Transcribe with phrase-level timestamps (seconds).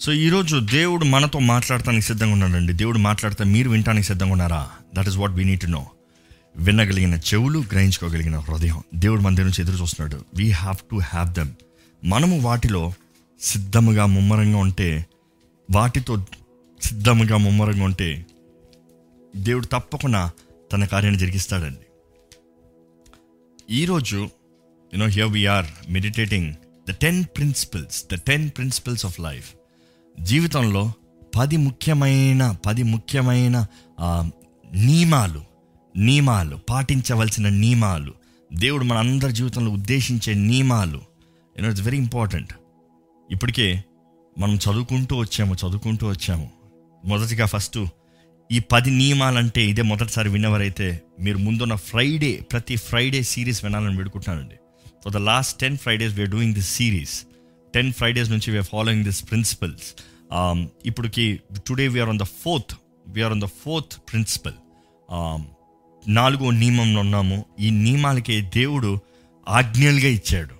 [0.00, 2.72] So ఈరోజు దేవుడు మనతో మాట్లాడటానికి సిద్ధంగా ఉన్నాడండి.
[2.72, 4.70] దేవుడు మాట్లాడితే మీరు వినటానికి సిద్ధంగా ఉన్నారా?
[4.94, 5.90] That is what we need to know
[6.56, 8.82] వినగలిగిన చెవులు గ్రహించుకోగలిగిన హృదయం.
[8.94, 10.24] దేవుడు మన దగ్గర నుంచి ఎదురు చూస్తున్నాడు.
[10.34, 11.52] We have to have them
[12.04, 12.92] మనము వాటిలో
[13.40, 15.06] సిద్ధముగా ముమ్మరంగా ఉంటే
[15.70, 16.26] వాటితో
[16.82, 18.26] సిద్ధముగా ముమ్మరంగా ఉంటే
[19.36, 20.30] దేవుడు తప్పకుండా
[20.72, 21.84] తన కార్యాన్ని జరిగిస్తాడండి.
[23.70, 24.16] ఈరోజు
[24.94, 26.54] you know here we are meditating
[26.88, 29.50] the ten principles the ten principles of life
[30.20, 30.92] జీవితంలో
[31.36, 33.66] పది ముఖ్యమైన పది ముఖ్యమైన
[34.74, 35.42] నియమాలు
[35.96, 38.14] నియమాలు పాటించవలసిన నియమాలు
[38.52, 41.00] దేవుడు మన అందరి జీవితంలో ఉద్దేశించే నియమాలు
[41.58, 42.52] యూనో ఇట్స్ వెరీ ఇంపార్టెంట్
[43.30, 43.84] ఇప్పటికే
[44.38, 46.50] మనం చదువుకుంటూ వచ్చాము చదువుకుంటూ వచ్చాము.
[47.04, 47.84] మొదటిగా ఫస్ట్
[48.52, 54.54] ఈ పది నియమాలంటే ఇదే మొదటిసారి విన్నవారైతే మీరు ముందున్న ఫ్రైడే ప్రతి ఫ్రైడే సిరీస్ వినాలని వేడుకుంటున్నానండి.
[55.04, 57.26] For the last ten Fridays we are doing this series
[57.76, 59.88] ten Fridays నుంచి we are following this principles
[60.86, 61.24] ఇప్పటికి
[61.66, 62.74] today we are on the fourth
[63.14, 64.58] we are on the fourth principle
[66.02, 67.36] నాలుగో నియమంలో ఉన్నాము.
[67.60, 68.90] ఈ నియమాలకి దేవుడు
[69.46, 70.54] ఆజ్ఞలుగా ఇచ్చాడు.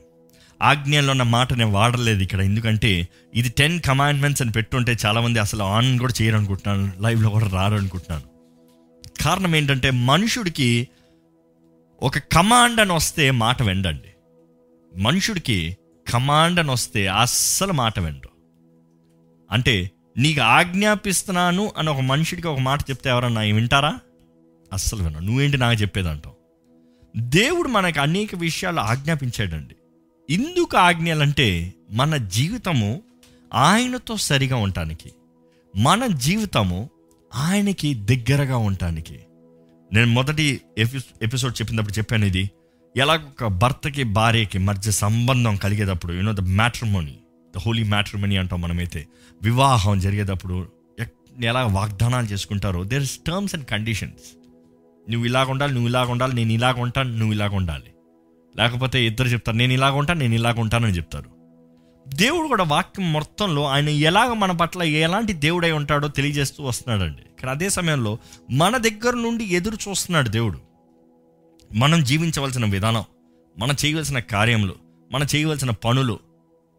[0.60, 2.40] ఆజ్ఞల్లో ఉన్న మాట నేను వాడలేదు ఇక్కడ.
[2.40, 2.90] ఎందుకంటే
[3.34, 8.26] ఇది టెన్ కమాండ్మెంట్స్ అని పెట్టుంటే చాలామంది అసలు ఆన్ కూడా చేయరు అనుకుంటున్నాను లైవ్లో కూడా రారు అనుకుంటున్నాను
[9.22, 10.68] కారణం ఏంటంటే మనుషుడికి
[12.02, 14.10] ఒక కమాండ్ అని వస్తే మాట వెండండి.
[14.92, 15.58] మనుషుడికి
[16.12, 18.28] కమాండ్ అని వస్తే అస్సలు మాట వెండు
[19.50, 23.98] అంటే నీకు ఆజ్ఞాపిస్తున్నాను అని ఒక మనిషిడికి ఒక మాట చెప్తే ఎవరన్నా వింటారా?
[24.72, 25.22] అస్సలు వినరు.
[25.22, 26.34] నువ్వేంటి నాకు చెప్పేదంటావు?
[27.16, 29.74] దేవుడు మనకు అనేక విషయాలు ఆజ్ఞాపించాడండి.
[30.34, 33.02] ఎందుకు ఆజ్ఞలంటే మన జీవితము
[33.54, 35.12] ఆయనతో సరిగా ఉండటానికి
[35.76, 36.90] మన జీవితము
[37.34, 39.18] ఆయనకి దగ్గరగా ఉండటానికి.
[39.92, 42.50] నేను మొదటి ఎపి ఎపిసోడ్ చెప్పినప్పుడు చెప్పాను ఇది.
[42.96, 47.18] ఎలా ఒక భర్తకి భార్యకి మధ్య సంబంధం కలిగేటప్పుడు you know the matrimony
[47.56, 49.06] the holy matrimony అంటాం మనమైతే
[49.42, 50.66] వివాహం జరిగేటప్పుడు
[51.44, 54.36] ఎలా వాగ్దానాలు చేసుకుంటారో there is terms and conditions
[55.10, 57.90] నువ్వు ఇలాగ ఉండాలి నువ్వు ఇలాగ ఉండాలి నేను ఇలాగ ఉంటాను నువ్వు ఇలాగ ఉండాలి.
[58.56, 61.30] లేకపోతే ఇద్దరు చెప్తారు నేను ఇలాగ ఉంటాను నేను ఇలాగ ఉంటానని చెప్తారు.
[62.08, 67.22] దేవుడు కూడా వాక్యం మొత్తంలో ఆయన ఎలాగ మన పట్ల ఎలాంటి దేవుడై ఉంటాడో తెలియజేస్తూ వస్తున్నాడండి.
[67.40, 68.18] కానీ అదే సమయంలో
[68.50, 70.65] మన దగ్గర నుండి ఎదురు చూస్తున్నాడు దేవుడు.
[71.74, 73.04] మనం జీవించవలసిన విధానం
[73.58, 74.74] మనం చేయవలసిన కార్యములు
[75.12, 76.18] మనం చేయవలసిన పనులు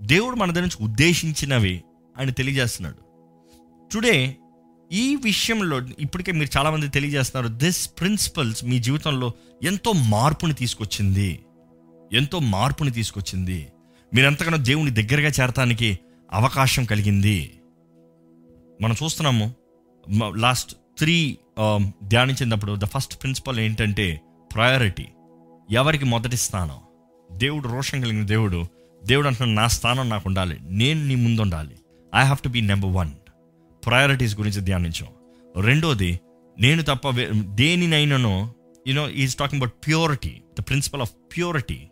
[0.01, 1.83] దేవుడు మన దగ్గర నుంచి ఉద్దేశించినవి
[2.17, 2.95] ఆయన తెలియజేస్తున్నాడు.
[3.93, 4.37] టుడే
[4.91, 9.33] ఈ విషయంలో ఇప్పటికే మీరు చాలామంది తెలియజేస్తున్నారు దిస్ ప్రిన్సిపల్స్ మీ జీవితంలో
[9.63, 11.39] ఎంతో మార్పుని తీసుకొచ్చింది.
[12.13, 13.67] ఎంతో మార్పుని తీసుకొచ్చింది.
[14.13, 15.99] మీరెంతగానో దేవుని దగ్గరగా చేరటానికి
[16.33, 17.59] అవకాశం కలిగింది.
[18.81, 19.55] మనం చూస్తున్నాము
[20.35, 24.21] లాస్ట్ త్రీ um, ధ్యానించినప్పుడు ద ఫస్ట్ ప్రిన్సిపల్ ఏంటంటే
[24.55, 25.05] ప్రయారిటీ.
[25.71, 26.77] ఎవరికి మొదటి స్థానం?
[27.37, 28.65] దేవుడు రోషం కలిగిన దేవుడు
[29.03, 30.57] దేవుడు అంటున్నాడు నా స్థానం నాకు ఉండాలి.
[30.61, 31.75] నేను నీ ముందు ఉండాలి
[32.15, 33.11] I have to be number one
[33.85, 35.07] priorities గురించి ధ్యానించాం.
[35.63, 36.19] రెండోది
[36.59, 38.53] నేను తప్ప వే- దేనినైనానో
[38.87, 41.87] you know is talking about purity the principle of purity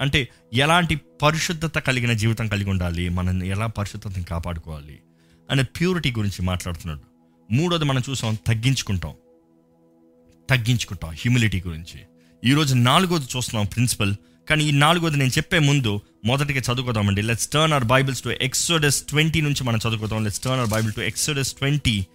[0.00, 5.00] అంటే ఎలాంటి పరిశుద్ధత కలిగిన జీవితం కలిగి ఉండాలి మనం ఎలా పరిశుద్ధతను కాపాడుకోవాలి
[5.50, 7.00] అనే ప్యూరిటీ గురించి మాట్లాడుతున్నాడు.
[7.52, 9.12] మూడోది మనం చూసాం తగ్గించుకుంటాం.
[10.50, 12.00] తగ్గించుకుంటాం హ్యూమిలిటీ గురించి.
[12.44, 14.14] ఈరోజు నాలుగోది చూస్తున్నాం ప్రిన్సిపల్
[14.50, 17.22] కానీ ఈ నాలుగోది నేను చెప్పే ముందు మొదటిగా చదువుకోదామండి.
[17.22, 20.24] Let's turn our Bibles to Exodus twenty నుంచి మనం చదువుకోదాం.
[20.24, 22.06] Let's turn our Bible to Exodus twenty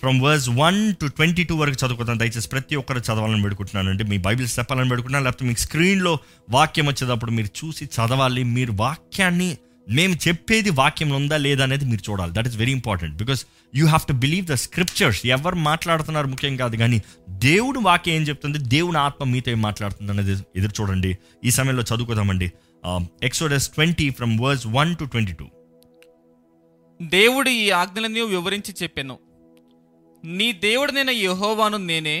[0.00, 4.58] from verse one to twenty two వరకు చదువుకుంటాను దయచేసి ప్రతి ఒక్కరు చదవాలని పెడుకుంటున్నానండి మీ బైబిల్స్
[4.58, 6.18] చెప్పాలని పెడుకుంటున్నాను లేకపోతే మీకు స్క్రీన్లో
[6.50, 8.42] వాక్యం వచ్చేటప్పుడు మీరు చూసి చదవాలి.
[8.44, 9.58] మీరు వాక్యాన్ని
[9.96, 12.32] మేము చెప్పేది వాక్యంలో ఉందా లేదా అనేది మీరు చూడాలి.
[12.34, 13.40] That is very important because
[13.74, 16.98] you have to believe the scriptures ఎవరు మాట్లాడుతున్నారు ముఖ్యం కాదు కానీ
[17.46, 18.58] దేవుడు వాక్యం ఏం చెప్తుంది?
[18.58, 21.12] దేవుని ఆత్మ మీతో ఏం మాట్లాడుతుంది అనేది ఎదురు చూడండి.
[21.44, 22.48] ఈ సమయంలో చదువుకుందామండి.
[23.22, 25.46] Exodus twenty from verse one to twenty two
[27.02, 29.16] దేవుడు ఈ ఆజ్ఞలన్నీ వివరించి చెప్పాను.
[30.24, 32.16] నీ దేవుడు నేను యహోవాను నేనే.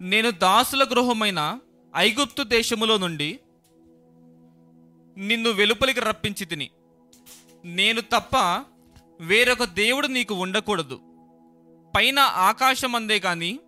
[0.00, 1.40] నేను దాసుల గృహమైన
[1.96, 3.30] ఐగుప్తు దేశములో నుండి
[5.18, 6.70] నిన్ను వెలుపలికి రప్పించి తిని.
[7.64, 8.64] నేను తప్ప
[9.20, 11.00] వేరొక దేవుడు నీకు ఉండకూడదు.
[11.96, 13.58] పైన ఆకాశం అందే కాని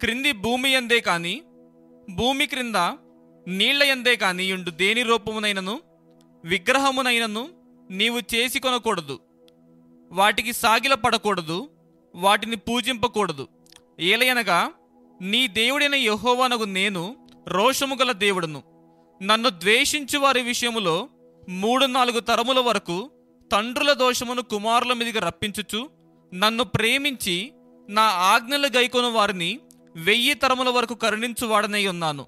[0.00, 1.42] క్రింది భూమి అందే కాని
[2.10, 2.76] భూమి క్రింద
[3.48, 5.80] నీళ్ళ ఎందే కానీ ఉండు దేని రూపమునైనను
[6.44, 7.48] విగ్రహమునైనను
[7.90, 9.20] నీవు చేసి కొనకూడదు.
[10.12, 11.70] వాటికి సాగిల పడకూడదు
[12.14, 13.48] వాటిని పూజింపకూడదు.
[14.00, 14.70] ఏలయనగా
[15.20, 18.75] నీ దేవుడైన యెహోవానగు నేను రోషము గల దేవుడును.
[19.22, 21.08] నన్ను ద్వేషించు వారి విషయములో
[21.48, 23.10] మూడు నాలుగు తరముల వరకు
[23.52, 25.88] తండ్రుల దోషమును కుమారుల మీదకి రప్పించుచు
[26.34, 27.52] నన్ను ప్రేమించి
[27.88, 29.60] నా ఆజ్ఞలు గైకొను వారిని
[29.96, 32.26] వెయ్యి తరముల వరకు కరుణించువాడనై ఉన్నాను.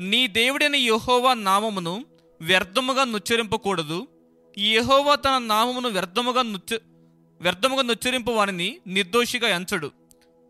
[0.00, 2.04] నీ దేవుడైన యెహోవా నామమును
[2.40, 4.08] వ్యర్థముగా నుచ్చరింపకూడదు.
[4.58, 6.78] యెహోవా తన నామమును వ్యర్థముగా నుచ్చ
[7.40, 9.90] వ్యర్థముగా నుచ్చరింపు వారిని నిర్దోషిగా ఎంచడు.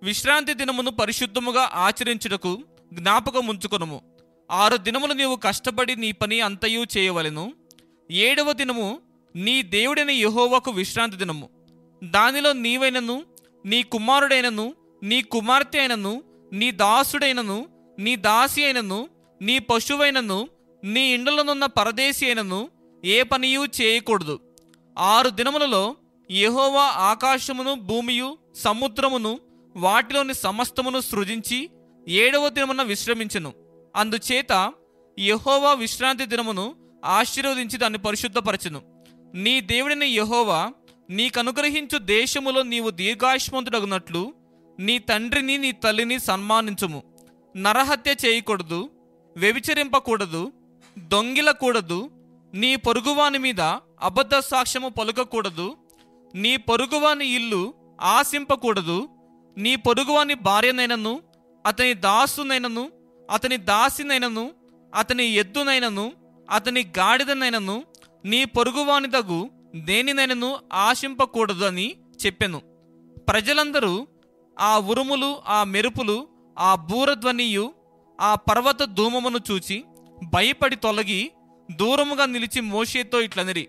[0.02, 2.58] విశ్రాంతి దినమును పరిశుద్ధముగా ఆచరించుటకు
[2.92, 4.09] జ్ఞాపకం ఉంచుకొనుము
[4.50, 7.52] ఆరు దినములు నీవు కష్టపడి నీ పని అంతయు చేయవలెను.
[8.10, 9.00] ఏడవ దినము
[9.36, 11.48] నీ దేవుడైన యహోవకు విశ్రాంతి దినము.
[12.04, 13.24] దానిలో నీవైనను
[13.66, 17.68] నీ కుమారుడైనను నీ కుమార్తె అయినను నీ దాసుడైనను
[17.98, 19.08] నీ దాసి అయినను
[19.42, 20.48] నీ పశువైనను
[20.84, 22.68] నీ ఇండలనున్న పరదేశి అయినను
[23.04, 24.40] ఏ పనియూ చేయకూడదు.
[24.98, 25.96] ఆరు దినములలో
[26.30, 29.40] యహోవా ఆకాశమును భూమియు సముద్రమును
[29.76, 31.70] వాటిలోని సమస్తమును సృజించి
[32.08, 33.52] ఏడవ దినమున విశ్రమించెను.
[33.96, 34.72] అందుచేత
[35.18, 38.80] యహోవా విశ్రాంతి దినమును ఆశీర్వదించి దాన్ని పరిశుద్ధపరచును.
[39.34, 40.72] నీ దేవుడైన యెహోవా
[41.10, 44.34] నీకనుగ్రహించు దేశములో నీవు దీర్ఘాయుష్మంతుడగునట్లు
[44.78, 47.02] నీ తండ్రిని నీ తల్లిని సన్మానించుము.
[47.56, 48.90] నరహత్య చేయకూడదు
[49.36, 50.52] వ్యభిచరింపకూడదు
[50.98, 52.10] దొంగిలకూడదు
[52.54, 53.60] నీ పొరుగువాని మీద
[54.02, 55.76] అబద్ధ సాక్ష్యము పలుకకూడదు
[56.34, 59.08] నీ పొరుగువాని ఇల్లు ఆశింపకూడదు
[59.58, 61.22] నీ పొరుగువాని భార్యనైనను
[61.66, 62.90] అతని దాసునైనను
[63.30, 64.50] అతని దాసినైనను
[64.94, 66.12] అతని ఎద్దునైనను
[66.50, 67.84] అతని గాడిదనైనను
[68.24, 71.96] నీ పొరుగువాని తగు దేనినైనను ఆశింపకూడదు అని
[72.26, 72.62] చెప్పెను.
[73.28, 74.06] ప్రజలందరూ
[74.60, 76.28] ఆ ఉరుములు ఆ మెరుపులు
[76.58, 77.72] ఆ బూరధ్వనియు
[78.20, 79.84] ఆ పర్వత ధూమమును చూచి
[80.24, 81.30] భయపడి తొలగి
[81.70, 83.68] దూరముగా నిలిచి మోషేతో ఇట్లనిరి.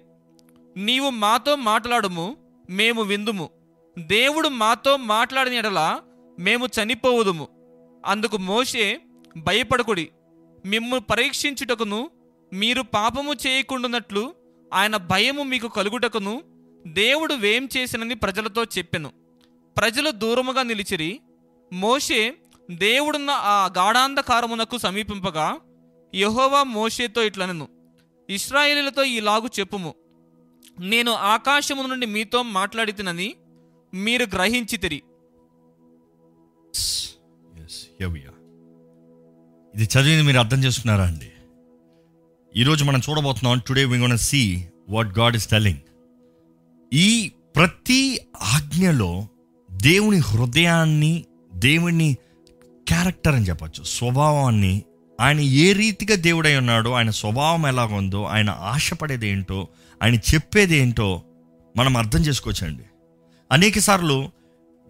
[0.77, 2.37] నీవు మాతో మాట్లాడుము
[2.69, 3.49] మేము విందుము.
[3.99, 5.99] దేవుడు మాతో మాట్లాడిన ఎడల
[6.39, 7.47] మేము చనిపోవుదుము.
[8.05, 9.01] అందుకు మోషే
[9.37, 10.09] భయపడకుడి.
[10.65, 12.09] మిమ్ము పరీక్షించుటకును
[12.53, 14.33] మీరు పాపము చేయకుండానట్లు
[14.73, 16.43] ఆయన భయము మీకు కలుగుటకును
[16.87, 19.11] దేవుడు వేం చేసినని ప్రజలతో చెప్పెను.
[19.77, 21.19] ప్రజలు దూరముగా నిలిచిరి.
[21.73, 22.35] మోషే
[22.71, 25.57] దేవుడున్న ఆ గాఢాంధకారమునకు సమీపింపగా
[26.15, 27.67] యెహోవా మోషేతో ఇట్లనెను.
[28.29, 29.95] ఇస్రాయేలీలతో ఈలాగు చెప్పుము.
[30.79, 33.35] నేను ఆకాశము నుండి మీతో మాట్లాడితినని
[33.93, 35.03] మీరు గ్రహించితిరి.
[39.75, 41.29] ఇది చదివింది మీరు అర్థం చేసుకున్నారా అండి?
[42.55, 45.79] ఈరోజు మనం చూడబోతున్నాం today we gonna see what God is telling
[46.93, 49.27] ఈ ప్రతి ఆజ్ఞలో
[49.71, 52.15] దేవుని హృదయాన్ని దేవుని
[52.87, 54.83] క్యారెక్టర్ అని చెప్పచ్చు స్వభావాన్ని
[55.19, 59.67] ఆయన ఏ రీతిగా దేవుడై ఉన్నాడో ఆయన స్వభావం ఎలా ఉందో ఆయన ఆశపడేది ఏంటో
[60.03, 61.21] ఆయన చెప్పేది ఏంటో
[61.77, 62.83] మనం అర్థం చేసుకోవచ్చండి.
[63.51, 64.31] అనేక సార్లు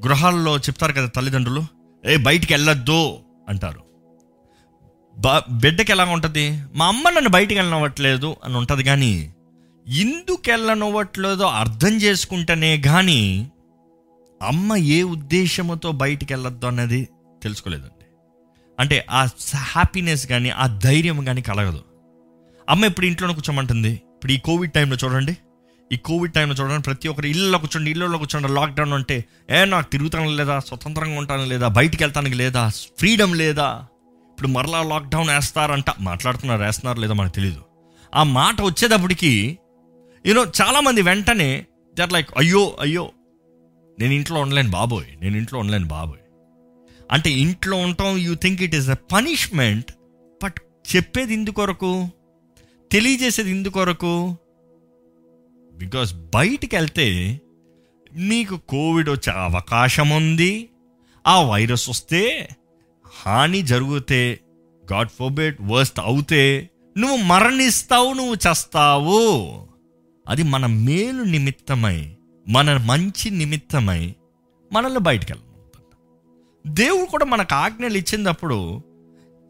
[0.06, 1.64] గృహాల్లో చెప్తారు కదా తల్లిదండ్రులు
[2.06, 3.18] ఏ బయటికి వెళ్ళొద్దు
[3.50, 3.81] అంటారు.
[5.52, 9.34] బిడ్డకి ఎలా ఉంటుంది మా అమ్మ నన్ను బయటికి వెళ్ళనివ్వట్లేదు అని ఉంటుంది కానీ
[9.88, 13.52] ఎందుకు వెళ్ళనివ్వట్లేదో అర్థం చేసుకుంటేనే కానీ
[14.42, 17.10] అమ్మ ఏ ఉద్దేశంతో బయటికి వెళ్ళొద్దు అన్నది
[17.44, 18.06] తెలుసుకోలేదండి.
[18.80, 21.84] అంటే ఆ హ్యాపీనెస్ కానీ ఆ ధైర్యం కానీ కలగదు.
[22.70, 23.90] అమ్మ ఇప్పుడు ఇంట్లోనే కూర్చోమంటుంది.
[23.90, 25.38] ఇప్పుడు ఈ కోవిడ్ టైంలో చూడండి.
[25.92, 26.82] ఈ కోవిడ్ టైంలో చూడండి.
[26.82, 28.48] ప్రతి ఒక్కరు ఇళ్ళలో కూర్చోండి ఇళ్ళలో కూర్చోండి.
[28.48, 30.60] లాక్డౌన్ అంటే ఏ నాకు తిరుగుతాను లేదా?
[30.60, 31.68] స్వతంత్రంగా ఉంటాను లేదా?
[31.68, 32.72] బయటికి వెళ్తానికి లేదా?
[32.98, 33.86] ఫ్రీడమ్ లేదా?
[34.42, 35.90] ఇప్పుడు మరలా లాక్డౌన్ వేస్తారంట.
[36.00, 37.60] మాట్లాడుతున్నారు వేస్తున్నారు లేదో మనకు తెలియదు
[38.14, 39.30] ఆ మాట వచ్చేటప్పటికి
[40.26, 41.50] యూనో చాలామంది వెంటనే
[41.96, 43.04] దట్ లైక్ అయ్యో అయ్యో
[44.00, 46.24] నేను ఇంట్లో ఉండలేను బాబోయ్ నేను ఇంట్లో ఉండలేను బాబోయ్.
[47.12, 49.92] అంటే ఇంట్లో ఉండటం you think it is a punishment
[50.42, 50.60] but
[50.96, 51.92] చెప్పేది ఇందుకొరకు
[52.92, 54.14] తెలియజేసేది ఇందుకొరకు
[55.74, 57.08] బికాస్ బయటికి వెళ్తే
[58.12, 60.52] మీకు కోవిడ్ వచ్చే అవకాశం ఉంది
[61.26, 62.24] ఆ వైరస్ వస్తే
[63.12, 64.40] హాని జరిగితే
[64.94, 69.68] గాడ్ ఫోబెట్ వర్స్ట్ అవుతే నువ్వు మరణిస్తావు నువ్వు చస్తావు.
[70.30, 72.12] అది మన మేలు నిమిత్తమై
[72.48, 74.16] మన మంచి నిమిత్తమై
[74.72, 75.52] మనల్ని బయటికి వెళ్ళను
[76.74, 78.82] దేవుడు కూడా మనకు ఆజ్ఞలు ఇచ్చినప్పుడు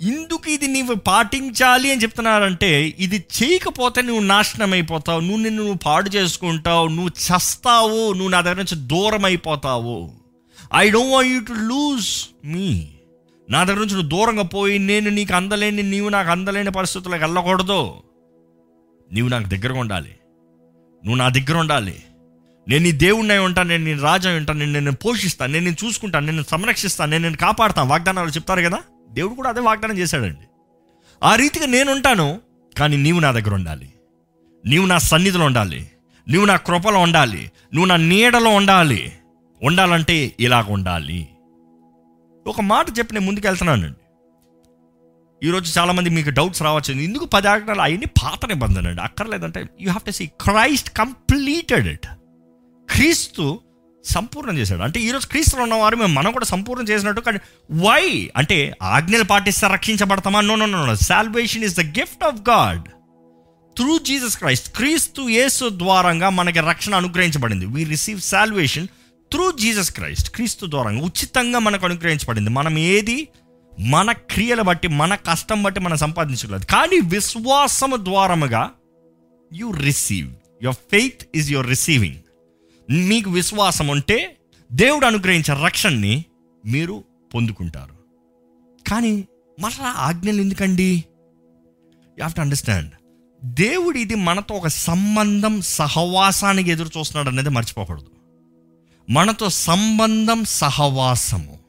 [0.01, 6.09] ఇందుకు ఇది నీవు పాటించాలి అని చెప్తున్నారంటే ఇది చేయకపోతే నువ్వు నాశనం అయిపోతావు నువ్వు నిన్ను నువ్వు పాడు
[6.09, 10.11] చేసుకుంటావు నువ్వు చస్తావు నువ్వు నా దగ్గర నుంచి దూరం అయిపోతావు.
[10.75, 12.87] I don't want you to lose me
[13.51, 17.93] నా దగ్గర నుంచి నువ్వు దూరంగా పోయి నేను నీకు అందలేని నీవు నాకు అందలేని పరిస్థితులకు వెళ్ళకూడదు.
[19.11, 20.15] నీవు నాకు దగ్గరగా ఉండాలి.
[21.05, 22.03] నువ్వు నా దగ్గర ఉండాలి.
[22.67, 26.25] నేను నీ దేవుణ్ణి ఉంటాను నేను నీ రాజా అయి ఉంటాను నేను నేను పోషిస్తాను నేను నేను చూసుకుంటాను
[26.25, 27.89] నేను సంరక్షిస్తాను నేను నేను కాపాడుతాను.
[27.89, 28.77] వాగ్దానాలు చెప్తారు కదా?
[29.11, 30.45] దేవుడు కూడా అదే వాగ్దానం చేశాడండి.
[31.23, 32.41] ఆ రీతిగా నేను ఉంటాను
[32.77, 33.93] కానీ నీవు నా దగ్గర ఉండాలి.
[34.65, 35.91] నీవు నా సన్నిధిలో ఉండాలి.
[36.29, 37.51] నువ్వు నా కృపలో ఉండాలి.
[37.73, 39.11] నువ్వు నా నీడలో ఉండాలి.
[39.63, 41.27] ఉండాలంటే ఇలాగ ఉండాలి.
[42.47, 43.99] ఒక మాట చెప్పి నేను ముందుకు వెళ్తున్నానండి
[45.47, 46.93] ఈరోజు చాలామంది మీకు డౌట్స్ రావచ్చు.
[46.93, 52.07] ఎందుకు పది ఆజ్ఞలు అవన్నీ పాత నిబంధన అండి అక్కర్లేదంటే you have to see Christ completed it
[52.89, 53.59] క్రీస్తు
[54.05, 54.81] సంపూర్ణం చేశాడు.
[54.81, 57.39] అంటే ఈరోజు క్రీస్తులు ఉన్నవారు మేము మనం కూడా సంపూర్ణం చేసినట్టు కానీ
[57.71, 60.41] వై అంటే ఆజ్ఞలు పాటిస్తే రక్షించబడతామా?
[60.41, 62.87] No no no salvation is the gift of God
[63.77, 67.65] through Jesus Christ క్రీస్తు యేసు ద్వారంగా మనకి రక్షణ అనుగ్రహించబడింది.
[67.65, 68.87] We receive salvation
[69.31, 72.49] through Jesus Christ క్రీస్తు ద్వారంగా ఉచితంగా మనకు అనుగ్రహించబడింది.
[72.49, 73.27] మనం ఏది?
[73.79, 76.65] మన క్రియలు బట్టి మన కష్టం బట్టి మనం సంపాదించగలదు.
[76.65, 78.69] కానీ విశ్వాసము ద్వారముగా
[79.53, 80.33] you receive
[80.63, 82.19] your faith is your receiving
[82.89, 84.37] మీకు విశ్వాసం ఉంటే
[84.71, 86.25] దేవుడు అనుగ్రహించే రక్షణని
[86.65, 87.95] మీరు పొందుకుంటారు.
[88.89, 89.27] కానీ
[89.59, 90.83] మరలా ఆజ్ఞలు ఎందుకండి?
[90.83, 92.91] యూ హ్యావ్ టు అండర్స్టాండ్
[93.43, 98.10] దేవుడు ఇది మనతో ఒక సంబంధం సహవాసానికి ఎదురు చూస్తున్నాడు అనేది మర్చిపోకూడదు.
[99.09, 101.59] మనతో సంబంధం సహవాసము.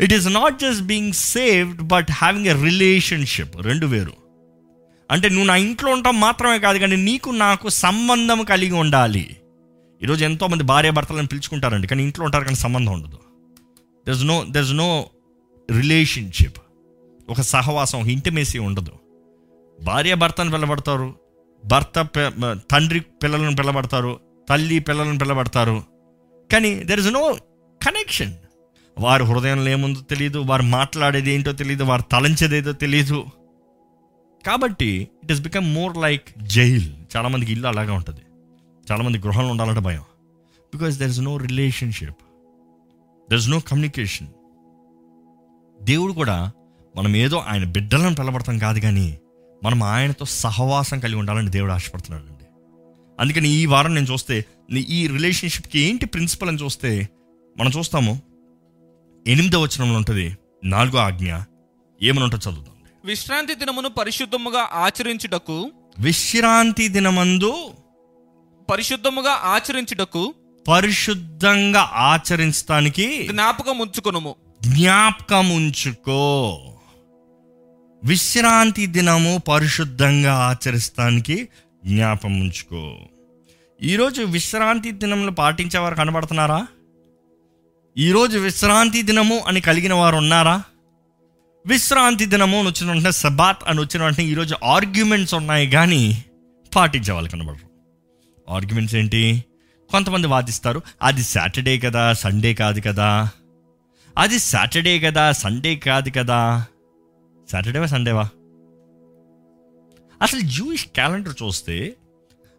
[0.00, 4.12] It is not just being saved but having a relationship రెండు వేరు.
[5.10, 9.36] అంటే నువ్వు నా ఇంట్లో ఉంటాం మాత్రమే కాదు కానీ నీకు నాకు సంబంధం కలిగి ఉండాలి.
[10.02, 13.18] ఈరోజు ఎంతోమంది భార్య భర్తలను పిలుచుకుంటారండి కానీ ఇంట్లో ఉంటారు కానీ సంబంధం ఉండదు.
[14.08, 15.06] There's no there's no
[15.70, 16.58] relationship
[17.28, 18.92] ఒక సహవాసం ఒక ఇంటిమేసీ ఉండదు.
[19.82, 21.14] భార్య భర్తను పిలబడతారు
[21.64, 22.06] భర్త
[22.70, 25.91] తండ్రి పిల్లలను పిలబడతారు తల్లి పిల్లలను పిలబడతారు
[26.52, 27.38] కానీ దెర్ ఇస్ నో
[27.82, 28.34] కనెక్షన్
[28.98, 33.26] వారి హృదయంలో ఏముందో తెలియదు వారు మాట్లాడేది ఏంటో తెలియదు వారు తలంచేది ఏదో తెలియదు
[34.46, 38.20] కాబట్టి it is become more like jail చాలామందికి ఇల్లు అలాగే ఉంటుంది.
[38.92, 40.02] చాలామంది గృహంలో ఉండాలంటే భయం.
[40.74, 42.22] Because there is no relationship
[43.30, 44.28] there is no communication
[45.82, 46.52] దేవుడు కూడా
[46.96, 49.18] మనం ఏదో ఆయన బిడ్డలను పిలబడతాం కాదు కానీ
[49.64, 52.46] మనం ఆయనతో సహవాసం కలిగి ఉండాలని దేవుడు ఆశపడుతున్నాడు అండి
[53.20, 54.44] అందుకని ఈ వారం నేను చూస్తే
[54.80, 57.08] ఈ రిలేషన్షిప్కి ఏంటి ప్రిన్సిపల్ అని చూస్తే
[57.58, 58.20] మనం చూస్తాము.
[59.26, 61.34] ఎనిమిదో వచనంలో ఉంటుంది నాలుగో ఆజ్ఞ
[62.02, 62.74] ఏమని ఉంటుంది చదువుతాం
[63.04, 67.70] విశ్రాంతి దినమును పరిశుద్ధముగా ఆచరించుటకు విశ్రాంతి దినమందు
[68.70, 70.34] పరిశుద్ధముగా ఆచరించుటకు
[70.68, 74.34] పరిశుద్ధంగా ఆచరించడానికి జ్ఞాపకం ఉంచుకొనుము.
[74.62, 76.58] జ్ఞాపకం ఉంచుకో.
[78.04, 81.48] విశ్రాంతి దినము పరిశుద్ధంగా ఆచరిస్తానికి
[81.84, 82.98] జ్ఞాపకం ఉంచుకో.
[83.84, 86.66] ఈరోజు విశ్రాంతి దినంలో పాటించేవారు కనబడుతున్నారా?
[87.98, 90.62] ఈరోజు విశ్రాంతి దినము అని కలిగిన వారు ఉన్నారా?
[91.66, 96.24] విశ్రాంతి దినము అని వచ్చిన వెంటనే సబాత్ అని వచ్చిన వెంటనే ఈరోజు ఆర్గ్యుమెంట్స్ ఉన్నాయి కానీ
[96.76, 97.68] పాటించే వాళ్ళు కనబడరు.
[98.52, 99.44] ఆర్గ్యుమెంట్స్ ఏంటి?
[99.90, 103.30] కొంతమంది వాదిస్తారు అది సాటర్డే కదా సండే కాదు కదా.
[104.18, 106.66] అది సాటర్డే కదా సండే కాదు కదా.
[107.52, 108.28] సాటర్డేవా సండేవా?
[110.22, 111.96] అసలు జూయిష్ క్యాలెండర్ చూస్తే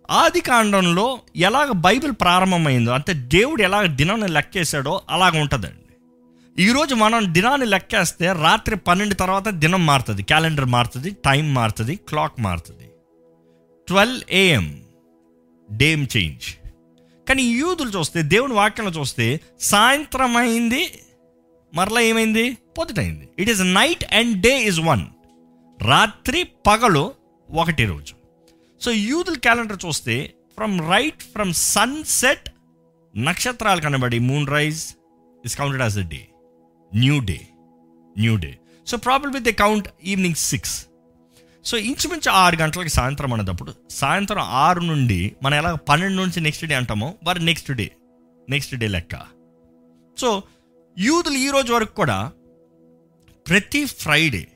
[0.09, 5.79] ఆది కాండంలో ఎలాగ బైబిల్ ప్రారంభమైందో అంటే దేవుడు ఎలాగ దినాన్ని లెక్కేశాడో అలాగ ఉంటుందండి.
[6.59, 10.23] ఈరోజు మనం దినాన్ని లెక్కేస్తే రాత్రి పన్నెండు తర్వాత దినం మారుతుంది.
[10.23, 12.89] క్యాలెండర్ మారుతుంది టైం మారుతుంది క్లాక్ మారుతుంది.
[13.87, 14.81] Twelve AM
[15.71, 16.55] date change.
[17.29, 20.99] కానీ యూదులు చూస్తే దేవుని వాక్యంలో చూస్తే సాయంత్రం అయింది
[21.73, 22.57] మరలా ఏమైంది?
[22.77, 23.29] పొద్దుటైంది.
[23.39, 25.05] It is night and day is one
[25.81, 27.11] రాత్రి పగలు
[27.49, 28.22] ఒకటి రోజు.
[28.83, 30.15] సో యూదుల్ క్యాలెండర్ చూస్తే
[30.57, 32.47] ఫ్రమ్ రైట్ ఫ్రమ్ సన్సెట్
[33.13, 34.81] నక్షత్రాలు కనబడి moon rise
[35.45, 36.21] is counted as a day
[36.91, 37.39] new day
[38.15, 38.51] new day
[38.87, 40.75] so problem with they count evening six
[41.65, 46.75] so ఇంచుమించు ఆరు గంటలకి సాయంత్రం అనేటప్పుడు సాయంత్రం ఆరు నుండి మనం ఎలా పన్నెండు నుంచి నెక్స్ట్ డే
[46.75, 47.91] అంటామో వారి నెక్స్ట్ డే
[48.49, 49.15] నెక్స్ట్ డే లెక్క.
[50.17, 50.29] సో
[50.97, 52.31] యూదులు ఈ రోజు వరకు కూడా
[53.45, 54.47] ప్రతి ఫ్రైడే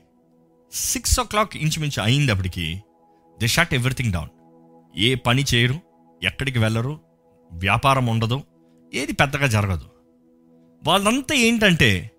[0.72, 2.66] సిక్స్ ఓ క్లాక్ ఇంచుమించు అయిందప్పటికి
[3.40, 4.30] దే షట్ ఎవ్రీథింగ్ డౌన్
[4.98, 5.80] ఏ పని చేయరు
[6.22, 7.00] ఎక్కడికి వెళ్ళరు
[7.52, 8.42] వ్యాపారం ఉండదు
[8.94, 9.86] ఏది పెద్దగా జరగదు.
[10.82, 12.10] వాళ్ళంతా ఏంటంటే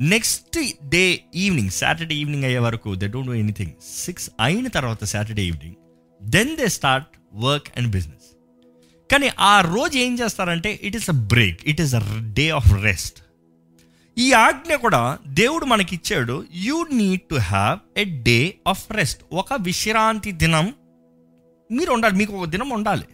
[0.00, 3.72] next day evening Saturday evening అయ్యే వరకు they don't do anything
[4.04, 5.76] six అయిన తర్వాత Saturday evening
[6.22, 8.26] then they start work and business
[9.12, 12.00] కానీ ఆ రోజు ఏం చేస్తారంటే it is a break it is a
[12.32, 13.18] day of rest
[14.18, 19.54] ఈ ఆజ్ఞ కూడా దేవుడు మనకి ఇచ్చాడు you need to have a day of rest ఒక
[19.60, 20.74] విశ్రాంతి దినం
[21.72, 22.16] మీరు ఉండాలి.
[22.16, 23.04] మీకు ఒక దినం ఉండాలి.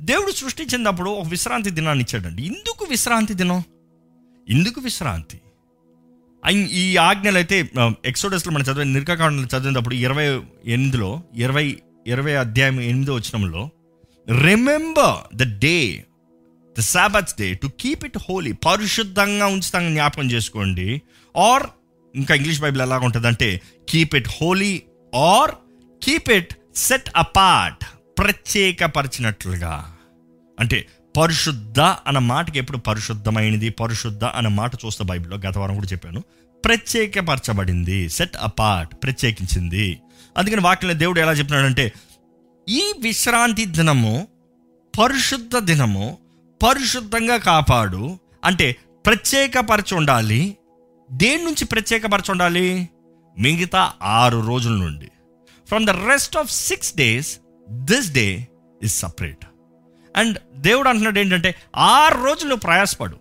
[0.00, 2.42] దేవుడు సృష్టించినప్పుడు ఒక విశ్రాంతి దినాన్ని ఇచ్చాడండి.
[2.46, 3.62] ఎందుకు విశ్రాంతి దినం?
[4.48, 5.40] ఎందుకు విశ్రాంతి?
[6.52, 7.70] ఈ ఆజ్ఞలు అయితే
[8.04, 10.26] ఎక్సోడస్లో మనం చదివే నిర్కాకాండలు చదివినప్పుడు ఇరవై
[10.64, 13.70] ఎనిమిదిలో ఇరవై ఇరవై అధ్యాయం ఎనిమిదో వచ్చినంలో
[14.42, 16.04] remember the day
[16.78, 21.02] the sabbath day to keep it holy పరిశుద్ధంగా ఉంచుతాం జ్ఞాపకం చేసుకోండి.
[21.36, 21.62] ఆర్
[22.14, 24.82] ఇంకా ఇంగ్లీష్ బైబిల్ ఎలా ఉంటుందంటే keep it holy
[25.14, 25.50] or
[26.04, 27.84] keep it set apart
[28.18, 29.96] ప్రత్యేకపరిచినట్లుగా.
[30.60, 36.22] అంటే పరిశుద్ధ అన్న మాటకి ఎప్పుడు పరిశుద్ధమైనది పరిశుద్ధ అన్న మాట చూస్తే బైబిల్లో గత వారం కూడా చెప్పాను.
[36.64, 39.98] ప్రత్యేకపరచబడింది సెట్ అపార్ట్ ప్రత్యేకించింది.
[40.38, 41.92] అందుకని వాక్యంలో దేవుడు ఎలా చెప్పినాడంటే
[42.68, 44.28] ఈ విశ్రాంతి దినము
[44.98, 46.18] పరిశుద్ధ దినము
[46.62, 48.18] పరిశుద్ధంగా కాపాడు.
[48.44, 50.56] అంటే ప్రత్యేకపరచి ఉండాలి
[51.12, 52.88] దేని నుంచి ప్రత్యేకపరచి ఉండాలి
[53.38, 55.10] మిగతా ఆరు రోజుల నుండి.
[55.68, 57.38] From the rest of six days
[57.70, 58.48] this day
[58.82, 59.46] is separate
[60.16, 63.16] and దేవుడు అంటున్నాడు ఏంటంటే ఆరు రోజులు నువ్వు ప్రయాసపడు.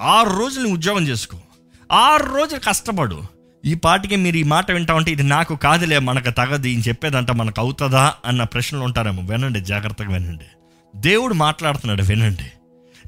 [0.00, 1.38] ఆరు రోజులు నువ్వు ఉద్యోగం చేసుకో.
[1.92, 3.22] ఆరు రోజులు కష్టపడు.
[3.64, 7.60] ఈ పాటికి మీరు ఈ మాట వింటా ఉంటే ఇది నాకు కాదులే మనకు తగదు ఈయన చెప్పేదంట మనకు
[7.60, 9.22] అవుతుందా అన్న ప్రశ్నలు ఉంటారేమో.
[9.22, 10.44] వినండి జాగ్రత్తగా వినండి.
[10.96, 12.50] దేవుడు మాట్లాడుతున్నాడు వినండి.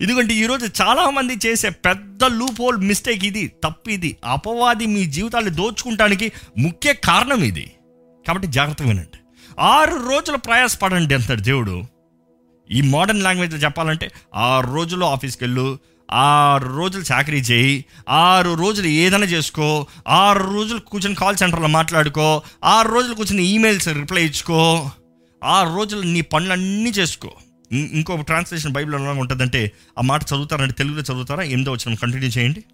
[0.02, 4.16] ఎందుకంటే ఈరోజు చాలామంది చేసే పెద్ద లూప్ హోల్ మిస్టేక్ ఇది తప్పు ఇది.
[4.24, 7.70] అపవాది మీ జీవితాన్ని దోచుకుంటానికి ముఖ్య కారణం ఇది.
[8.26, 9.18] కాబట్టి జాగ్రత్త వినండి.
[9.58, 11.84] ఆరు రోజులు ప్రయాసపడండి అంటాడు దేవుడు.
[12.70, 15.78] ఈ మోడర్న్ లాంగ్వేజ్లో చెప్పాలంటే ఆరు రోజులు ఆఫీస్కి వెళ్ళు
[16.10, 22.88] ఆరు రోజులు చాకరీ చేయి ఆరు రోజులు ఏదైనా చేసుకో ఆరు రోజులు కూర్చొని కాల్ సెంటర్లో మాట్లాడుకో ఆరు
[22.88, 24.90] రోజులు కూర్చొని ఈమెయిల్స్ రిప్లై ఇచ్చుకో
[25.44, 27.32] ఆరు రోజులు నీ పనులన్నీ చేసుకో.
[27.73, 31.42] ఇం- ఇంకో ట్రాన్స్లేషన్ బైబిల్ ఎలా ఉంటుందంటే ఆ మాట చదువుతారంటే తెలుగులో చదువుతారా?
[31.42, 32.64] ఎనిమిదో వచ్చిన కంటిన్యూ చేయండి.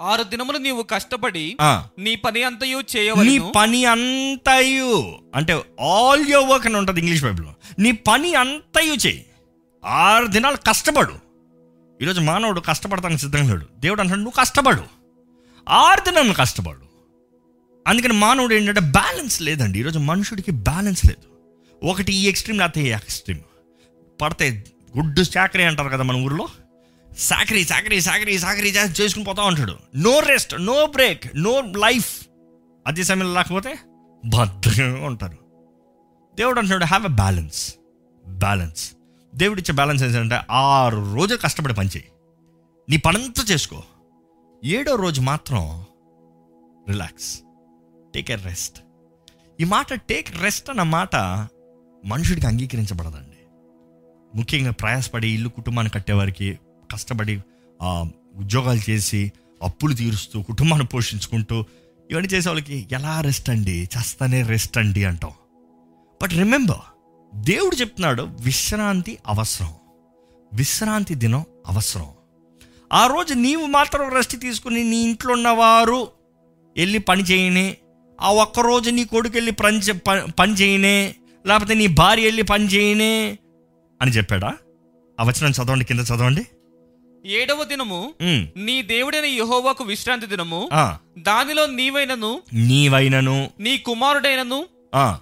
[0.00, 1.56] ఆరు దినములు నీవు కష్టపడి
[1.98, 5.18] నీ పని అంతయు నీ చేయవలెను పని అంతయు.
[5.34, 9.26] అంటే ఆల్ యువర్ వర్క్ అని ఉంటుంది ఇంగ్లీష్ బైబిల్లో నీ పని అంతయు చేయి.
[9.84, 11.14] ఆరు దినాలు కష్టపడు.
[12.02, 13.66] ఈరోజు మానవుడు కష్టపడతానికి సిద్ధంగా లేడు.
[13.78, 14.82] దేవుడు అంటాడు నువ్వు కష్టపడు.
[15.68, 16.90] ఆరు దినాలు కష్టపడు.
[17.88, 19.78] అందుకని మానవుడు ఏంటంటే బ్యాలెన్స్ లేదండి.
[19.78, 21.30] ఈరోజు మనుషుడికి బ్యాలెన్స్ లేదు.
[21.86, 23.40] ఒకటి ఈ ఎక్స్ట్రీమ్ లేకపోతే ఈ ఎక్స్ట్రీమ్.
[24.20, 24.64] పడితే
[24.96, 26.48] గుడ్డు చాకరీ అంటారు కదా మన ఊరిలో.
[27.18, 29.76] సాకరీ సాకరీ సాకరీ సాకరీ చేసుకుని పోతా ఉంటాడు.
[29.96, 32.26] No rest no break no life.
[32.86, 33.78] అదే సమయంలో లేకపోతే
[34.24, 35.38] భద్రంగా ఉంటారు.
[36.34, 37.74] దేవుడు అంటున్నాడు హ్యావ్ ఎ బ్యాలెన్స్
[38.26, 38.92] బ్యాలెన్స్
[39.34, 42.08] దేవుడు ఇచ్చే బ్యాలెన్స్ ఏంటంటే ఆరు రోజులు కష్టపడి పనిచేయి
[42.90, 43.82] నీ పనంతా చేసుకో.
[44.64, 45.84] ఏడో రోజు మాత్రం
[46.88, 47.40] రిలాక్స్
[48.14, 48.78] టేక్ ఎ రెస్ట్
[49.60, 51.16] ఈ మాట టేక్ రెస్ట్ అన్న మాట
[52.04, 53.29] మనుషుడికి అంగీకరించబడదండి.
[54.34, 56.58] ముఖ్యంగా ప్రయాసపడి ఇల్లు కుటుంబాన్ని కట్టేవారికి
[56.92, 57.40] కష్టపడి
[58.36, 59.32] ఉద్యోగాలు చేసి
[59.62, 61.64] అప్పులు తీరుస్తూ కుటుంబాన్ని పోషించుకుంటూ
[62.10, 63.88] ఇవన్నీ చేసే వాళ్ళకి ఎలా రెస్ట్ అండి?
[63.98, 65.30] చేస్తానే రెస్ట్ అండి అంటాం.
[66.22, 66.78] బట్ రిమెంబర్
[67.34, 69.72] దేవుడు చెప్తున్నాడు విశ్రాంతి అవసరం.
[70.52, 72.08] విశ్రాంతి దినం అవసరం.
[72.92, 76.08] ఆ రోజు నీవు మాత్రం రెస్ట్ తీసుకుని నీ ఇంట్లో ఉన్నవారు
[76.76, 77.76] వెళ్ళి పని చేయని
[78.20, 81.14] ఆ ఒక్క రోజు నీ కొడుకు వెళ్ళి పని చే- ప- పని చేయనే
[81.46, 83.38] లేకపోతే నీ భార్య వెళ్ళి పని చేయనే
[84.02, 84.54] అని చెప్పాడా?
[85.20, 86.46] ఆ వచనం చదవండి కింద చదవండి.
[87.26, 88.14] ఏడవ దినము
[88.56, 90.68] నీ దేవుడైన యెహోవాకు విశ్రాంతి దినము.
[91.18, 93.50] దానిలో నీవైనను నీవైనను.
[93.60, 94.66] నీ కుమారుడైనను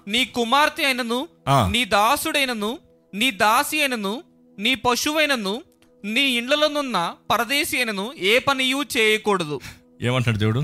[0.07, 1.27] నీ కుమార్తె అయినను.
[1.71, 2.77] నీ దాసుడైనను
[3.13, 4.23] నీ దాసి అయినను
[4.59, 5.61] నీ పశువైనను
[6.05, 9.59] నీ ఇండ్లలోనున్న పరదేశి అయినను ఏ పనియు చేయకూడదు.
[10.01, 10.63] ఏమంటాడు దేవుడు?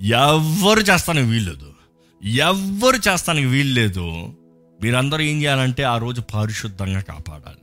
[0.00, 1.72] ఎవ్వరు చేస్తానికి వీల్లేదు.
[2.22, 4.34] ఎవ్వరు చేస్తానికి వీల్లేదు.
[4.82, 7.58] మీరందరూ ఏం చేయాలంటే ఆ రోజు పరిశుద్ధంగా కాపాడాలి.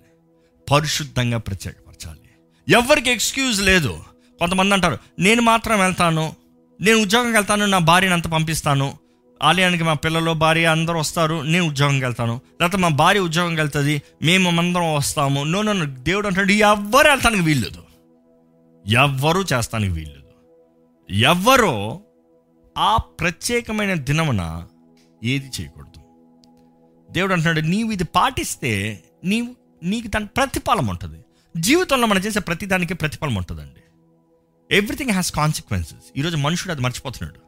[0.71, 2.29] పరిశుద్ధంగా ప్రత్యేకపరచాలి.
[2.69, 4.03] ఎవరికి ఎక్స్క్యూజ్ లేదు.
[4.39, 6.35] కొంతమంది అంటారు నేను మాత్రం వెళ్తాను.
[6.81, 7.65] నేను ఉద్యోగంకి వెళ్తాను.
[7.65, 8.97] నా భార్యను అంత పంపిస్తాను.
[9.43, 11.41] ఆలయానికి మా పిల్లలు భార్య అందరూ వస్తారు.
[11.41, 12.41] నేను ఉద్యోగంకి వెళ్తాను.
[12.61, 14.01] లేకపోతే మా భార్య ఉద్యోగంకి వెళ్తుంది.
[14.21, 15.43] మేము అందరం వస్తాము.
[15.43, 17.83] నో నో దేవుడు అంటాడు ఎవ్వరు వెళ్తానికి వీల్లేదు.
[18.87, 20.19] ఎవ్వరూ చేస్తానికి వీల్లేదు.
[21.11, 21.99] ఎవ్వరో
[22.77, 24.67] ఆ ప్రత్యేకమైన దినమున
[25.23, 25.88] ఏది చేయకూడదు.
[27.11, 31.19] దేవుడు అంటున్నాడు నీవు ఇది పాటిస్తే నీవు నీకు దాని ప్రతిఫలం ఉంటుంది.
[31.57, 33.81] జీవితంలో మనం చేసే ప్రతిదానికి ప్రతిఫలం ఉంటుందండి.
[34.75, 37.39] ఎవ్రీథింగ్ హ్యాస్ కాన్సిక్వెన్సెస్ ఈరోజు మనుషుడు అది మర్చిపోతున్నాడు.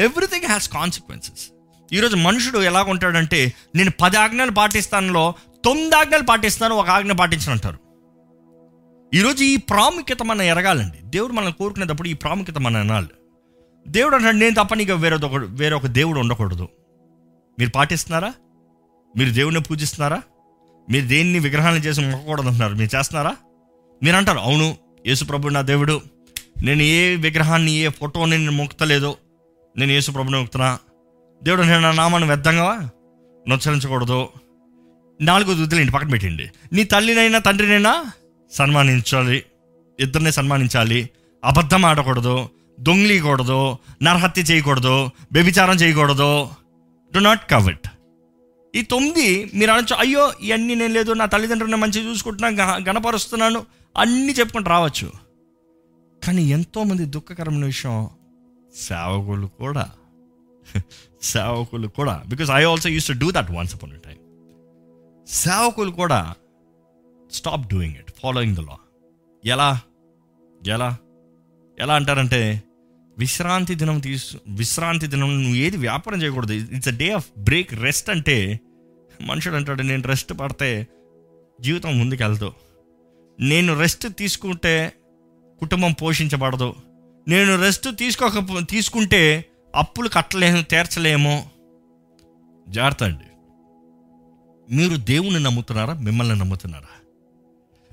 [0.00, 1.48] ఎవ్రీథింగ్ హ్యాస్ కాన్సిక్వెన్సెస్
[1.92, 7.78] ఈరోజు మనుషుడు ఎలా ఉంటాడంటే నేను పది ఆజ్ఞలు పాటిస్తానులో తొమ్మిది ఆజ్ఞలు పాటిస్తాను ఒక ఆజ్ఞ పాటించనంటారు
[9.14, 10.98] ఈరోజు ఈ ప్రాముఖ్యత మనం ఎరగాలండి.
[11.04, 13.08] దేవుడు మనం కోరుకునేటప్పుడు ఈ ప్రాముఖ్యత మనం అనాలి
[13.88, 16.68] దేవుడు అంటాడు నేను తప్ప నీకు వేరే ఒక దేవుడు ఉండకూడదు.
[17.58, 18.32] మీరు పాటిస్తున్నారా?
[19.16, 20.22] మీరు దేవుడిని పూజిస్తున్నారా?
[20.90, 23.36] మీరు దేన్ని విగ్రహాలను చేసి మొక్కకూడదు అంటున్నారు మీరు చేస్తున్నారా?
[24.02, 26.00] మీరు అంటారు అవును యేసుప్రభు నా దేవుడు.
[26.62, 29.16] నేను ఏ విగ్రహాన్ని ఏ ఫోటోని నేను మొక్కుతలేదు
[29.76, 30.78] నేను యేసుప్రభుని మొక్కుతున్నా.
[31.42, 32.90] దేవుడు నేను నా నామాన్ని వ్యర్థంగా
[33.48, 34.28] నొచ్చరించకూడదు.
[35.20, 36.50] నాలుగోది వదిలేండి పక్కన పెట్టండి.
[36.72, 38.04] నీ తల్లినైనా తండ్రినైనా
[38.52, 39.44] సన్మానించాలి.
[40.00, 41.10] ఇద్దరిని సన్మానించాలి.
[41.44, 42.48] అబద్ధం ఆడకూడదు.
[42.80, 45.10] దొంగిలీకూడదు నరహత్య చేయకూడదు.
[45.32, 46.48] వ్యభిచారం చేయకూడదు.
[47.14, 47.88] డు నాట్ కవెట్
[48.74, 52.56] ఈ తొమ్మిది మీరు అనొచ్చు అయ్యో ఇవన్నీ నేను లేదు నా తల్లిదండ్రులను మంచిగా చూసుకుంటున్నాను
[52.88, 55.12] గణపరుస్తున్నాను అన్నీ చెప్పుకుంటూ రావచ్చు.
[56.24, 58.08] కానీ ఎంతోమంది దుఃఖకరమైన విషయం
[58.76, 59.90] సేవకులు కూడా
[61.22, 64.16] సేవకులు కూడా because I also use to do that once upon time
[65.26, 66.34] సేవకులు కూడా
[67.32, 68.76] stop doing it following the law
[69.44, 69.80] ఎలా?
[70.66, 70.96] ఎలా?
[71.78, 72.62] ఎలా అంటారంటే
[73.20, 76.52] విశ్రాంతి దినం తీసు విశ్రాంతి దినం నువ్వు ఏది వ్యాపారం చేయకూడదు.
[76.52, 78.60] It's a day of break rest అంటే
[79.22, 80.86] మనుషుడు అంటాడు నేను రెస్ట్ పడితే
[81.60, 82.52] జీవితం ముందుకెళ్దు.
[83.40, 84.92] నేను రెస్ట్ తీసుకుంటే
[85.60, 86.74] కుటుంబం పోషించబడదు.
[87.28, 89.44] నేను రెస్ట్ తీసుకోక తీసుకుంటే
[89.76, 91.50] అప్పులు కట్టలేము తీర్చలేము.
[92.68, 93.28] జాగ్రత్త అండి.
[94.76, 95.94] మీరు దేవుని నమ్ముతున్నారా?
[95.94, 96.99] మిమ్మల్ని నమ్ముతున్నారా?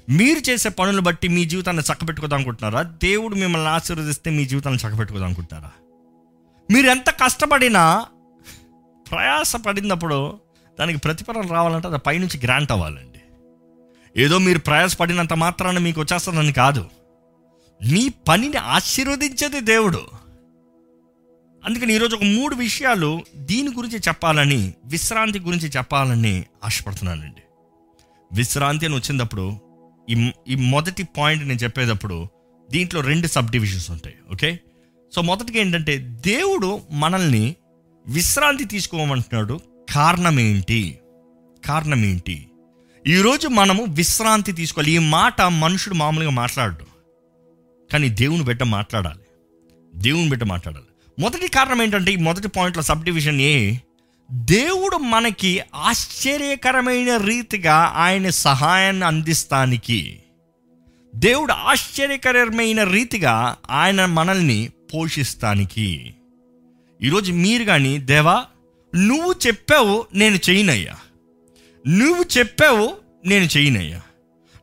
[0.09, 2.81] మీరు చేసే పనులు బట్టి మీ జీవితాన్ని చక్కబెట్టుకోదాం అనుకుంటున్నారా?
[2.81, 5.71] దేవుడు మిమ్మల్ని ఆశీర్వదిస్తే మీ జీవితాన్ని చక్కబెట్టుకోదాం అనుకుంటారా
[6.71, 8.05] మీరు ఎంత కష్టపడినా
[9.11, 10.39] ప్రయాసపడినప్పుడు
[10.79, 13.21] దానికి ప్రతిఫలం రావాలంటే అది పైనుంచి గ్రాంట్ అవ్వాలండి.
[14.21, 16.89] ఏదో మీరు ప్రయాసపడినంత మాత్రాన మీకు వచ్చేస్తుందని కాదు.
[17.87, 20.01] మీ పనిని ఆశీర్వదించేది దేవుడు.
[21.65, 27.41] అందుకని ఈరోజు ఒక మూడు విషయాలు దీని గురించి చెప్పాలని విశ్రాంతి గురించి చెప్పాలని ఆశపడుతున్నానండి.
[28.33, 29.66] విశ్రాంతి అని వచ్చినప్పుడు
[30.09, 32.27] ఈ ఈ మొదటి పాయింట్ నేను చెప్పేటప్పుడు
[32.71, 34.59] దీంట్లో రెండు సబ్ డివిజన్స్ ఉంటాయి ఓకే?
[35.15, 37.55] సో మొదటిగా ఏంటంటే దేవుడు మనల్ని
[38.07, 39.59] విశ్రాంతి తీసుకోమంటున్నాడు.
[39.93, 40.99] కారణం ఏంటి?
[41.65, 42.47] కారణం ఏంటి?
[43.07, 44.91] ఈరోజు మనము విశ్రాంతి తీసుకోవాలి.
[44.91, 46.85] ఈ మాట మనుషుడు మామూలుగా మాట్లాడడం.
[47.91, 49.19] కానీ దేవుని బిడ్డ మాట్లాడాలి.
[49.95, 51.21] దేవుని బిడ్డ మాట్లాడాలి.
[51.21, 53.77] మొదటి కారణం ఏంటంటే ఈ మొదటి పాయింట్లో సబ్ డివిజన్ ఏ?
[54.31, 60.19] దేవుడు మనకి ఆశ్చర్యకరమైన రీతిగా ఆయన సహాయాన్ని అందిస్తానికి.
[61.15, 66.13] దేవుడు ఆశ్చర్యకరమైన రీతిగా ఆయన మనల్ని పోషిస్తానికి.
[67.03, 68.45] ఈరోజు మీరు కానీ దేవా
[68.95, 70.95] నువ్వు చెప్పావు నేను చేయనయ్యా.
[71.87, 74.01] నువ్వు చెప్పావు నేను చేయనయ్యా.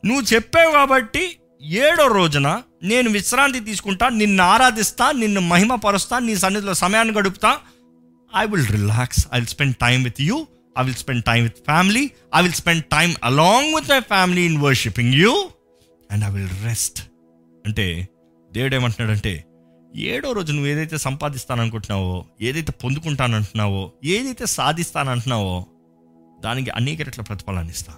[0.05, 7.13] నువ్వు చెప్పావు కాబట్టి ఏడో రోజున నేను విశ్రాంతి తీసుకుంటా నిన్ను ఆరాధిస్తా నిన్ను మహిమపరుస్తా నీ సన్నిధిలో సమయాన్ని
[7.13, 7.57] గడుపుతా
[8.35, 10.47] I will relax I will spend time with you
[10.79, 14.57] I will spend time with family I will spend time along with my family in
[14.57, 15.49] worshiping you
[16.11, 16.99] and I will rest
[17.65, 18.07] అంటే
[18.53, 19.45] దేవుడు ఏమంటున్నాడంటే
[19.95, 25.65] ఏడో రోజు నువ్వు ఏదైతే సంపాదిస్తాననుకుంటున్నావో ఏదైతే పొందుకుంటానంటున్నావో ఏదైతే సాధిస్తానంటున్నావో
[26.43, 27.93] దానికి అనేక రెట్ల ప్రతిఫలాన్ని ఇస్తా.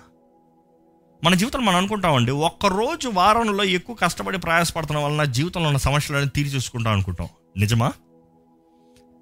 [1.23, 6.93] మన జీవితంలో మనం అనుకుంటామండి ఒక్కరోజు వారంలో ఎక్కువ కష్టపడి ప్రయాసపడుతున్న వలన జీవితంలో ఉన్న సమస్యలను తీరి చూసుకుంటాం
[6.93, 7.27] అనుకుంటాం.
[7.57, 7.93] నిజమా?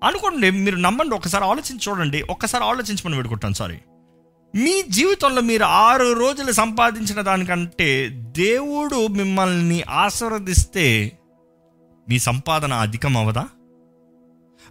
[0.05, 2.21] అనుకోండి మీరు నమ్మండి ఒకసారి ఆలోచించి చూడండి.
[2.29, 3.77] ఒక్కసారి ఆలోచించమని పెట్టుకుంటాను సారీ
[4.55, 11.17] మీ జీవితంలో మీరు ఆరు రోజులు సంపాదించిన దానికంటే దేవుడు మిమ్మల్ని ఆశీర్వదిస్తే
[12.09, 13.45] మీ సంపాదన అధికం అవదా?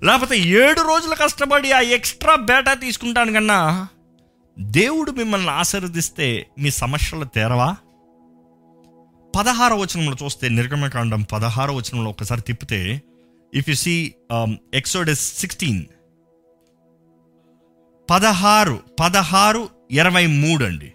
[0.02, 3.88] లేకపోతే ఏడు రోజులు కష్టపడి ఆ ఎక్స్ట్రా బేటా తీసుకుంటాను కన్నా
[4.58, 7.76] దేవుడు మిమ్మల్ని ఆశీర్వదిస్తే మీ సమస్యలు తేరవా?
[9.36, 13.02] పదహార వచనంలో చూస్తే నిర్గమకాండం పదహార వచనంలో ఒకసారి తిప్పితే
[13.54, 14.12] if you see
[14.74, 15.84] Exodus sixteen
[18.10, 20.92] పదహారు పదహారు ఇరవై మూడు అండి.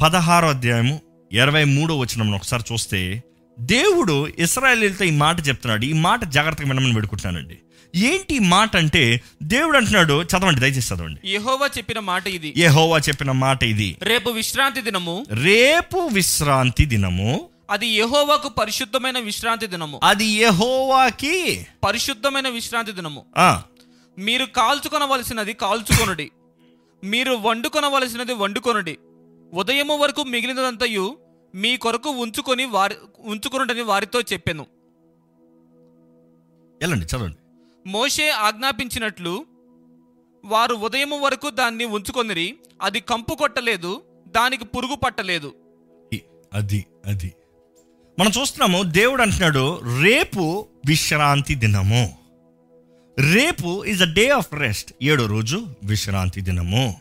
[0.00, 1.00] పదహారో అధ్యాయము
[1.32, 3.22] ఇరవై మూడో వచనం ఒకసారి చూస్తే
[3.60, 5.84] దేవుడు ఇస్రాయలీలతో ఈ మాట చెప్తున్నాడు.
[5.84, 7.58] ఈ మాట జాగ్రత్తగా వినమని పెడుకుంటున్నానండి
[7.96, 11.30] ఏంటి మాట అంటే దేవుడు అంటున్నాడు చదవండి దయచేసి చదవండి.
[11.30, 12.54] యెహోవా చెప్పిన మాట ఇది.
[12.56, 13.96] యెహోవా చెప్పిన మాట ఇది.
[14.02, 15.26] రేపు విశ్రాంతి దినము.
[15.30, 20.00] రేపు విశ్రాంతి దినము అది యెహోవాకు పరిశుద్ధమైన విశ్రాంతి దినము.
[20.02, 23.26] అది యెహోవాకి పరిశుద్ధమైన విశ్రాంతి దినము.
[24.18, 26.30] మీరు కాల్చుకొనవలసినది కాల్చుకొనుడి.
[27.04, 28.98] మీరు వండుకొనవలసినది వండుకొనుడి.
[29.54, 31.18] ఉదయము వరకు మిగిలినదంతయు
[31.54, 34.66] మీ కొరకు ఉంచుకొని వారి ఉంచుకొనుడని వారితో చెప్పెను.
[36.80, 37.36] వెళ్ళండి చదవండి.
[37.86, 39.46] మోషే ఆజ్ఞాపించినట్లు
[40.44, 45.54] వారు ఉదయము వరకు దాన్ని ఉంచుకొనిరి అది కంపు కొట్టలేదు దానికి పురుగు పట్టలేదు.
[46.52, 47.34] అది అది.
[48.20, 52.16] మనం చూస్తున్నాము దేవుడు అంటున్నాడు రేపు విశ్రాంతి దినము.
[53.18, 56.96] రేపు is a day of rest ఏడో రోజు విశ్రాంతి దినము.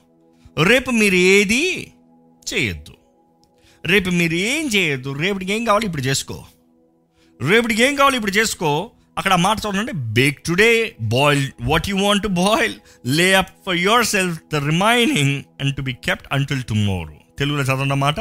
[0.63, 1.91] రేపు మీరు ఏది
[2.53, 2.93] చేయొద్దు.
[3.85, 5.13] రేపు మీరు ఏం చేయొద్దు.
[5.13, 6.45] రేపటికి ఏం కావాలి ఇప్పుడు చేసుకో.
[7.41, 8.91] రేపటికి ఏం కావాలి ఇప్పుడు చేసుకో.
[9.17, 9.91] అక్కడ మాట చూడండి.
[9.91, 12.73] Bake today boil what you want to boil
[13.05, 18.15] lay up for yourself the remaining and to be kept until tomorrow తెలుగులో చదవండి మాట.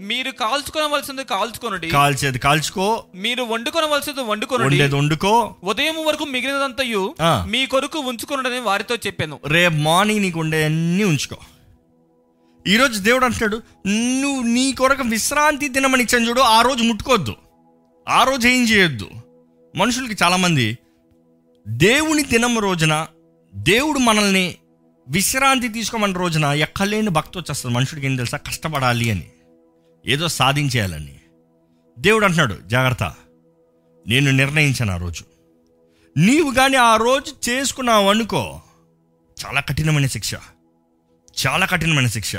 [0.00, 1.88] మీరు కాల్చుకొనవలసింది కాల్చుకొనుడి.
[1.88, 3.04] కాల్చేది కాల్చుకో.
[3.14, 4.68] మీరు వండుకొనవలసింది వండుకొనుడి.
[4.68, 5.56] వండేది వండుకో.
[5.64, 7.14] ఉదయం వరకు మిగిలినదంతయు.
[7.22, 9.40] మీ కొరకు ఉంచుకొనుడని వారితో చెప్పాను.
[9.46, 11.36] రేపు మార్నింగ్ నీకు ఉండే అన్నీ ఉంచుకో
[12.66, 17.34] ఈరోజు దేవుడు అంటున్నాడు నువ్వు నీ కొరకు విశ్రాంతి దినమని ఇచ్చాను చూడు ఆ రోజు ముట్టుకోవద్దు.
[18.08, 19.10] ఆ రోజు ఏం చేయొద్దు.
[19.76, 20.78] మనుషులకి చాలామంది
[21.68, 23.06] దేవుని దినం రోజున
[23.54, 24.56] దేవుడు మనల్ని
[25.08, 27.76] విశ్రాంతి తీసుకోమన్న రోజున ఎక్కలేని భక్తి వచ్చేస్తుంది.
[27.76, 28.36] మనుషుడికి ఏం తెలుసా?
[28.38, 29.28] కష్టపడాలి అని.
[30.06, 31.20] ఏదో సాధించేయాలని.
[31.98, 33.14] దేవుడు అంటున్నాడు జాగ్రత్త.
[34.06, 35.24] నేను నిర్ణయించాను ఆ రోజు.
[36.16, 38.60] నీవు కానీ ఆ రోజు చేసుకున్నావు అనుకో
[39.46, 40.34] చాలా కఠినమైన శిక్ష.
[41.46, 42.36] చాలా కఠినమైన శిక్ష.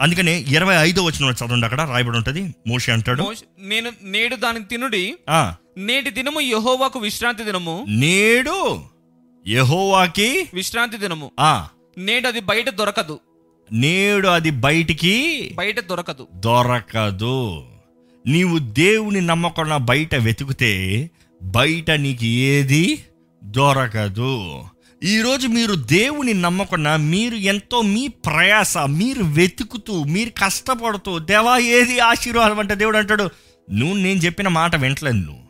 [0.00, 2.54] అందుకనే ఇరవై ఐదో వచ్చిన చదవండి అక్కడ రాయబడి ఉంటుంది.
[2.66, 3.34] మోషి అంటాడు.
[3.58, 5.16] నేను నేడు దాని తినుడి.
[5.76, 7.86] నేటి దినము యెహోవాకు విశ్రాంతి దినము.
[7.88, 8.84] నేడు
[9.46, 11.30] యెహోవాకి విశ్రాంతి దినము.
[11.40, 11.68] ఆ.
[11.98, 13.20] నేడు అది బయట దొరకదు.
[13.72, 16.28] నేడు అది బయటికి బయట దొరకదు.
[16.34, 17.64] దొరకదు.
[18.26, 21.10] నీవు దేవుని నమ్మకుండా బయట వెతికితే
[21.42, 23.04] బయట నీకు ఏది
[23.44, 24.62] దొరకదు.
[25.04, 32.58] ఈరోజు మీరు దేవుని నమ్మకుండా మీరు ఎంతో మీ ప్రయాస మీరు వెతుకుతూ మీరు కష్టపడుతూ దేవా ఏది ఆశీర్వాదం
[32.58, 33.30] అంటే దేవుడు అంటాడు
[33.72, 35.46] నువ్వు నేను చెప్పిన మాట వింటలేదు నువ్వు.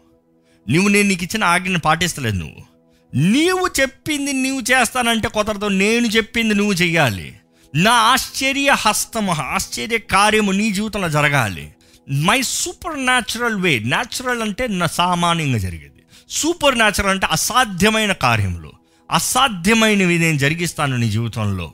[0.70, 2.76] నువ్వు నేను నీకు ఇచ్చిన ఆజ్ఞను పాటిస్తలేదు నువ్వు.
[3.14, 7.32] నీవు చెప్పింది నువ్వు చేస్తానంటే కుదరదు నేను చెప్పింది నువ్వు చెయ్యాలి.
[7.76, 11.74] నా ఆశ్చర్య హస్తము ఆశ్చర్య కార్యము నీ జీవితంలో జరగాలి.
[12.10, 16.02] My supernatural way natural అంటే నా సామాన్యంగా జరిగేది.
[16.30, 18.72] సూపర్ న్యాచురల్ అంటే అసాధ్యమైన కార్యములు.
[19.10, 21.72] అసాధ్యమైనవి నేను జరిగిస్తాను నీ జీవితంలో.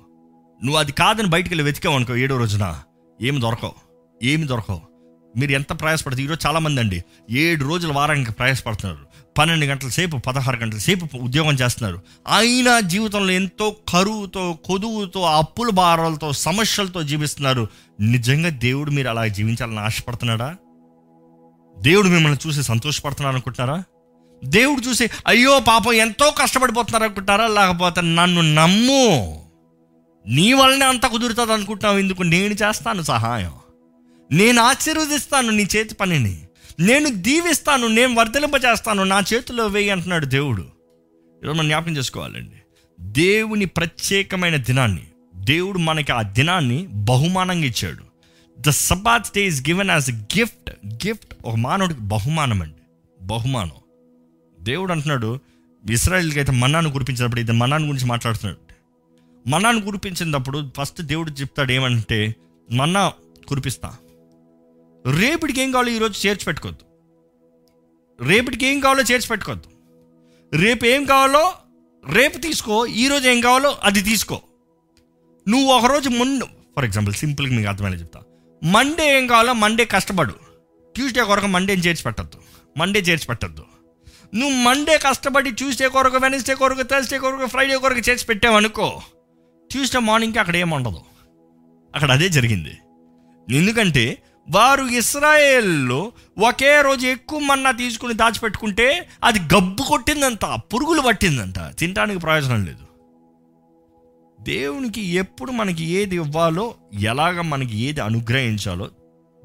[0.64, 2.78] నువ్వు అది కాదని బయటికి వెళ్ళి వెతికావు అనుకో ఏడో రోజున
[3.22, 3.72] ఏమి దొరకవు
[4.22, 4.80] ఏమి దొరకవు.
[5.36, 9.11] మీరు ఎంత ప్రయాసపడుతుంది ఈరోజు చాలామంది అండి ఏడు రోజుల వారానికి ప్రయాసపడుతున్నారు.
[9.38, 12.00] పన్నెండు గంటల సేపు పదహారు గంటల సేపు ఉద్యోగం చేస్తున్నారు.
[12.36, 17.68] అయినా జీవితంలో ఎంతో కరువుతో కొదువుతో అప్పుల భారాలతో సమస్యలతో జీవిస్తున్నారు.
[18.00, 20.56] నిజంగా దేవుడు మీరు అలా జీవించాలని ఆశపడుతున్నాడా?
[21.78, 23.84] దేవుడు మిమ్మల్ని చూసి సంతోషపడుతున్నాడు అనుకుంటున్నారా
[24.44, 29.42] దేవుడు చూసి అయ్యో పాపం ఎంతో కష్టపడిపోతున్నారు అనుకుంటారా లేకపోతే నన్ను నమ్ము.
[30.26, 33.52] నీ వల్లనే అంత కుదురుతుంది అనుకుంటున్నావు ఎందుకు నేను చేస్తాను సహాయం.
[34.32, 36.46] నేను ఆశీర్వదిస్తాను నీ చేతి పనిని.
[36.80, 40.62] నేను దీవిస్తాను నేను వర్ధలింపజేస్తాను నా చేతిలో వేయి అంటున్నాడు దేవుడు.
[41.42, 42.56] ఈరోజు మనం జ్ఞాపకం చేసుకోవాలండి.
[43.00, 45.06] దేవుని ప్రత్యేకమైన దినాన్ని
[45.36, 48.04] దేవుడు మనకి ఆ దినాన్ని బహుమానంగా ఇచ్చాడు.
[48.60, 52.74] The Sabbath day is given as gift gift ఒక మానవుడికి బహుమానం అండి.
[53.26, 53.70] బహుమానం.
[54.60, 55.38] దేవుడు అంటున్నాడు
[55.90, 58.72] ఇస్రాయల్కి అయితే మన్నాను కురిపించినప్పుడు ఇది మన్నాను గురించి మాట్లాడుతున్నాడు.
[59.48, 62.34] మన్నాను కురిపించినప్పుడు ఫస్ట్ దేవుడు చెప్తాడు ఏమంటే
[62.72, 63.12] మన్నా
[63.48, 63.96] కురిపిస్తా.
[65.06, 66.84] రేపటికి ఏం కావాలో ఈరోజు చేర్చి పెట్టుకోవద్దు
[68.26, 69.68] రేపటికి ఏం కావాలో చేర్చి పెట్టుకోవద్దు
[70.56, 71.52] రేపు ఏం కావాలో
[72.14, 74.40] రేపు తీసుకో ఈరోజు ఏం కావాలో అది తీసుకో.
[75.48, 78.20] నువ్వు ఒకరోజు ముందు ఫర్ ఎగ్జాంపుల్ సింపుల్గా మీకు అర్థమయ్యేలా చెప్తా.
[78.64, 80.34] మండే ఏం కావాలో మండే కష్టపడు.
[80.94, 82.38] ట్యూస్డే కొరకు మండేని చేర్చి పెట్టద్దు
[82.78, 83.64] మండే చేర్చి పెట్టద్దు
[84.34, 89.02] నువ్వు మండే కష్టపడి ట్యూస్డే కొరకు వెనస్డే కొరకు థర్స్డే కొరకు ఫ్రైడే కొరకు చేర్చి పెట్టావనుకో
[89.70, 91.02] ట్యూస్డే మార్నింగ్కి అక్కడ ఏముండదు
[91.94, 92.78] అక్కడ అదే జరిగింది.
[93.50, 96.12] ఎందుకంటే వారు ఇస్రాయేల్లో
[96.48, 101.54] ఒకే రోజు ఎక్కువ మన్నా తీసుకుని దాచిపెట్టుకుంటే అది గబ్బు కొట్టిందంట పురుగులు పట్టిందంట.
[101.78, 102.86] తినడానికి ప్రయోజనం లేదు.
[104.42, 108.88] దేవునికి ఎప్పుడు మనకి ఏది ఇవ్వాలో ఎలాగ మనకి ఏది అనుగ్రహించాలో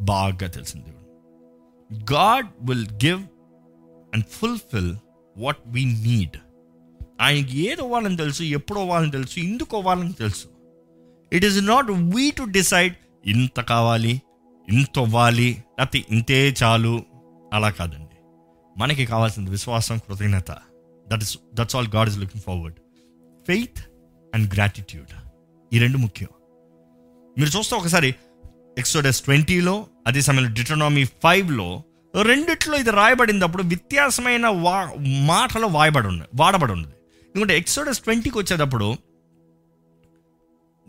[0.01, 2.13] బాగా తెలిసింది దేవుడు.
[2.13, 3.23] God will give
[4.13, 4.95] and fulfil
[5.37, 6.37] what we need.
[7.21, 10.47] ఆయనకి ఏది ఇవ్వాలని తెలుసు ఎప్పుడు ఇవ్వాలని తెలుసు ఎందుకు ఇవ్వాలని తెలుసు.
[11.33, 14.21] It is not we to decide ఇంత కావాలి
[14.69, 17.03] ఇంత ఇవ్వాలి లేకపోతే ఇంతే చాలు.
[17.53, 18.17] అలా కాదండి.
[18.77, 20.51] మనకి కావాల్సింది విశ్వాసం కృతజ్ఞత.
[21.07, 22.75] That is that's all God is looking forward
[23.47, 23.79] faith
[24.35, 25.07] and gratitude
[25.73, 26.29] ఈ రెండు ముఖ్యం.
[27.37, 28.15] మీరు చూస్తే ఒకసారి
[28.77, 31.83] ఎక్సోడస్ ట్వంటీలో అదే సమయంలో డిటోనామీ ఫైవ్లో
[32.21, 34.93] రెండిట్లో ఇది రాయబడినప్పుడు వ్యత్యాసమైన వా
[35.25, 36.93] మాటలు వాయబడి ఉన్నాయి వాడబడి ఉన్నది.
[37.21, 38.97] ఎందుకంటే ఎక్సోడస్ ట్వంటీకి వచ్చేటప్పుడు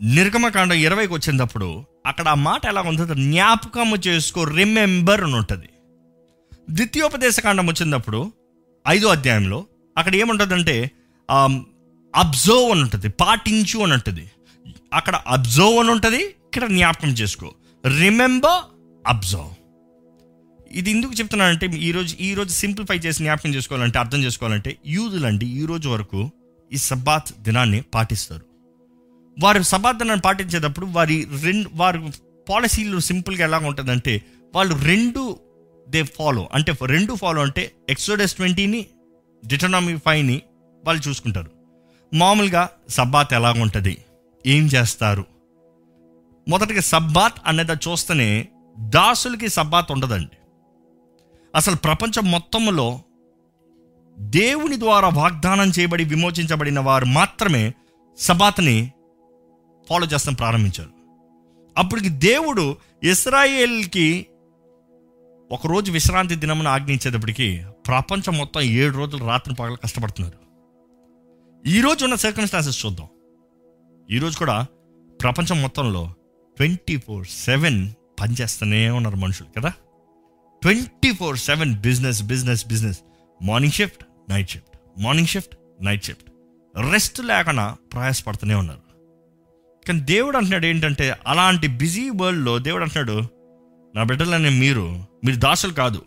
[0.01, 5.69] నిర్గమకాండ ఇరవైకి వచ్చేటప్పుడు అక్కడ ఆ మాట ఎలా ఉంటుంది జ్ఞాపకము చేసుకో రిమెంబర్ అని ఉంటుంది.
[6.77, 8.19] ద్వితీయోపదేశకాండం వచ్చినప్పుడు
[8.85, 9.59] ఐదో అధ్యాయంలో
[9.97, 10.75] అక్కడ ఏముంటుందంటే
[12.13, 14.25] అబ్జర్వ్ అని ఉంటుంది పాటించు అని ఉంటుంది.
[14.99, 17.47] అక్కడ అబ్జర్వ్ అని ఉంటుంది ఇక్కడ జ్ఞాపకం చేసుకో.
[17.83, 18.59] రిమెంబర్
[19.03, 19.53] అబ్జర్వ్
[20.79, 26.19] ఇది ఎందుకు చెప్తున్నానంటే ఈరోజు ఈరోజు సింప్లిఫై చేసి జ్ఞాపకం చేసుకోవాలంటే అర్థం చేసుకోవాలంటే యూదులండి ఈ రోజు వరకు
[26.71, 28.45] ఈ సబ్బాత్ దినాన్ని పాటిస్తారు.
[29.39, 31.99] వారు సమాధానాన్ని పాటించేటప్పుడు వారి రెండు వారి
[32.49, 34.21] పాలసీలు సింపుల్గా ఎలా ఉంటుందంటే
[34.55, 35.39] వాళ్ళు రెండు
[35.89, 36.49] దే ఫాలో.
[36.53, 38.85] అంటే రెండు ఫాలో అంటే ఎక్సోడెస్ ట్వంటీని
[39.47, 40.41] డిటనామీ ఫైవ్ని
[40.85, 41.51] వాళ్ళు చూసుకుంటారు.
[42.13, 43.97] మామూలుగా సబ్బాత్ ఎలా ఉంటుంది?
[44.47, 45.25] ఏం చేస్తారు?
[46.47, 48.47] మొదటిగా సబ్బాత్ అనేది చూస్తేనే
[48.79, 50.37] దాసులకి సబ్బాత్ ఉండదండి.
[51.55, 52.99] అసలు ప్రపంచం మొత్తంలో
[54.19, 57.73] దేవుని ద్వారా వాగ్దానం చేయబడి విమోచించబడిన వారు మాత్రమే
[58.17, 58.91] సబాత్ని
[59.89, 60.89] ఫాలో చేస్తాం ప్రారంభించారు.
[61.77, 64.25] అప్పటికి దేవుడు ఇస్రాయేల్కి
[65.51, 70.49] ఒకరోజు విశ్రాంతి దినమును ఆజ్ఞించేటప్పటికి ప్రపంచం మొత్తం ఏడు రోజులు రాత్రి పగలు కష్టపడుతున్నారు.
[71.69, 73.07] ఈరోజు ఉన్న సర్కమ్స్టాన్సెస్ చూద్దాం.
[74.11, 74.65] ఈరోజు కూడా
[75.21, 76.13] ప్రపంచం మొత్తంలో
[76.57, 79.73] ట్వంటీ ఫోర్ సెవెన్ పనిచేస్తూనే ఉన్నారు మనుషులు కదా?
[80.61, 82.99] Twenty four seven business business business
[83.41, 86.31] morning shift night shift morning shift night shift
[86.91, 88.88] rest లేకుండా ప్రయాసపడుతూనే ఉన్నారు.
[89.89, 93.17] కానీ దేవుడు అంటున్నాడు ఏంటంటే అలాంటి బిజీ వరల్డ్లో దేవుడు అంటున్నాడు
[93.95, 96.01] నా బిడ్డలనే మీరు మీరు దాసులు కాదు.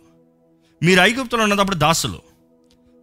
[0.83, 2.19] మీరు ఐగుప్తులో ఉన్నప్పుడు దాసులు.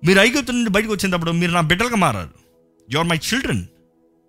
[0.06, 2.30] మీరు ఐగుప్తు నుండి బయటకు వచ్చినప్పుడు మీరు నా బిడ్డలుగా మారారు.
[2.92, 3.62] యు ఆర్ మై చిల్డ్రన్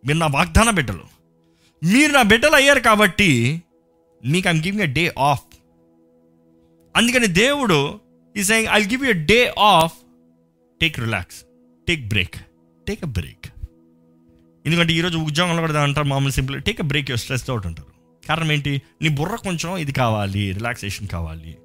[0.07, 1.05] మీరు నా వాగ్దాన బిడ్డలు.
[1.83, 3.61] మీరు నా బిడ్డలు అయ్యారు కాబట్టి
[4.25, 5.41] మీకు I'm giving a day off
[6.95, 7.99] అందుకని దేవుడు
[8.37, 9.93] ఈ saying I give you day off
[10.81, 11.41] take relax
[11.87, 12.35] take break
[12.87, 13.50] take a break
[14.65, 18.27] ఎందుకంటే ఈరోజు ఉద్యోగంలో కూడా అంటారు మామూలు simple take a break your stress out అంటారు.
[18.27, 18.81] కారణం ఏంటి?
[19.01, 21.57] నీ బుర్ర కొంచెం ఇది కావాలి రిలాక్సేషన్ కావాలి.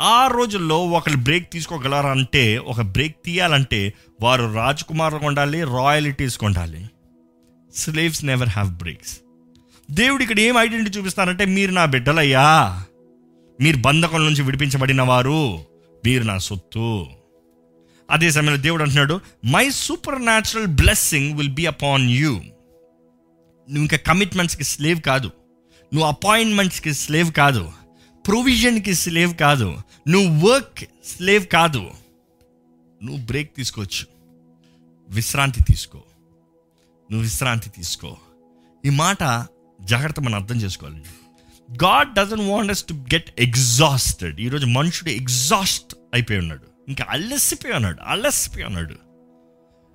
[0.00, 6.90] ఆ రోజుల్లో ఒకరు బ్రేక్ తీసుకోగలరా అంటే ఒక బ్రేక్ తీయాలంటే వారు రాజకుమారులు ఉండాలి రాయలిటీస్ కొండాలి.
[7.74, 9.20] స్లేవ్స్ నెవర్ హ్యావ్ బ్రేక్స్
[9.90, 12.82] దేవుడు ఇక్కడ ఏం ఐడెంటిటీ చూపిస్తారంటే మీరు నా బిడ్డలయ్యా.
[13.60, 15.58] మీరు బంధకం నుంచి విడిపించబడిన వారు
[16.04, 17.06] మీరు నా సొత్తు.
[18.10, 19.70] అదే సమయంలో దేవుడు అంటున్నాడు my
[20.22, 22.32] supernatural blessing will be upon you
[23.68, 25.30] నువ్వు ఇంకా కమిట్మెంట్స్కి స్లేవ్ కాదు.
[25.94, 27.72] నువ్వు అపాయింట్మెంట్స్కి స్లేవ్ కాదు.
[28.26, 29.78] ప్రొవిజన్కి స్లేవ్ కాదు.
[30.08, 31.90] నువ్వు వర్క్ స్లేవ్ కాదు.
[33.02, 34.06] నువ్వు బ్రేక్ తీసుకోవచ్చు.
[35.08, 35.98] విశ్రాంతి తీసుకో.
[37.10, 38.16] నువ్వు విశ్రాంతి తీసుకో.
[38.84, 39.46] ఈ మాట
[39.80, 41.08] జాగ్రత్త మనం అర్థం చేసుకోవాలండి
[41.84, 46.73] God doesn't want to get exhausted ఈరోజు మనుషుడు ఎగ్జాస్ట్ అయిపోయి ఉన్నాడు.
[46.88, 48.94] ఇంకా అలసిపోయి అన్నాడు అలసిపోయి అన్నాడు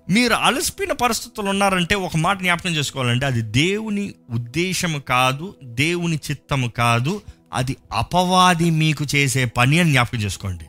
[0.10, 7.22] మీరు అలసిపోయిన పరిస్థితులు ఉన్నారంటే ఒక మాట జ్ఞాపకం చేసుకోవాలంటే అది దేవుని ఉద్దేశము కాదు దేవుని చిత్తము కాదు
[7.54, 10.66] అది అపవాది మీకు చేసే పని అని జ్ఞాపకం చేసుకోండి.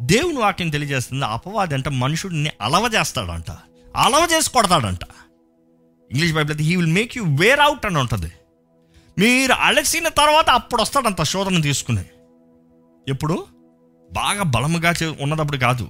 [0.00, 3.50] దేవుని వాక్యం తెలియజేస్తుంది అపవాది అంటే మనుషుడిని అలవ చేస్తాడంట
[3.96, 5.00] అలవ చేసి కొడతాడంట
[6.10, 8.32] ఇంగ్లీష్ బైబిల్ అయితే he will make you wear out అని ఉంటుంది.
[9.18, 12.04] మీరు అలసిన తర్వాత అప్పుడు వస్తాడంత శోధన తీసుకుని.
[13.08, 13.57] ఎప్పుడు?
[14.12, 15.88] బాగా బలముగా చే- ఉన్నదప్పుడు కాదు.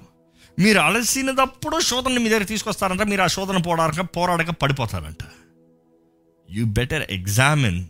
[0.59, 5.17] మీరు అలసినప్పుడు శోధనని మీ దగ్గర తీసుకొస్తారంట మీరు ఆ శోధన పోరాడక పోరాడక పడిపోతారంట.
[6.51, 7.85] You better examine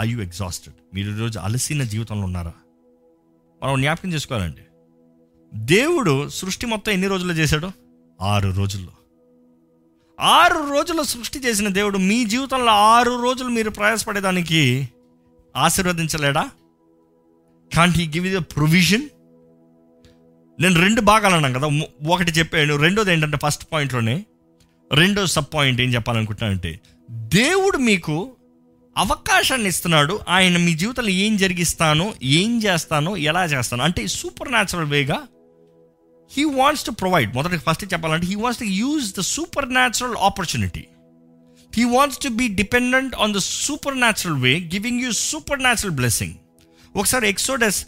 [0.00, 2.52] I you exhausted మీరు ఈరోజు అలసిన జీవితంలో ఉన్నారా?
[3.62, 4.60] మనం జ్ఞాపకం చేసుకోవాలండి.
[5.54, 7.70] దేవుడు సృష్టి మొత్తం ఎన్ని రోజుల్లో చేశాడు?
[8.22, 8.92] ఆరు రోజుల్లో.
[10.20, 14.88] ఆరు రోజుల సృష్టి చేసిన దేవుడు మీ జీవితంలో ఆరు రోజులు మీరు ప్రయాసపడేదానికి
[15.56, 16.50] ఆశీర్వదించలేడా?
[17.76, 19.02] Can't he give the provision
[20.58, 21.68] నేను రెండు భాగాలు అన్నాను కదా.
[22.08, 24.16] ఒకటి చెప్పాను రెండోది ఏంటంటే ఫస్ట్ పాయింట్లోనే
[24.90, 26.72] రెండో సబ్ పాయింట్ ఏం చెప్పాలనుకుంటున్నానంటే
[27.34, 28.16] దేవుడు మీకు
[28.96, 35.18] అవకాశాన్ని ఇస్తున్నాడు ఆయన మీ జీవితంలో ఏం జరిగిస్తానో ఏం చేస్తానో ఎలా చేస్తాను అంటే సూపర్ న్యాచురల్ వేగా
[36.30, 39.24] హీ వాంట్స్ టు ప్రొవైడ్ మొదటి ఫస్ట్ చెప్పాలంటే he wants to use the
[39.72, 40.84] supernatural opportunity
[41.72, 43.42] he wants to be dependent on the
[43.98, 45.10] supernatural way giving you
[45.60, 46.36] supernatural blessing
[46.94, 47.80] ఒకసారి Exodus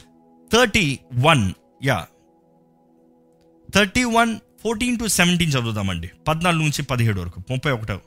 [0.50, 0.86] thirty
[1.20, 1.44] one
[1.82, 1.98] yeah
[3.76, 6.10] thirty one fourteen to seventeen చదువుదామండి.
[6.28, 7.42] పద్నాలుగు నుంచి పదిహేడు వరకు.
[7.50, 8.00] ముప్పై ఒకటో.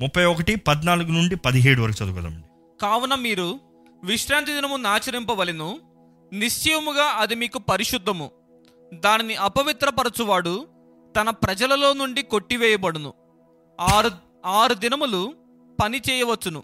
[0.00, 2.46] ముప్పై ఒకటి పద్నాలుగు నుండి పదిహేడు వరకు చదువుదామండి.
[2.82, 3.60] కావున మీరు
[4.04, 5.78] విశ్రాంతి దినము ఆచరింపవలెను
[6.32, 8.30] నిశ్చయముగా అది మీకు పరిశుద్ధము.
[8.94, 10.66] దానిని అపవిత్రపరచువాడు
[11.16, 13.12] తన ప్రజలలో నుండి కొట్టివేయబడును.
[13.80, 14.10] ఆరు
[14.46, 15.34] ఆరు దినములు
[15.82, 16.62] పని చేయవచ్చును.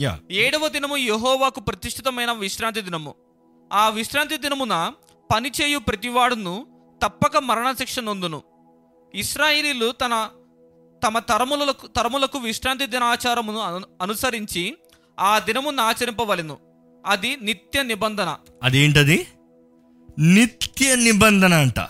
[0.00, 3.14] యా ఏడవ దినము యెహోవాకు ప్రతిష్ఠితమైన విశ్రాంతి దినము.
[3.72, 4.92] ఆ విశ్రాంతి దినమున
[5.34, 6.66] పనిచేయు ప్రతివాడును
[7.02, 8.42] తప్పక మరణశిక్ష నొందును.
[9.14, 10.28] ఇస్రాయిలీలు తన
[11.04, 14.76] తమ తరములకు తరములకు విశ్రాంతి దినాచారమును అను- అనుసరించి
[15.20, 16.58] ఆ దినమును ఆచరింపవలను.
[17.06, 18.36] అది నిత్య నిబంధన.
[18.62, 19.26] అదేంటది?
[20.18, 21.88] నిత్య నిబంధన అంట.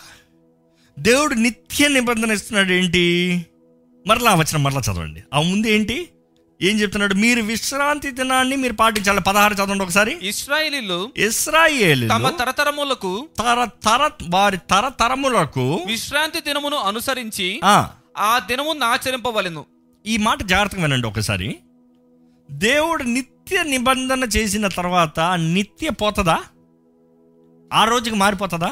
[0.98, 3.46] దేవుడు నిత్య నిబంధన ఇస్తున్నాడు ఏంటి
[4.06, 5.22] మరలా వచ్చిన మరలా చదవండి.
[5.34, 6.08] ఆ ముందు ఏంటి
[6.62, 7.14] ఏం చెప్తున్నాడు?
[7.14, 9.20] మీరు విశ్రాంతి దినాన్ని మీరు పాటించాలి.
[9.20, 10.18] పదహారు చదవండి ఒకసారి.
[10.22, 19.64] ఇస్రాయిలీలు ఇస్రాయేల్ తమ తరతరములకు తర తర వారి తరతరములకు విశ్రాంతి దినమును అనుసరించి ఆ, దినమును ఆచరింపవలెను.
[20.06, 21.58] ఈ మాట జాగ్రత్తగా వినండి ఒకసారి.
[22.50, 26.38] దేవుడు నిత్య నిబంధన చేసిన తర్వాత నిత్య పోతుందా?
[27.72, 28.70] ఆ రోజుకి మారిపోతుందా?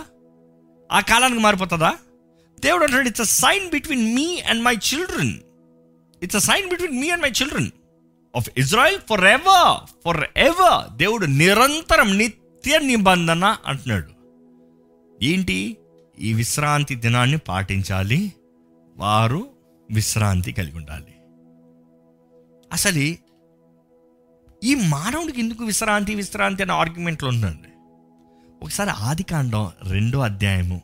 [0.93, 1.93] ఆ కాలానికి మారిపోతుందా?
[2.61, 5.35] దేవుడు అంటాడు it's a sign between me and my children
[6.27, 7.71] it's a sign between me and my children
[8.37, 9.91] of Israel forever
[10.37, 14.11] forever దేవుడు నిరంతరం నిత్య నిబంధన అంటున్నాడు.
[15.23, 15.77] ఏంటి?
[16.19, 18.33] ఈ విశ్రాంతి దినాన్ని పాటించాలి.
[18.97, 19.47] వారు
[19.91, 21.15] విశ్రాంతి కలిగి ఉండాలి.
[22.73, 22.99] అసలు
[24.65, 27.69] ఈ మానవుడికి ఎందుకు విశ్రాంతి విశ్రాంతి అనే ఆర్గ్యుమెంట్లు ఉందండి?
[28.65, 30.83] ఒకసారి ఆది కాండం రెండో అధ్యాయము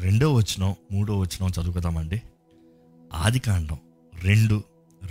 [0.00, 2.22] రెండో వచనం మూడో వచనం చదువుకుదామండి.
[3.12, 3.78] ఆది కాండం
[4.22, 4.62] రెండు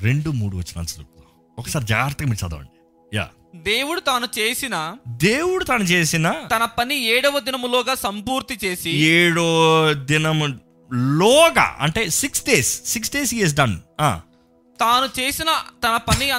[0.03, 1.55] రెండు మూడు చదువుకుందాం.
[1.59, 2.69] ఒకసారి జాగ్రత్తగా మీరు చదవండి.
[3.15, 3.29] యా.
[3.55, 10.59] దేవుడు తాను చేసిన దేవుడు తను చేసిన తన పని ఏడవ దినములోగా సంపూర్తి చేసి ఏడో దినము
[10.93, 13.77] లోగా అంటే six days six days is done
[14.79, 15.45] తాను చేసిన
[15.83, 16.31] తన పని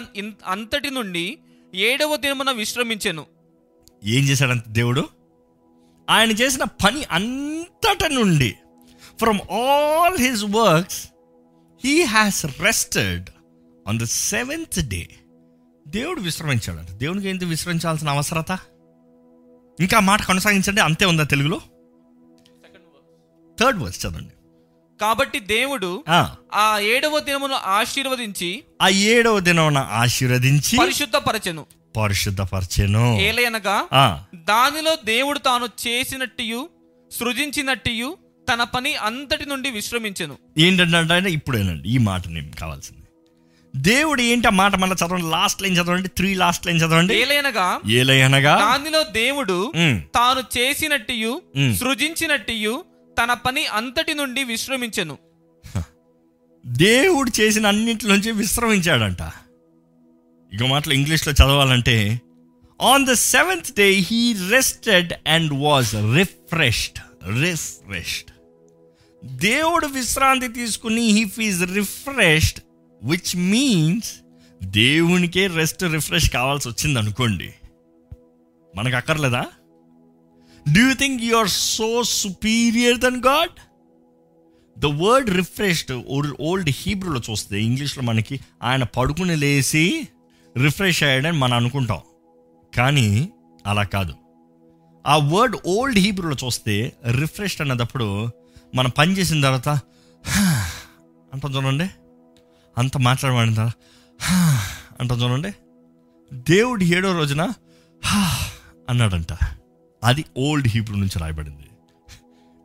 [0.47, 1.39] అంతటి నుండి
[1.75, 3.27] ఏడవ దినమున విశ్రమించెను.
[4.05, 5.09] ఏం చేశాడంత దేవుడు?
[6.11, 8.55] ఆయన చేసిన పని అంతట నుండి
[9.19, 11.09] from all his works
[11.85, 13.31] he has rested
[13.89, 15.09] on the seventh day
[15.89, 16.91] దేవుడు విశ్రమించాడంట.
[16.91, 18.59] దేవునికి ఏంటి విశ్రమించాల్సిన అవసరత?
[19.81, 20.81] ఇంకా ఆ మాట కొనసాగించండి.
[20.81, 21.61] అంతే ఉందా తెలుగులో?
[23.61, 24.31] థర్డ్ వర్స్ చదవండి.
[25.01, 26.05] కాబట్టి దేవుడు
[26.55, 31.67] ఆ, ఏడవ దినమును ఆశీర్వదించి ఆ ఏడవ దినం ఆశీర్వదించి పరిశుద్ధపరచెను.
[31.97, 33.19] పరిశుద్ధపరచెను.
[33.21, 33.85] ఏలయనగా
[34.35, 36.69] దానిలో దేవుడు తాను చేసినట్టు
[37.13, 38.17] సృజించినట్టు
[38.53, 40.39] తన పని అంతటి నుండి విశ్రమించెను.
[40.59, 41.89] ఏంటంటే ఇప్పుడేనండి.
[41.89, 43.04] ఈ మాట నేను కావాల్సింది.
[43.77, 45.27] దేవుడు ఏంటి ఆ మాట మళ్ళీ చదవండి?
[45.31, 47.15] లాస్ట్ లైన్ చదవండి త్రీ లాస్ట్ లైన్ చదవండి.
[47.15, 49.73] ఏలయనగా ఏలయనగా దానిలో దేవుడు
[50.15, 51.43] తాను చేసినట్టు.
[51.81, 52.85] సృజించినట్టు
[53.19, 55.19] తన పని అంతటి నుండి విశ్రమించెను.
[56.67, 59.23] దేవుడు చేసిన అన్నింటిలోంచి విశ్రమించాడంట.
[60.53, 62.21] ఇక మాటలు ఇంగ్లీష్లో చదవాలంటే
[62.83, 67.01] on the seventh day he rested and was refreshed
[67.43, 68.31] refreshed
[69.25, 72.61] దేవుడు విశ్రాంతి తీసుకుని he feels refreshed
[73.05, 74.13] which means
[74.63, 77.53] దేవునికే రెస్ట్ రిఫ్రెష్ కావాల్సి వచ్చింది అనుకోండి.
[78.77, 79.45] మనకు అక్కర్లేదా?
[80.73, 83.57] Do you think you are so superior than God
[84.79, 85.93] the word refreshed
[86.41, 90.09] old హీబ్రూలో చూస్తే ఇంగ్లీష్లో మనకి ఆయన పడుకుని లేచి
[90.57, 92.01] రిఫ్రెష్ అయ్యాడని మనం అనుకుంటాం.
[92.77, 93.29] కానీ
[93.67, 94.15] అలా కాదు.
[95.07, 98.29] ఆ వర్డ్ ఓల్డ్ హీబ్రూలో చూస్తే రిఫ్రెష్డ్ అన్నదప్పుడు
[98.75, 99.69] మనం పని చేసిన తర్వాత
[101.33, 101.89] అంటాం చూడండి.
[102.79, 103.73] అంత మాట్లాడవాడిన తర్వాత
[105.01, 105.55] అంటాం చూడండి.
[106.33, 107.43] దేవుడు ఏడో రోజున
[108.89, 109.33] అన్నాడంట.
[110.05, 111.67] అది ఓల్డ్ హీబ్రూ నుంచి రాయబడింది.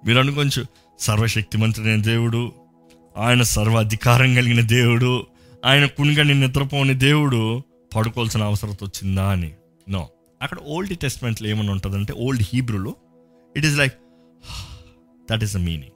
[0.06, 0.66] మీరు అనుకోవచ్చు
[1.00, 2.52] సర్వశక్తిమంతుడైన దేవుడు
[3.18, 5.28] ఆయన సర్వాధికారం కలిగిన దేవుడు
[5.66, 7.62] ఆయన కునిగని నిద్రపోని దేవుడు
[7.96, 9.54] పడుకోవాల్సిన అవసరం వచ్చిందా అని.
[9.90, 10.10] నో.
[10.42, 12.96] అక్కడ ఓల్డ్ టెస్ట్మెంట్లో ఏమని ఉంటుందంటే old హీబ్రూలో
[13.58, 13.94] it is like
[15.32, 15.92] that is the meaning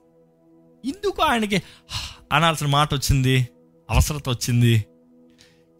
[0.84, 1.62] ఎందుకు ఆయనకి
[2.32, 3.48] అనాల్సిన మాట వచ్చింది?
[3.90, 4.84] అవసరత వచ్చింది.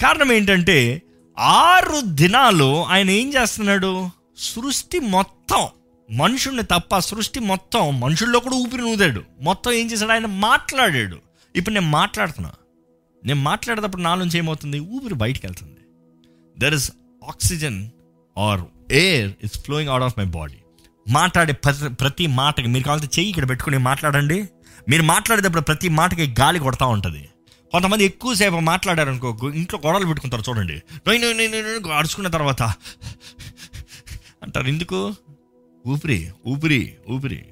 [0.03, 1.03] కారణం ఏంటంటే
[1.39, 4.11] ఆరు దినాలు ఆయన ఏం చేస్తున్నాడు?
[4.39, 5.69] సృష్టి మొత్తం
[6.11, 9.23] మనుషుల్ని తప్ప సృష్టి మొత్తం మనుషుల్లో కూడా ఊపిరి నూదాడు.
[9.41, 10.13] మొత్తం ఏం చేశాడు?
[10.13, 11.19] ఆయన మాట్లాడాడు.
[11.57, 12.53] ఇప్పుడు నేను మాట్లాడుతున్నా.
[13.25, 14.79] నేను మాట్లాడేటప్పుడు నా నుంచి ఏమవుతుంది?
[14.79, 15.81] ఊపిరి బయటికి వెళ్తుంది.
[16.59, 16.91] There is
[17.29, 17.89] oxygen
[18.39, 18.61] or
[18.93, 20.55] air is flowing out of my body
[21.11, 24.49] మాట్లాడే ప్రతి ప్రతి మాటకి మీరు కావాలంటే చెయ్యి ఇక్కడ పెట్టుకుని మాట్లాడండి.
[24.89, 27.29] మీరు మాట్లాడేటప్పుడు ప్రతి మాటకి గాలి కొడతా ఉంటుంది.
[27.75, 30.73] కొంతమంది ఎక్కువసేపు మాట్లాడారు అనుకో ఇంట్లో గొడవలు పెట్టుకుంటారు చూడండి.
[31.93, 32.63] అడుచుకున్న తర్వాత.
[34.43, 35.15] అంటారు ఎందుకు?
[35.87, 37.47] ఊపిరి ఊపిరి ఊపిరి.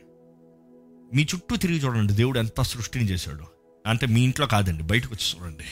[1.15, 3.45] మీ చుట్టూ తిరిగి చూడండి దేవుడు ఎంత సృష్టిని చేశాడు.
[3.87, 5.65] అంటే మీ ఇంట్లో కాదండి బయటకు వచ్చి చూడండి.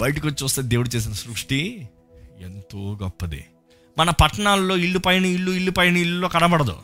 [0.00, 1.88] బయటకు వచ్చి వస్తే దేవుడు చేసిన సృష్టి
[2.40, 3.44] ఎంతో గొప్పది.
[3.98, 6.76] మన పట్టణాల్లో ఇల్లు పైన ఇల్లు ఇల్లు పైన ఇల్లు కనబడదు.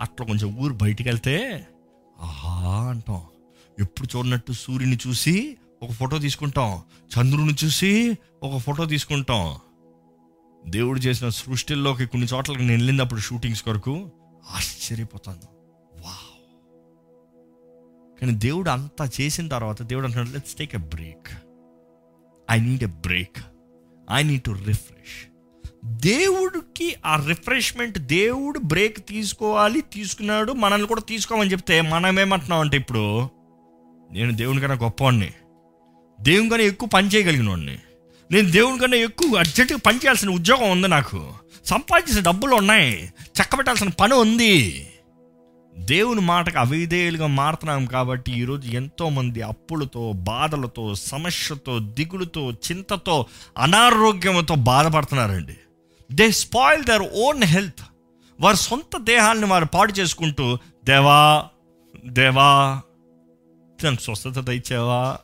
[0.00, 1.66] అట్లా కొంచెం ఊరు బయటికి వెళ్తే
[2.20, 3.20] ఆహా అంటాం.
[3.80, 6.82] ఎప్పుడు చూడనట్టు సూర్యుని చూసి ఒక ఫోటో తీసుకుంటాం.
[7.08, 9.56] చంద్రుని చూసి ఒక ఫోటో తీసుకుంటాం.
[10.68, 14.10] దేవుడు చేసిన సృష్టిల్లోకి కొన్ని చోట్లకి నేను వెళ్ళినప్పుడు షూటింగ్స్ కొరకు
[14.50, 15.48] ఆశ్చర్యపోతాను.
[16.00, 16.28] వావ్.
[18.20, 21.28] కానీ దేవుడు అంతా చేసిన తర్వాత దేవుడు అంటున్నాడు let's take a break
[22.50, 23.36] I need a break
[24.10, 25.28] I need to refresh
[25.84, 33.22] దేవుడికి ఆ రిఫ్రెష్మెంట్ దేవుడు బ్రేక్ తీసుకోవాలి తీసుకున్నాడు మనల్ని కూడా తీసుకోమని చెప్తే మనం ఏమంటున్నాం అంటే ఇప్పుడు
[34.10, 35.32] నేను దేవుని కన్నా గొప్పవాడిని
[36.20, 37.78] దేవుని కన్నా ఎక్కువ పని చేయగలిగిన వాడిని
[38.30, 41.32] నేను దేవుని కన్నా ఎక్కువ అర్జెంటుగా పని చేయాల్సిన ఉద్యోగం ఉంది నాకు.
[41.64, 43.12] సంపాదించిన డబ్బులు ఉన్నాయి.
[43.22, 44.86] చక్కబెట్టాల్సిన పని ఉంది.
[45.78, 53.26] దేవుని మాటకు అవిధేయులుగా మారుతున్నాం కాబట్టి ఈరోజు ఎంతోమంది అప్పులతో బాధలతో సమస్యతో దిగులుతో చింతతో
[53.58, 55.56] అనారోగ్యంతో బాధపడుతున్నారండి.
[56.12, 57.82] They spoil their own health
[58.40, 61.44] వారి సొంత దేహాన్ని వారు పాడు చేసుకుంటూ దేవా
[62.06, 62.80] దేవా
[63.84, 65.18] నాకు స్వస్థత ఇచ్చేవా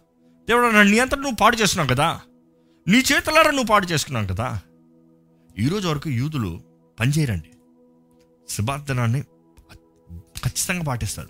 [0.48, 2.20] దేవుడు అన్నాడు, నీ అంతా నువ్వు పాడు చేస్తున్నావు కదా.
[2.88, 4.60] నీ చేతులారా నువ్వు పాడు చేసుకున్నావు కదా.
[5.58, 6.62] ఈరోజు వరకు యూదులు
[7.00, 7.50] పనిచేయరండి.
[8.48, 9.22] శుభార్థనాన్ని
[10.44, 11.28] ఖచ్చితంగా పాటిస్తారు.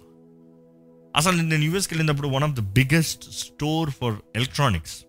[1.17, 5.05] అసలు నేను యూఎస్కి వెళ్ళినప్పుడు one of the biggest store for electronics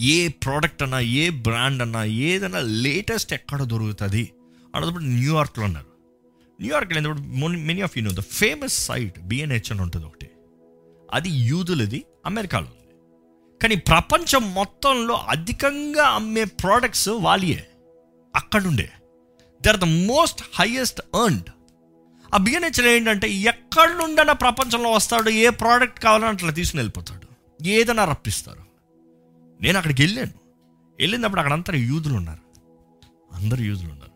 [0.00, 4.32] A product అన్నా ఏ బ్రాండ్ అన్నా ఏదన్నా లేటెస్ట్ ఎక్కడ దొరుకుతుంది
[4.74, 5.86] అన్నప్పుడు న్యూయార్క్లో ఉన్నారు.
[6.60, 10.30] న్యూయార్క్ వెళ్ళినప్పుడు many of you know the famous site BNH అని ఉంటుంది ఒకటి.
[11.12, 12.66] అది యూదులది అమెరికాలో.
[13.62, 17.66] కానీ ప్రపంచం మొత్తంలో అధికంగా అమ్మే ప్రోడక్ట్స్ వాలియే
[18.36, 18.90] అక్కడుండే.
[19.62, 21.44] They are the most highest earned
[22.34, 27.26] ఆ బిఎన్హెచ్లో ఏంటంటే ఎక్కడి నుండైనా ప్రపంచంలో వస్తాడు ఏ ప్రోడక్ట్ కావాలని అట్లా తీసుకుని వెళ్ళిపోతాడు.
[27.66, 28.60] ఏదైనా రప్పిస్తారు.
[29.62, 30.32] నేను అక్కడికి వెళ్ళాను.
[30.98, 32.40] వెళ్ళినప్పుడు అక్కడ అంతా యూదులు ఉన్నారు.
[33.32, 34.12] అందరు యూదులు ఉన్నారు.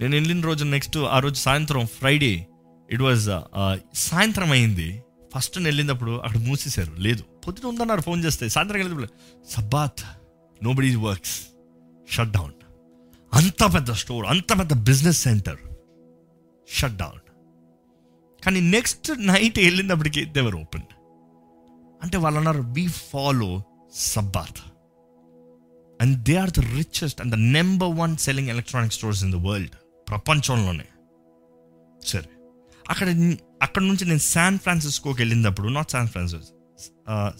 [0.00, 2.46] నేను వెళ్ళిన రోజు నెక్స్ట్ ఆ రోజు సాయంత్రం ఫ్రైడే
[2.90, 3.30] ఇట్ వాజ్
[3.94, 5.02] సాయంత్రం అయింది.
[5.36, 6.92] ఫస్ట్ నేను వెళ్ళినప్పుడు అక్కడ మూసేశారు.
[6.98, 7.24] లేదు.
[7.46, 9.08] పొద్దున ఉందన్నారు ఫోన్ చేస్తే సాయంత్రం వెళ్ళినప్పుడు
[9.50, 10.00] Sabbath
[10.72, 11.46] nobody works
[12.10, 12.52] shut down
[13.34, 15.58] అంత పెద్ద స్టోర్ అంత పెద్ద బిజినెస్ సెంటర్
[16.68, 17.20] షట్ డౌన్
[18.44, 20.82] కానీ నెక్స్ట్ నైట్ వెళ్ళినప్పటికీ దేవర్ ఓపెన్
[22.02, 23.62] అంటే వాళ్ళు అన్నారు we follow
[23.94, 24.58] Sabbath.
[26.00, 29.70] And they are the richest and the number one selling electronic stores in the world
[30.08, 30.84] ప్రపంచంలోనే.
[32.06, 32.28] సరే.
[32.88, 33.08] అక్కడ
[33.62, 36.48] అక్కడ నుంచి నేను శాన్ ఫ్రాన్సిస్కోకి వెళ్ళినప్పుడు not San Francis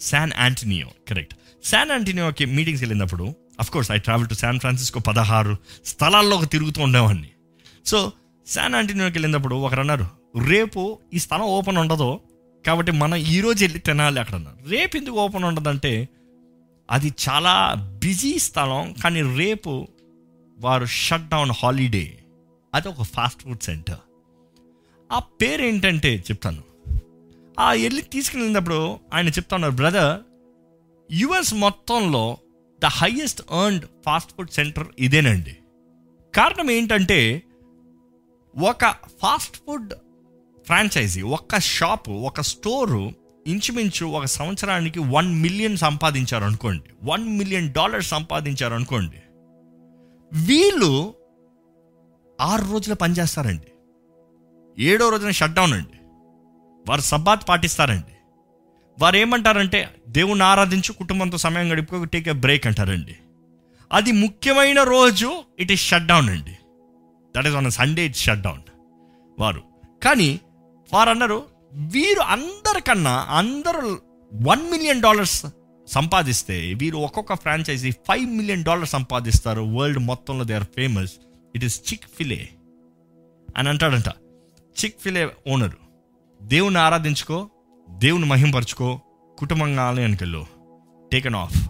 [0.01, 1.33] San Antonio correct
[1.67, 3.35] San యాంటనియోకి మీటింగ్స్కి వెళ్ళినప్పుడు
[3.71, 7.29] course I travel to San Francisco పదహారు స్థలాల్లోకి తిరుగుతూ ఉండేవాడిని.
[7.85, 8.11] సో
[8.47, 10.07] శాన్ యాంటనియోకి వెళ్ళినప్పుడు ఒకరు అన్నారు
[10.39, 12.19] రేపు ఈ స్థలం ఓపెన్ ఉండదు
[12.65, 14.69] కాబట్టి మనం ఈ రోజు వెళ్ళి తినాలి అక్కడ అన్నారు.
[14.69, 16.09] రేపు ఎందుకు ఓపెన్ ఉండదంటే
[16.91, 19.87] అది చాలా బిజీ స్థలం కానీ రేపు
[20.59, 22.17] వారు షట్ డౌన్ హాలిడే
[22.75, 23.99] అది ఒక ఫాస్ట్ ఫుడ్ సెంటర్
[25.11, 26.66] ఆ పేరు ఏంటంటే చెప్తాను.
[27.59, 30.21] ఆ వెళ్ళి తీసుకెళ్ళినప్పుడు ఆయన చెప్తున్నారు బ్రదర్
[31.11, 32.37] యుఎస్ మొత్తంలో
[32.83, 35.57] the highest earned fast food centre ఇదేనండి.
[36.35, 37.43] కారణం ఏంటంటే
[38.57, 38.85] ఒక
[39.21, 39.93] ఫాస్ట్ ఫుడ్
[40.65, 43.11] ఫ్రాంచైజీ ఒక షాపు ఒక స్టోరు
[43.47, 49.21] ఇంచుమించు ఒక సంవత్సరానికి వన్ మిలియన్ సంపాదించారు అనుకోండి వన్ మిలియన్ డాలర్స్ సంపాదించారు అనుకోండి
[50.33, 51.13] వీళ్ళు
[52.41, 53.71] ఆరు రోజులు పనిచేస్తారండి.
[54.83, 55.99] ఏడో రోజున షట్ డౌన్ అండి.
[56.89, 58.13] వారు సబ్బాత్ పాటిస్తారండి.
[59.01, 63.15] వారు ఏమంటారంటే దేవుణ్ణి ఆరాధించు కుటుంబంతో సమయం గడుపుకో టేక్ ఎ బ్రేక్ అంటారండి.
[63.91, 66.55] అది ముఖ్యమైన రోజు ఇట్ ఈస్ షట్ డౌన్ అండి.
[67.37, 68.61] That is on Sunday it shut down
[69.39, 69.63] వారు.
[70.03, 70.39] కానీ
[70.93, 73.97] వారు అన్నారు వీరు అందరికన్నా అందరూ
[74.33, 75.45] వన్ మిలియన్ డాలర్స్
[75.87, 81.11] సంపాదిస్తే వీరు ఒక్కొక్క ఫ్రాంచైజీ ఫైవ్ మిలియన్ డాలర్స్ సంపాదిస్తారు వరల్డ్ మొత్తంలో they are famous
[81.55, 82.49] it is Chick fil A
[83.57, 84.09] అని అంటాడంట.
[84.77, 85.86] చిక్ ఫిలే ఓనరు
[86.41, 87.49] దేవుని ఆరాధించుకో
[87.89, 89.01] దేవుని మహింపరచుకో
[89.37, 90.45] కుటుంబంగా ఆలయానికి వెళ్ళు
[91.11, 91.69] టేకన్ ఆఫ్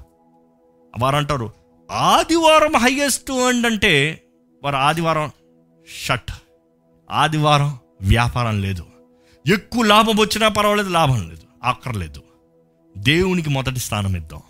[0.99, 1.53] వారు అంటారు
[1.91, 4.23] ఆదివారం హైయెస్ట్ అండ్ అంటే
[4.63, 5.31] వారు ఆదివారం
[6.03, 6.31] షట్
[7.11, 8.85] ఆదివారం వ్యాపారం లేదు.
[9.47, 12.23] ఎక్కువ లాభం వచ్చినా పర్వాలేదు లాభం లేదు అక్కర్లేదు
[12.97, 14.41] దేవునికి మొదటి స్థానం ఇద్దాం.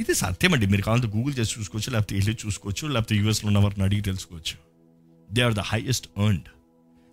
[0.00, 0.66] ఇది సత్యమండి.
[0.66, 4.56] మీరు కావాలంటే గూగుల్ చేసి చూసుకోవచ్చు లేకపోతే వెళ్ళి చూసుకోవచ్చు లేకపోతే యూఎస్లో ఉన్న వారిని అడిగి తెలుసుకోవచ్చు.
[5.32, 6.48] They are the highest earned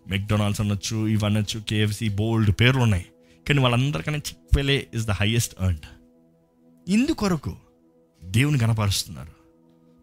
[0.08, 3.06] McDonald's అనొచ్చు ఇవి కేఎఫ్సి బోల్డ్ పేర్లు ఉన్నాయి.
[3.47, 5.86] కానీ వాళ్ళందరికన్నా Chick fil A is the highest earned
[6.88, 7.56] ఇందుకొరకు
[8.24, 9.32] దేవుని కనపరుస్తున్నారు.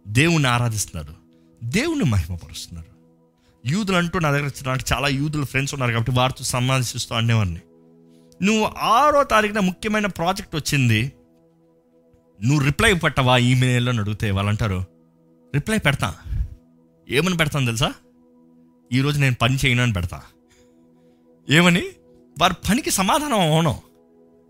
[0.09, 1.15] దేవుణ్ణి ఆరాధిస్తున్నారు.
[1.65, 2.99] దేవుణ్ణి మహిమపరుస్తున్నారు.
[3.67, 7.61] యూదులు అంటూ నా దగ్గర నాకు చాలా యూదులు ఫ్రెండ్స్ ఉన్నారు కాబట్టి వారితో సంబంధిస్తూ అనేవాడిని.
[8.43, 11.13] నువ్వు ఆరో తారీఖున ముఖ్యమైన ప్రాజెక్ట్ వచ్చింది.
[12.45, 14.85] నువ్వు రిప్లై పెట్టవా ఈమెయిల్లో అని అడిగితే వాళ్ళు అంటారు
[15.55, 16.15] రిప్లై పెడతా.
[17.11, 17.95] ఏమని పెడతాను తెలుసా?
[18.93, 20.23] ఈరోజు నేను పని చేయను అని పెడతా.
[21.51, 21.83] ఏమని?
[22.41, 23.83] వారి పనికి సమాధానం అవును.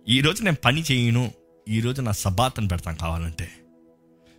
[0.09, 1.31] ఈరోజు నేను పని చేయను
[1.69, 3.51] ఈరోజు నా సబాతను పెడతాను కావాలంటే.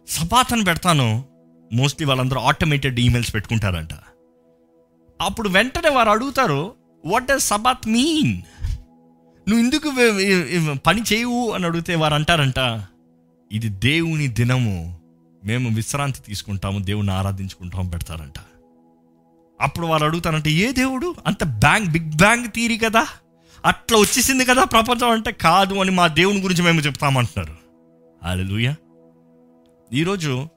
[0.08, 1.26] సబాతను పెడతాను
[1.74, 3.90] మోస్ట్లీ వాళ్ళందరూ ఆటోమేటెడ్ ఈమెయిల్స్ పెట్టుకుంటారంట.
[5.22, 6.76] అప్పుడు వెంటనే వారు అడుగుతారు
[7.06, 8.42] వాట్ డస్ సబాత్ మీన్
[9.50, 9.92] నువ్వు ఎందుకు
[10.88, 11.52] పని చేయవు?
[11.52, 12.84] అని అడిగితే వారు అంటారంట
[13.52, 15.00] ఇది దేవుని దినము.
[15.46, 18.34] మేము విశ్రాంతి తీసుకుంటాము దేవుని ఆరాధించుకుంటాము పెడతారంట.
[19.62, 21.16] అప్పుడు వారు అడుగుతారంటే ఏ దేవుడు?
[21.28, 23.08] అంత బ్యాంగ్ బిగ్ బ్యాంగ్ తీరి కదా.
[23.66, 27.58] అట్లా వచ్చేసింది కదా ప్రపంచం అంటే కాదు అని మా దేవుని గురించి మేము చెప్తామంటున్నారు.
[28.24, 28.74] అలలుయ
[29.94, 30.48] ఈరోజు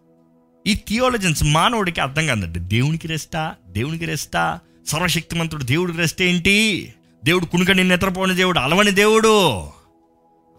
[0.67, 2.59] ఈ థియాలజన్స్ మానవుడికి అర్థం కాదండి.
[2.59, 3.55] దేవునికి రెస్టా?
[3.69, 4.61] దేవునికి రెస్టా?
[4.87, 6.89] సర్వశక్తిమంతుడు దేవుడికి రెస్ట్ ఏంటి?
[7.25, 9.63] దేవుడు కునుకని నిద్రపోని దేవుడు అలవని దేవుడు.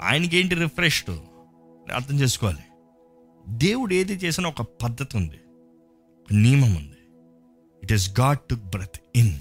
[0.01, 1.11] ఆయనకి ఏంటి రిఫ్రెష్డ్
[1.91, 2.57] అర్థం చేసుకోవాలి.
[3.47, 5.39] దేవుడు ఏది చేసినా ఒక పద్ధతి ఉంది.
[6.21, 6.92] ఒక నియమం ఉంది.
[7.83, 9.39] It is God to breath in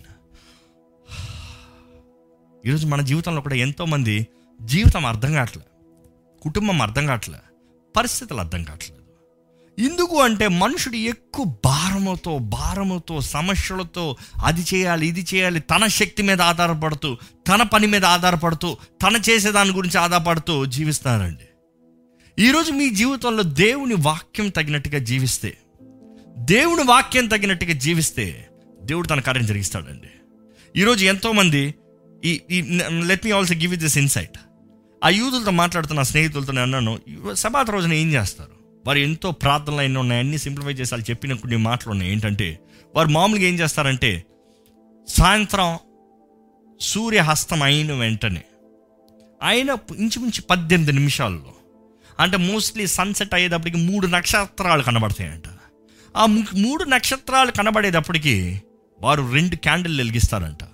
[2.67, 4.27] ఈరోజు మన జీవితంలో కూడా ఎంతోమంది
[4.63, 5.63] జీవితం అర్థం కావట్లే.
[6.43, 7.39] కుటుంబం అర్థం కావట్లే.
[7.97, 9.03] పరిస్థితులు అర్థం కావట్లేదు.
[9.79, 17.17] ఎందుకు అంటే మనుషుడు ఎక్కువ భారముతో భారముతో సమస్యలతో అది చేయాలి ఇది చేయాలి తన శక్తి మీద ఆధారపడుతూ
[17.49, 21.49] తన పని మీద ఆధారపడుతూ తన చేసేదాని గురించి ఆధారపడుతూ జీవిస్తారండి
[22.45, 25.59] ఈరోజు మీ జీవితంలో దేవుని వాక్యం తగినట్టుగా జీవిస్తే
[26.51, 28.25] దేవుని వాక్యం తగినట్టుగా జీవిస్తే
[28.83, 30.11] దేవుడు తన కార్యం జరిగిస్తాడండి.
[30.81, 31.75] ఈరోజు ఎంతోమంది
[32.25, 32.61] ఈ ఈ
[33.05, 34.39] let me also give it this insight
[35.05, 36.99] ఆ యూదులతో మాట్లాడుతున్న స్నేహితులతో నేను అన్నాను
[37.35, 38.57] సభాత రోజున ఏం చేస్తారు?
[38.87, 42.13] వారు ఎంతో ప్రార్థనలు ఎన్నో ఉన్నాయి అన్ని సింప్లిఫై చేసి వాళ్ళు చెప్పిన కొన్ని మాటలు ఉన్నాయి.
[42.13, 42.59] ఏంటంటే
[42.95, 44.25] వారు మామూలుగా ఏం చేస్తారంటే
[45.09, 45.79] సాయంత్రం
[46.81, 48.43] సూర్యహస్తం అయిన వెంటనే
[49.43, 51.55] ఆయన ఇంచుమించు పద్దెనిమిది నిమిషాల్లో
[52.21, 55.49] అంటే మోస్ట్లీ సన్సెట్ అయ్యేటప్పటికి మూడు నక్షత్రాలు కనబడతాయంట.
[56.17, 58.63] ఆ మూడు నక్షత్రాలు కనబడేటప్పటికి
[59.01, 60.65] వారు రెండు క్యాండిల్ వెలిగిస్తారంట.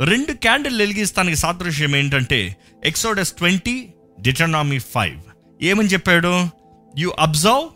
[0.00, 5.20] రెండు క్యాండిల్ వెలిగిస్తానికి సాదృశ్యం ఏంటంటే ఎక్సోడస్ ట్వంటీ డిటర్నామీ ఫైవ్
[5.62, 6.48] ఏమని చెప్పాడు?
[6.98, 7.68] యు అబ్జర్వ్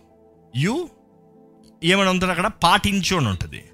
[0.57, 0.89] యు
[1.85, 2.47] ఏమని ఉంటుంది అక్కడ?
[2.47, 3.65] పాటించు అని ఉంటుంది.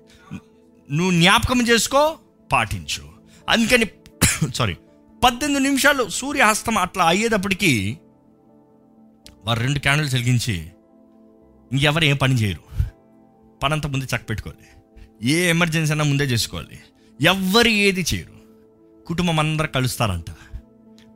[0.90, 2.18] నువ్వు జ్ఞాపకం చేసుకో
[2.52, 3.04] పాటించు.
[3.48, 3.86] అందుకని
[4.54, 4.76] సారీ
[5.24, 7.98] పద్దెనిమిది నిమిషాలు సూర్యాస్తం అట్లా అయ్యేటప్పటికి
[9.44, 10.70] వారు రెండు క్యాండిల్స్ వెలిగించి
[11.72, 12.69] ఇంకెవరు ఏం పని చేయరు.
[13.62, 14.66] పనంత ముందు చక్క పెట్టుకోవాలి.
[15.30, 16.78] ఏ ఎమర్జెన్సీ అయినా ముందే చేసుకోవాలి.
[17.20, 18.40] ఎవ్వరు ఏది చేయరు.
[19.06, 20.56] కుటుంబం అందరు కలుస్తారంట.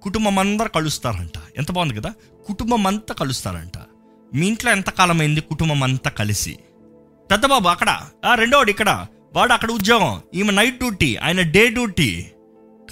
[0.02, 1.38] కుటుంబం అందరు కలుస్తారంట.
[1.56, 2.14] ఎంత బాగుంది కదా?
[2.46, 3.78] కుటుంబం అంతా కలుస్తారంట.
[4.34, 5.40] మీ ఇంట్లో ఎంతకాలం అయింది?
[5.40, 6.58] కుటుంబం అంతా కలిసి.
[7.30, 8.00] పెద్దబాబు అక్కడ.
[8.24, 9.06] ఆ రెండోవాడు ఇక్కడ.
[9.32, 10.20] వాడు అక్కడ ఉద్యోగం.
[10.34, 12.26] ఈమె నైట్ డ్యూటీ ఆయన డే డ్యూటీ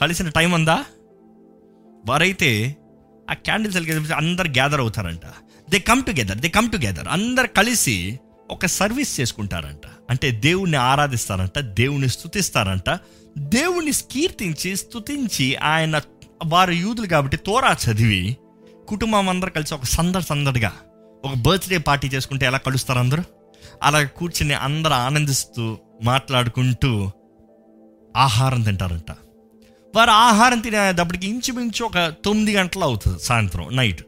[0.00, 0.84] కలిసిన టైం ఉందా?
[2.06, 2.76] వారైతే
[3.30, 5.20] ఆ క్యాండిల్స్ అందరు gather అవుతారంట.
[5.70, 8.20] They come together they come together అందరు కలిసి
[8.52, 9.86] ఒక సర్వీస్ చేసుకుంటారంట.
[10.10, 12.98] అంటే దేవుణ్ణి ఆరాధిస్తారంట దేవుని స్తుతిస్తారంట.
[13.38, 16.00] దేవుణ్ణి కీర్తించి స్థుతించి ఆయన
[16.46, 18.36] వారు యూదులు కాబట్టి తోరా చదివి
[18.88, 20.72] కుటుంబం అందరు కలిసి ఒక సందడి సందడిగా
[21.24, 23.22] ఒక బర్త్డే పార్టీ చేసుకుంటే ఎలా కలుస్తారు అందరూ?
[23.82, 27.10] అలా కూర్చుని అందరూ ఆనందిస్తూ మాట్లాడుకుంటూ
[28.16, 29.10] ఆహారం తింటారంట.
[29.96, 34.02] వారు ఆహారం తినేటప్పటికి ఇంచుమించు ఒక తొమ్మిది గంటలు అవుతుంది సాయంత్రం night.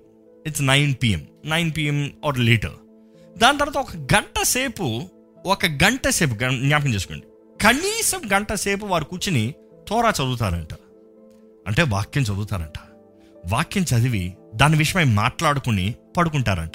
[0.46, 2.72] It's nine PM nine PM or later
[3.38, 5.02] దాని తర్వాత ఒక గంట సేపు
[5.46, 7.24] ఒక గంట సేపు జ్ఞాపకం చేసుకోండి.
[7.62, 9.54] కనీసం గంట సేపు వారు కూర్చుని
[9.88, 10.74] తోరా చదువుతారంట.
[11.66, 12.78] అంటే వాక్యం చదువుతారంట.
[13.46, 16.72] వాక్యం చదివి దాని విషయమై మాట్లాడుకుని పడుకుంటారంట.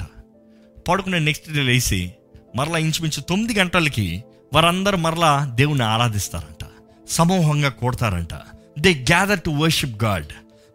[0.88, 2.12] పడుకునే నెక్స్ట్ డే లేచి
[2.56, 6.66] మరలా ఇంచుమించు తొమ్మిది గంటలకి వారందరూ మరలా దేవుని ఆరాధిస్తారంట.
[7.08, 8.34] సమూహంగా కొడతారంట.
[8.78, 10.26] They gather to worship God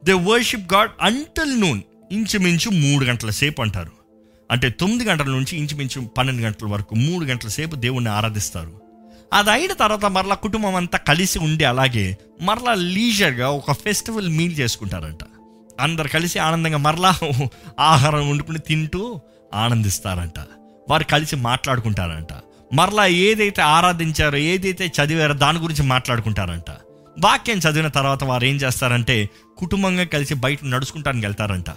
[0.06, 1.82] they worship God until noon
[2.12, 4.05] ఇంచుమించు మూడు గంటల సేపు అంటారు.
[4.52, 8.82] అంటే తొమ్మిది గంటల నుంచి ఇంచుమించు పన్నెండు గంటల వరకు మూడు గంటల సేపు దేవుణ్ణి ఆరాధిస్తారు.
[9.34, 15.20] అది అయిన తర్వాత మరలా కుటుంబం అంతా కలిసి ఉండి అలాగే మరలా లీజర్గా ఒక ఫెస్టివల్ మీల్ చేసుకుంటారంట.
[15.80, 17.20] అందరు కలిసి ఆనందంగా మరలా
[17.80, 19.20] ఆహారం వండుకుని తింటూ
[19.54, 20.40] ఆనందిస్తారంట.
[20.90, 22.28] వారు కలిసి మాట్లాడుకుంటారంట.
[22.74, 26.72] మరలా ఏదైతే ఆరాధించారో ఏదైతే చదివారో దాని గురించి మాట్లాడుకుంటారంట.
[27.24, 31.70] వాక్యం చదివిన తర్వాత వారు ఏం చేస్తారంటే కుటుంబంగా కలిసి బయట నడుచుకుంటానికి వెళ్తారంట.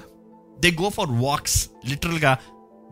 [0.60, 2.36] దే గో ఫర్ వాక్స్ లిటరల్గా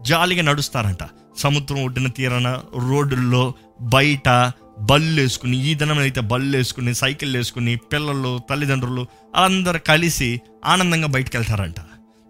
[0.00, 1.02] జాలిగా నడుస్తారంట.
[1.38, 8.40] సముద్రం ఒడ్డున తీరాన రోడ్డుల్లో బయట బళ్ళు వేసుకుని ఈ దినం అయితే బళ్ళు వేసుకుని సైకిల్ వేసుకుని పిల్లలు
[8.50, 11.80] తల్లిదండ్రులు అందరు కలిసి ఆనందంగా బయటకు వెళ్తారంట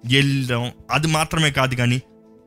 [0.04, 2.02] వెళ్ళడం అది మాత్రమే కాదు కానీ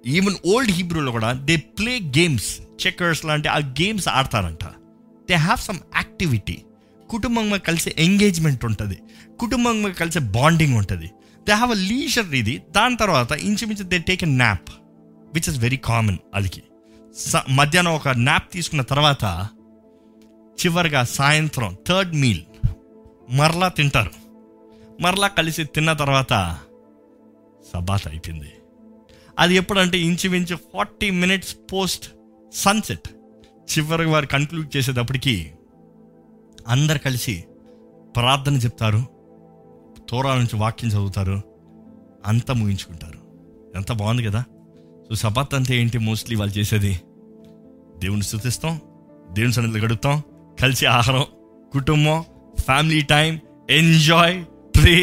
[0.08, 4.64] ఈవెన్ ఓల్డ్ హీబ్రూలో కూడా దే ప్లే గేమ్స్ చెక్కర్స్ లాంటి ఆ గేమ్స్ ఆడతారంట.
[5.30, 6.58] దే హ్యావ్ సమ్ యాక్టివిటీ
[7.10, 8.98] కుటుంబంగా కలిసి ఎంగేజ్మెంట్ ఉంటుంది.
[9.40, 11.06] కుటుంబంగా కలిసి బాండింగ్ ఉంటుంది.
[11.48, 12.62] దే హ్యావ్ అ లీజర్ ఇది.
[12.72, 14.70] దాని తర్వాత ఇంచుమించు they take a nap
[15.34, 16.64] which is very common వాళ్ళకి
[17.16, 19.48] స- మధ్యాహ్నం ఒక న్యాప్ తీసుకున్న తర్వాత
[20.66, 22.42] చివరిగా సాయంత్రం థర్డ్ మీల్
[23.30, 24.12] మరలా తింటారు.
[25.02, 26.60] మరలా కలిసి తిన్న తర్వాత
[27.74, 28.52] సబాత్ అయిపోయింది.
[29.40, 32.10] అది ఎప్పుడంటే ఇంచుమించు ఫార్టీ మినిట్స్ పోస్ట్
[32.54, 33.10] సన్సెట్
[33.48, 35.52] చివరికి వారు కన్క్లూడ్ చేసేటప్పటికి
[36.68, 37.46] అందరు కలిసి
[38.16, 39.06] ప్రార్థన చెప్తారు
[40.10, 41.42] తోరాల నుంచి వాక్యం చదువుతారు
[42.26, 43.20] అంతా ముగించుకుంటారు.
[43.76, 44.44] ఎంత బాగుంది కదా?
[45.10, 46.94] సో సబత్ అంటే ఏంటి మోస్ట్లీ వాళ్ళు చేసేది?
[47.98, 48.74] దేవుని స్థుతిస్తాం
[49.34, 50.18] దేవుని సన్నిధిలో గడుపుతాం
[50.62, 51.26] కలిసి ఆహారం
[51.74, 52.20] కుటుంబం
[52.60, 53.32] family time
[53.70, 54.44] enjoy
[54.76, 54.98] pray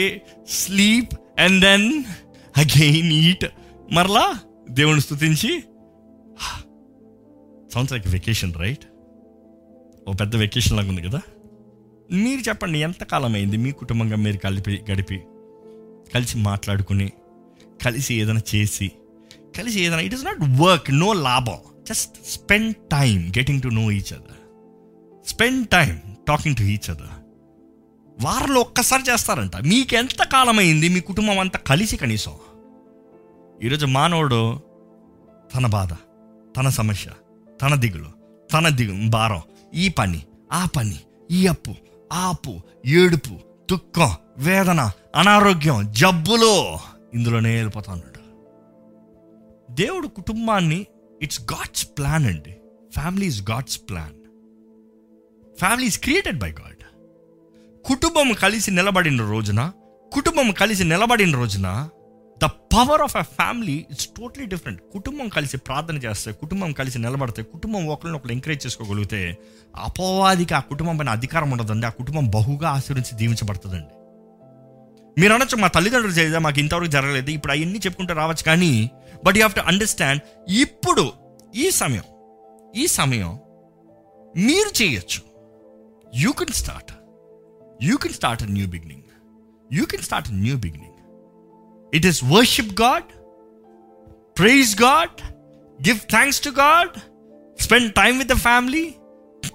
[0.48, 1.86] sleep and then
[2.56, 3.46] again eat
[3.92, 4.26] మరలా
[4.70, 5.50] దేవుని స్థుతించి
[7.72, 8.84] సౌండ్స్ లైక్ వెకేషన్ రైట్
[10.08, 11.20] ఓ పెద్ద వెకేషన్ లాగా ఉంది కదా?
[12.10, 15.18] మీరు చెప్పండి ఎంతకాలం అయింది మీ కుటుంబంగా మీరు కలిపి గడిపి
[16.14, 17.08] కలిసి మాట్లాడుకుని
[17.84, 18.86] కలిసి ఏదైనా చేసి
[19.56, 24.12] కలిసి ఏదైనా it is not work no లాభం just spend time getting to know each
[24.12, 24.40] other
[25.28, 27.16] spend time talking to each other
[28.24, 29.56] వారంలో ఒక్కసారి చేస్తారంట.
[29.56, 32.32] మీకు ఎంత కాలమైంది మీ కుటుంబం అంతా కలిసి కనీసం?
[33.62, 34.60] ఈరోజు మానవుడు
[35.56, 35.92] తన బాధ
[36.56, 37.10] తన సమస్య
[37.62, 38.06] తన దిగులు
[38.52, 39.42] తన దిగు భారం
[39.74, 40.96] ఈ పని ఆ పని
[41.30, 41.74] ఈ అప్పు
[42.12, 43.34] ఆ అప్పు ఏడుపు
[43.70, 46.76] దుఃఖం వేదన అనారోగ్యం జబ్బులు
[47.14, 48.15] ఇందులోనే వెళ్ళిపోతా ఉన్నాడు.
[49.68, 50.86] దేవుడు కుటుంబాన్ని
[51.22, 52.52] ఇట్స్ గాడ్స్ ప్లాన్ అండి.
[52.94, 54.16] Family is God's plan
[55.58, 56.82] family is created by God
[57.84, 59.72] కుటుంబం కలిసి నిలబడిన రోజున
[60.12, 61.88] కుటుంబం కలిసి నిలబడిన రోజున
[62.42, 67.42] the power of a family it's totally different కుటుంబం కలిసి ప్రార్థన చేస్తే కుటుంబం కలిసి నిలబడితే
[67.42, 69.38] కుటుంబం ఒకరిని ఒకరు ఎంకరేజ్ చేసుకోగలిగితే
[69.76, 71.86] అపవాదికి ఆ కుటుంబం పైన అధికారం ఉండదండి.
[71.86, 73.92] ఆ కుటుంబం బహుగా ఆశీర్వించి దీవించబడుతుందండి
[75.16, 78.72] మీరు అనొచ్చు మా తల్లిదండ్రులు చేయదా మాకు ఇంతవరకు జరగలేదు ఇప్పుడు అవన్నీ చెప్పుకుంటూ రావచ్చు కానీ
[79.24, 80.20] but you have to understand
[80.56, 81.04] ఇప్పుడు
[81.54, 82.06] ఈ సమయం
[82.74, 83.32] ఈ సమయం
[84.38, 85.20] మీరు చేయొచ్చు.
[86.14, 86.90] You can start
[87.82, 89.06] you can start a new beginning
[89.70, 90.98] you can start a new beginning
[91.92, 93.08] it is worship God
[94.36, 95.16] praise God
[95.78, 96.92] give thanks to God
[97.58, 98.84] spend time with the family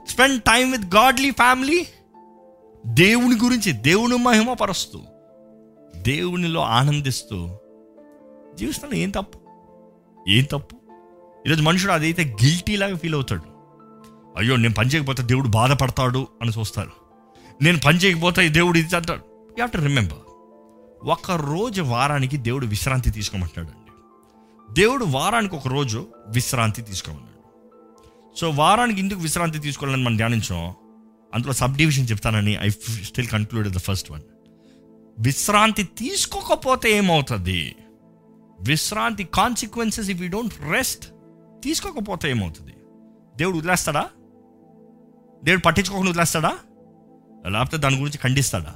[0.08, 1.80] spend time with godly family
[2.86, 5.00] దేవుని గురించి దేవుని మహిమపరుస్తూ
[6.02, 7.60] దేవునిలో ఆనందిస్తూ
[8.56, 9.40] జీవిస్తాను ఏం తప్పు?
[10.30, 10.76] ఏం తప్పు?
[11.48, 13.42] ఈరోజు మనుషుడు అదైతే గిల్టీలాగా ఫీల్ అవుతాడు.
[14.38, 16.92] అయ్యో నేను పని చేయకపోతే దేవుడు బాధపడతాడు అని చూస్తారు.
[17.62, 19.22] నేను పని చేయకపోతే దేవుడు ఇది అంటాడు.
[19.60, 20.20] యూ టు రిమెంబర్
[21.08, 23.92] ఒక రోజు వారానికి దేవుడు విశ్రాంతి తీసుకోమంటున్నాడు అండి.
[24.74, 27.32] దేవుడు వారానికి ఒక రోజు విశ్రాంతి తీసుకోమన్నాడు
[28.38, 30.74] సో వారానికి ఎందుకు విశ్రాంతి తీసుకోవాలని మనం ధ్యానించాం
[31.34, 32.70] అందులో సబ్ డివిజన్ చెప్తానని I
[33.04, 34.22] still concluded the first one
[35.22, 37.76] విశ్రాంతి తీసుకోకపోతే ఏమవుతుంది?
[38.62, 41.06] విశ్రాంతి consequences if you don't rest
[41.64, 42.74] తీసుకోకపోతే ఏమవుతుంది?
[43.38, 44.10] దేవుడు వదిలేస్తాడా?
[45.44, 46.58] దేవుడు పట్టించుకోకుండా వదిలేస్తాడా?
[47.48, 48.76] లేకపోతే దాని గురించి ఖండిస్తాడా?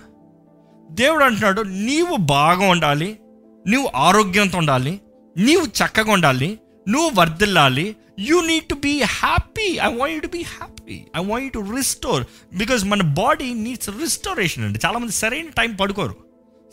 [0.91, 3.19] దేవుడు అంటున్నాడు నీవు బాగా ఉండాలి
[3.67, 5.01] నువ్వు ఆరోగ్యంతో ఉండాలి
[5.37, 11.05] నీవు చక్కగా ఉండాలి నువ్వు వర్దిల్లాలి you need to be happy I want to be happy
[11.15, 12.25] I want to restore
[12.55, 14.79] because మన బాడీ నీడ్స్ రిస్టోరేషన్ అండి.
[14.85, 16.24] చాలామంది సరైన టైం పడుకోరు.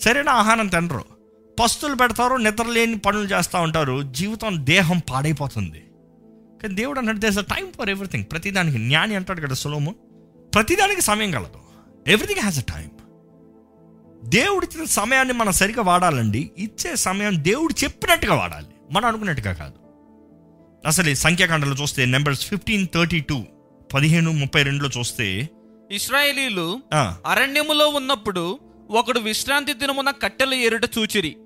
[0.02, 1.04] సరైన ఆహారం తినరు.
[1.60, 4.02] పస్తులు పెడతారు నిద్రలేని పనులు చేస్తూ ఉంటారు.
[4.02, 5.84] జీవితం దేహం పాడైపోతుంది.
[6.62, 9.94] కానీ దేవుడు అన్నాడు there's a time for everything ప్రతిదానికి జ్ఞాని అంటాడు కదా సులోము.
[10.54, 11.60] ప్రతిదానికి సమయం కలదు.
[12.08, 12.90] ఎవ్రీథింగ్ హ్యాస్ అ టైం
[14.24, 16.50] దేవుడు ఇచ్చిన సమయాన్ని మనం సరిగా వాడాలండి.
[16.58, 18.66] ఇచ్చే సమయం దేవుడు చెప్పినట్టుగా వాడాలి.
[18.92, 19.72] మనం అనుకున్నట్టుగా కాదు.
[20.86, 23.44] అసలు ఈ సంఖ్యాకాండలో చూస్తే నెంబర్స్ ఫిఫ్టీన్ థర్టీ టూ
[23.94, 25.48] పదిహేను ముప్పై రెండులో చూస్తే
[25.92, 26.80] ఇస్రాయేలీలు
[27.26, 31.36] అరణ్యములో ఉన్నప్పుడు ఒకడు విశ్రాంతి దినమున కట్టెలు ఏరుట చూచిరి.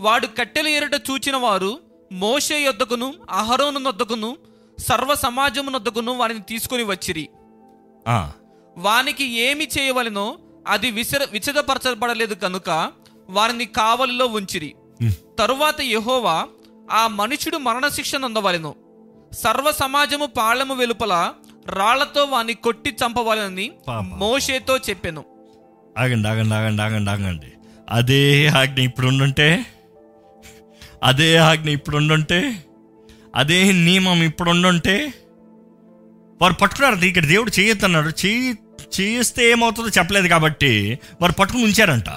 [0.00, 1.78] వాడు కట్టెలు ఏరుట చూచిన వారు
[2.12, 4.36] మోషే యొద్దకును అహరోను నొద్దకును
[4.78, 7.28] సర్వ సమాజము నొద్దకును వారిని తీసుకొని వచ్చిరి.
[8.76, 12.92] వానికి ఏమి చేయవలెనో అది విసర విచదపరచబడలేదు కనుక
[13.30, 14.74] వారిని కావలిలో ఉంచిరి.
[15.38, 16.46] తరువాత యెహోవా
[16.90, 18.74] ఆ మనుషుడు మరణశిక్ష నొందవలెను.
[19.32, 21.32] సర్వ సమాజము పాళెము వెలుపల
[21.66, 24.02] రాళ్ళతో వాని కొట్టి చంపవలెనని పాప.
[24.02, 25.37] మోషేతో చెప్పెను.
[25.98, 27.46] ఆగండి ఆగండి ఆగండి ఆగండి ఆగండి.
[27.90, 29.66] అదే ఆజ్ఞ ఇప్పుడు ఉండుంటే
[31.02, 32.64] అదే ఆజ్ఞ ఇప్పుడు ఉండుంటే
[33.34, 35.12] అదే నియమం ఇప్పుడు ఉండుంటే
[36.42, 37.04] వారు పట్టుకున్నారు.
[37.04, 38.08] ఇక్కడ దేవుడు చేయొద్దన్నాడు.
[38.08, 38.54] చేయి
[39.00, 42.08] చేస్తే ఏమవుతుందో చెప్పలేదు కాబట్టి వారు పట్టుకుని ఉంచారంట.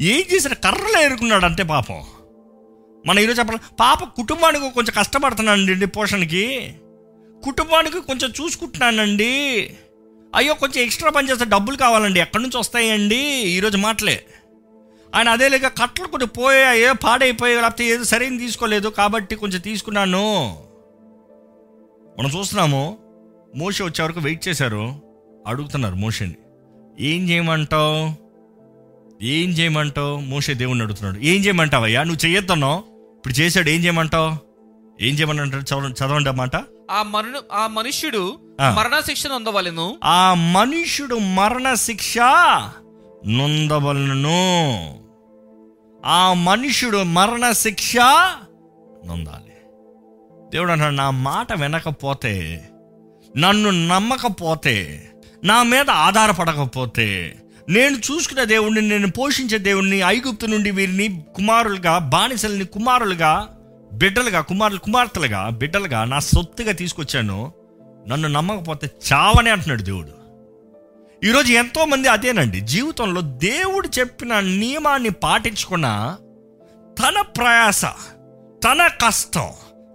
[0.00, 2.02] ఏం చేసిన కర్రలు ఎరుకున్నాడు అంతే పాపం.
[3.06, 6.74] మన ఈరోజు చెప్పాలి పాప కుటుంబానికి కొంచెం కష్టపడుతున్నానండి పోషణకి.
[7.44, 9.70] కుటుంబానికి కొంచెం చూసుకుంటున్నానండి.
[10.34, 12.20] అయ్యో కొంచెం ఎక్స్ట్రా పని చేస్తే డబ్బులు కావాలండి.
[12.20, 13.16] ఎక్కడి నుంచి వస్తాయండి?
[13.26, 14.24] ఈరోజు మాటలే.
[15.14, 20.56] ఆయన అదే లేక కట్టలు కొంచెం పోయాయో పాడైపోయాయి లేకపోతే ఏదో సరైన తీసుకోలేదు కాబట్టి కొంచెం తీసుకున్నాను.
[22.18, 22.98] మనం చూస్తున్నాము
[23.56, 24.94] మోష వచ్చే వరకు వెయిట్ చేశారు.
[25.46, 26.34] అడుగుతున్నారు మోషని.
[27.00, 28.24] ఏం చేయమంటావు?
[29.24, 30.20] ఏం చేయమంటావు?
[30.20, 31.24] మోషే దేవుణ్ణి అడుగుతున్నాడు.
[31.24, 32.02] ఏం చేయమంటావయ్యా?
[32.02, 32.78] నువ్వు చేయొద్దన్నావు
[33.16, 34.36] ఇప్పుడు చేశాడు ఏం చేయమంటావు?
[35.04, 36.56] ఏం చేయమంటాడు చదవండి చదవండి అన్నమాట
[36.90, 38.70] ఆ మను ఆ మనుష్యుడు ఆ.
[38.70, 39.98] మరణశిక్ష నొందవలెను.
[40.04, 42.18] ఆ మనుష్యుడు మరణ శిక్ష
[43.26, 44.42] నొందవలను.
[46.06, 47.96] ఆ మనుష్యుడు మరణ శిక్ష
[49.06, 49.50] నొందాలి.
[50.52, 52.64] దేవుడు అన్నాడు నా మాట వినకపోతే
[53.36, 55.08] నన్ను నమ్మకపోతే
[55.44, 57.36] నా మీద ఆధారపడకపోతే
[57.68, 63.53] నేను చూసుకునే దేవుణ్ణి నేను పోషించే దేవుణ్ణి ఐగుప్తు నుండి వీరిని కుమారులుగా బానిసల్ని కుమారులుగా
[63.94, 67.52] బిడ్డలుగా కుమారులు కుమార్తెలుగా బిడ్డలుగా నా సొత్తుగా తీసుకొచ్చాను.
[68.08, 70.08] నన్ను నమ్మకపోతే చావనే అంటున్నాడు దేవుడు.
[71.26, 72.60] ఈరోజు ఎంతోమంది అదేనండి.
[72.60, 76.18] జీవితంలో దేవుడు చెప్పిన నియమాన్ని పాటించుకున్న
[76.98, 77.84] తన ప్రయాస
[78.64, 79.50] తన కష్టం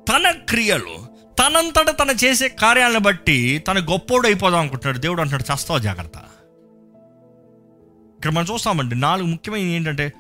[0.10, 0.98] తన క్రియలు
[1.40, 4.98] తనంతట తన చేసే కార్యాలను బట్టి తన గొప్పోడు అయిపోదాం అనుకుంటున్నాడు.
[4.98, 6.18] దేవుడు అంటున్నాడు చస్తావు జాగ్రత్త?
[8.16, 10.14] ఇక్కడ మనం చూస్తామండి నాలుగు ముఖ్యమైన ఏంటంటే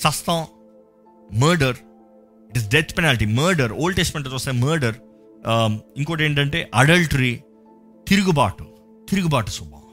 [0.00, 0.46] సస్తం
[1.32, 1.76] murder
[2.50, 4.96] it is death penalty murder Old Testament చూస్తే మర్డర్
[5.50, 7.32] um, ఇంకోటి ఏంటంటే అడల్టరీ
[8.06, 8.64] తిరుగుబాటు
[9.08, 9.84] తిరుగుబాటు స్వభావం.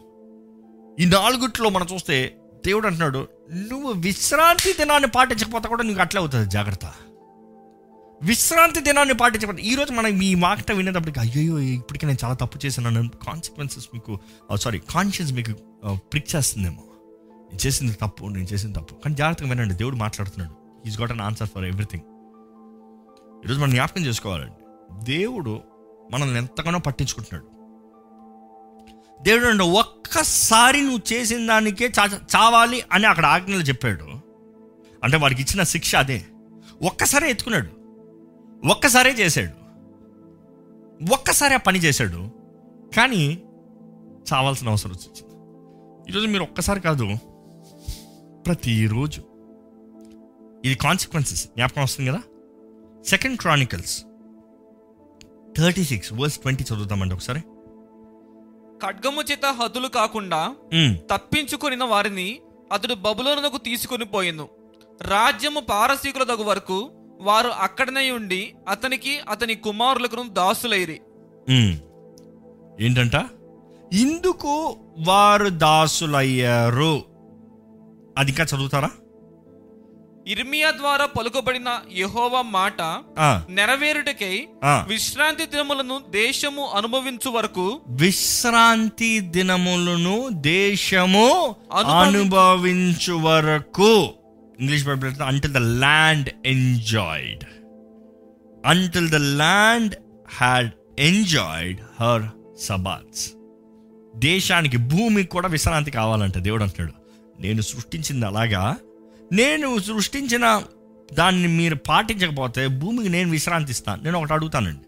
[0.97, 2.15] ఈ నాలుగుట్లో మనం చూస్తే
[2.65, 3.21] దేవుడు అంటున్నాడు
[3.71, 6.85] నువ్వు విశ్రాంతి దినాన్ని పాటించకపోతే కూడా నీకు అట్లే అవుతుంది జాగ్రత్త.
[8.21, 13.87] విశ్రాంతి దినాన్ని పాటించకపోతే ఈరోజు మనం ఈ మాట వినేటప్పటికి అయ్యో ఇప్పటికే నేను చాలా తప్పు చేశాను కాన్సిక్వెన్సెస్
[13.95, 14.13] మీకు
[14.49, 15.53] uh, సారీ కాన్షియస్ మీకు
[15.87, 16.83] uh, ప్రిక్ చేస్తుందేమో.
[17.49, 18.93] నేను చేసింది తప్పు నేను చేసింది తప్పు.
[19.03, 20.55] కానీ జాగ్రత్తగా వినండి దేవుడు మాట్లాడుతున్నాడు.
[20.87, 22.05] Is got an answer for everything
[23.45, 24.53] ఈరోజు మనం జ్ఞాపకం చేసుకోవాలండి.
[25.05, 25.61] దేవుడు
[26.11, 27.45] మనల్ని ఎంతగానో పట్టించుకుంటున్నాడు.
[29.23, 34.03] దేవుడు అంటే ఒక్కసారి నువ్వు చేసిన దానికే చా చావాలి అని అక్కడ ఆజ్ఞలు చెప్పాడు.
[35.03, 36.25] అంటే వాడికి ఇచ్చిన శిక్ష అదే.
[36.81, 37.69] ఒక్కసారే ఎత్తుకున్నాడు.
[38.67, 39.65] ఒక్కసారే చేశాడు.
[41.13, 42.29] ఒక్కసారి ఆ పని చేశాడు.
[42.97, 43.41] కానీ
[44.33, 45.19] చావాల్సిన అవసరం వచ్చింది.
[46.09, 47.15] ఈరోజు మీరు ఒక్కసారి కాదు
[48.45, 49.21] ప్రతిరోజు.
[50.65, 52.19] ఇది కాన్సిక్వెన్సెస్ జ్ఞాపకం వస్తుంది కదా?
[53.05, 54.05] Second Chronicles
[55.57, 57.39] thirty six verse twenty చదువుతామండి ఒకసారి.
[58.81, 62.39] ఖడ్గము చేత హతులు కాకుండా ఉమ్, తప్పించుకొనిన వారిని
[62.73, 64.49] అతడు బబులోనునకు తీసుకొని పోయెను
[65.01, 66.91] రాజ్యము పారసీకుల దగు వరకు
[67.21, 71.01] వారు అక్కడనే ఉండి అతనికి అతని కుమారులకు దాసులైరి.
[72.79, 73.15] ఏంటంట?
[73.93, 74.77] ఇందుకు
[75.07, 77.03] వారు దాసులయ్యారు.
[78.17, 78.89] అది ఇంకా చదువుతారా?
[80.27, 82.81] ఇర్మియా ద్వారా పలుకబడిన యెహోవా మాట
[83.49, 84.47] నెరవేరుటకై.
[84.87, 94.09] విశ్రాంతి దినములను దేశము అనుభవించు వరకు విశ్రాంతి దినములను దేశము అనుభవించు- అనుభవించు వరకు.
[94.59, 97.43] English Bible until the land enjoyed
[98.65, 99.95] until the land
[100.37, 102.23] had enjoyed her
[102.61, 103.31] sabbaths
[104.15, 106.93] దేశానికి భూమికి కూడా విశ్రాంతి కావాలంట దేవుడు అంటున్నాడు.
[107.41, 108.75] నేను సృష్టించింది అలాగా
[109.33, 110.63] నేను సృష్టించిన
[111.13, 114.03] దాన్ని మీరు పాటించకపోతే భూమికి నేను విశ్రాంతి ఇస్తాను.
[114.03, 114.85] నేను ఒకటి అడుగుతానండి.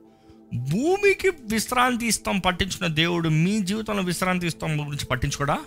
[0.57, 5.57] భూమికి విశ్రాంతి ఇస్తాం పట్టించుకున్న దేవుడు మీ జీవితంలో విశ్రాంతి ఇస్తాం గురించి పట్టించుకోడా?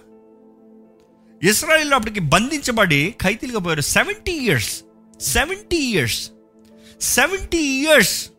[1.42, 3.80] ఇస్రాయిల్ అప్పటికి బంధించబడి ఖైతీలుగా పోయారు.
[3.80, 4.84] Seventy years
[5.20, 6.30] seventy years
[7.00, 8.30] seventy years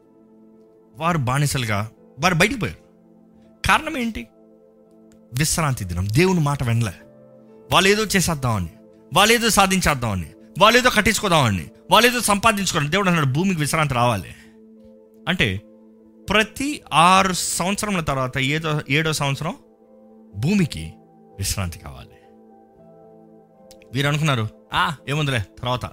[0.96, 2.80] వారు బానిసలుగా వారు బయటికి పోయారు.
[3.68, 4.28] కారణం ఏంటి?
[5.34, 6.08] విశ్రాంతి దినం.
[6.12, 6.94] దేవుని మాట వినలే.
[7.72, 8.70] వాళ్ళు ఏదో చేసేద్దామని.
[9.14, 14.36] వాళ్ళు ఏదో సాధించేద్దామని వాళ్ళు ఏదో కట్టించుకోదామని వాళ్ళు ఏదో సంపాదించుకోవడం దేవుడు అన్నాడు భూమికి విశ్రాంతి రావాలి.
[15.28, 15.62] అంటే
[16.30, 19.56] ప్రతి ఆరు సంవత్సరముల తర్వాత ఏదో ఏడో సంవత్సరం
[20.36, 20.94] భూమికి
[21.38, 22.08] విశ్రాంతి కావాలి.
[23.94, 25.92] వీరు అనుకున్నారు ఆ ఏముందిలే తర్వాత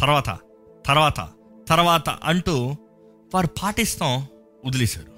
[0.00, 0.38] తర్వాత
[0.86, 1.28] తర్వాత
[1.68, 2.76] తర్వాత అంటూ
[3.34, 4.26] వారు పాటిస్తాం
[4.66, 5.12] వదిలేశారు.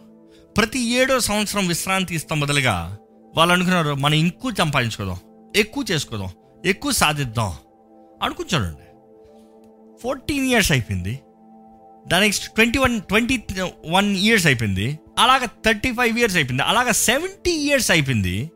[0.56, 2.98] ప్రతి ఏడో సంవత్సరం విశ్రాంతి ఇస్తాం బదులుగా
[3.36, 5.16] వాళ్ళు అనుకున్నారు మనం ఇంకూ సంపాదించుకోదాం
[5.56, 6.28] ఎక్కువ చేసుకోదాం
[6.66, 7.50] ఎక్కువ సాధిద్దాం
[8.22, 8.86] అనుకుంటానండి
[10.02, 11.20] ఫోర్టీన్ ఇయర్స్ అయిపోయింది.
[12.08, 13.36] దాని next twenty one twenty
[13.86, 14.98] one years అయిపోయింది.
[15.18, 16.62] అలాగ థర్టీ ఫైవ్ ఇయర్స్ అయిపోయింది.
[16.62, 18.50] అలాగ సెవెంటీ ఇయర్స్ అయిపోయింది.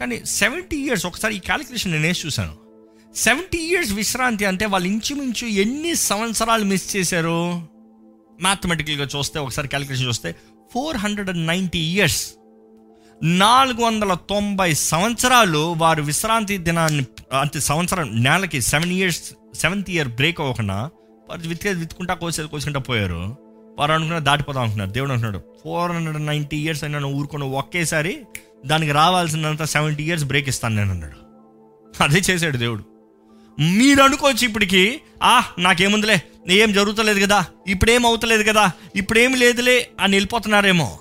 [0.00, 2.54] కానీ సెవెంటీ ఇయర్స్ ఒకసారి ఈ క్యాలిక్యులేషన్ నేను వేసి చూశాను.
[3.14, 7.40] సెవెంటీ ఇయర్స్ విశ్రాంతి అంటే వాళ్ళు ఇంచుమించు ఎన్ని సంవత్సరాలు మిస్ చేశారు?
[8.42, 10.34] మ్యాథమెటికల్గా చూస్తే ఒకసారి క్యాలిక్యులేషన్ చూస్తే
[10.72, 12.22] four hundred and ninety years
[13.22, 17.06] నాలుగు వందల తొంభై సంవత్సరాలు వారు విశ్రాంతి దినాన్ని
[17.40, 19.22] అంటే సంవత్సరం నెలకి seven years
[19.54, 20.90] seventh year break అవ్వకుండా
[21.30, 23.36] వారు విత్కేది విత్తుకుంటా కోసేది కోసుకుంటా పోయారు.
[23.78, 24.90] వారు అనుకున్నారు దాటిపోదాం అనుకున్నారు.
[24.90, 28.20] దేవుడు అంటున్నాడు ఫోర్ హండ్రెడ్ నైంటీ ఇయర్స్ అయినా నువ్వు ఒకేసారి
[28.66, 31.24] దానికి రావాల్సినంత సెవెంటీ ఇయర్స్ బ్రేక్ ఇస్తాను నేను అన్నాడు.
[32.02, 32.84] అదే చేశాడు దేవుడు.
[33.60, 40.98] మీరు అనుకోవచ్చు ఇప్పటికి ఆ నాకేముందిలే ఏం జరుగుతలేదు కదా ఇప్పుడేం అవుతలేదు కదా ఇప్పుడేం లేదులే అని వెళ్ళిపోతున్నారేమో.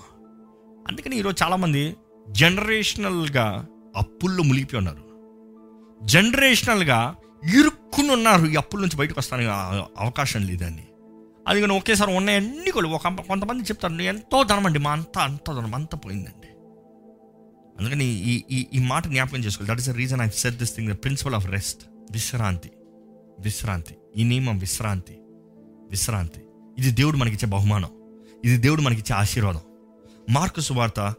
[0.88, 1.96] అందుకని ఈరోజు చాలామంది
[2.34, 3.66] జనరేషనల్గా
[3.98, 5.04] అప్పుల్లో మునిగిపోయి ఉన్నారు.
[6.06, 7.16] జనరేషనల్గా
[7.60, 9.50] ఇరుక్కుని ఉన్నారు ఈ అప్పుల నుంచి బయటకు వస్తానికి
[9.98, 10.88] అవకాశం లేదని
[11.48, 12.90] అది కానీ ఒకేసారి ఉన్నాయన్నీ కూడా.
[12.90, 16.48] ఒక కొంతమంది చెప్తారు ఎంతో ధనం అండి మా అంతా అంత ధనం అంతా పోయిందండి.
[17.80, 19.72] అందుకని ఈ ఈ ఈ మాట జ్ఞాపకం చేసుకోవాలి.
[19.72, 21.82] That is the reason I set this thing the principle of rest
[22.12, 22.72] విశ్రాంతి
[23.40, 23.96] విశ్రాంతి.
[24.18, 25.18] ఈ నియమం విశ్రాంతి
[25.90, 26.42] విశ్రాంతి.
[26.80, 27.90] ఇది దేవుడు మనకిచ్చే బహుమానం.
[28.46, 29.62] ఇది దేవుడు మనకిచ్చే ఆశీర్వాదం.
[30.30, 31.14] మార్కు సువార్త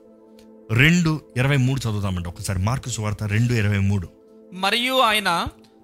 [0.71, 2.29] రెండు ఇరవై మూడు చదువుదామండి.
[2.29, 4.07] ఒకసారి మార్కు సువార్త రెండు ఇరవై మూడు.
[4.53, 5.31] మరియు ఆయన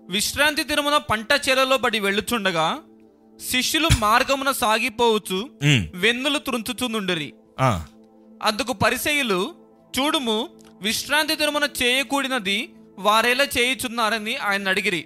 [0.08, 2.66] విశ్రాంతి దినమున పంట చెరలో బడి వెళ్ళుచుండగా
[3.40, 5.38] శిష్యులు మార్గమున సాగిపోవచ్చు
[5.94, 7.28] వెన్నులు త్రుంచుచునుండిరి
[7.60, 7.70] ఆ,
[8.42, 9.40] అందుకు పరిసయులు
[9.98, 10.36] చూడుము
[10.82, 12.58] విశ్రాంతి దినమున చేయకూడినది
[12.98, 15.02] వారేలా చేయుచున్నారని ఆయన అడిగిరి.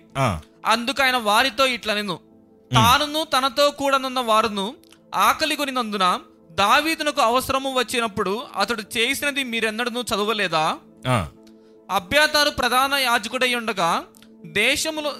[0.64, 2.16] అందుకు ఆయన వారితో ఇట్లనెను
[2.70, 4.66] తానును తనతో కూడనున్న వారును
[5.14, 6.06] ఆకలి కొనినందున
[6.54, 10.64] దావీదునకు అవసరము వచ్చినప్పుడు అతడు చేసినది మీరెన్నడూ చదవలేదా?
[11.88, 13.88] అభ్యాతారు ప్రధాన యాజకుడై ఉండగా
[14.60, 15.10] దేశములో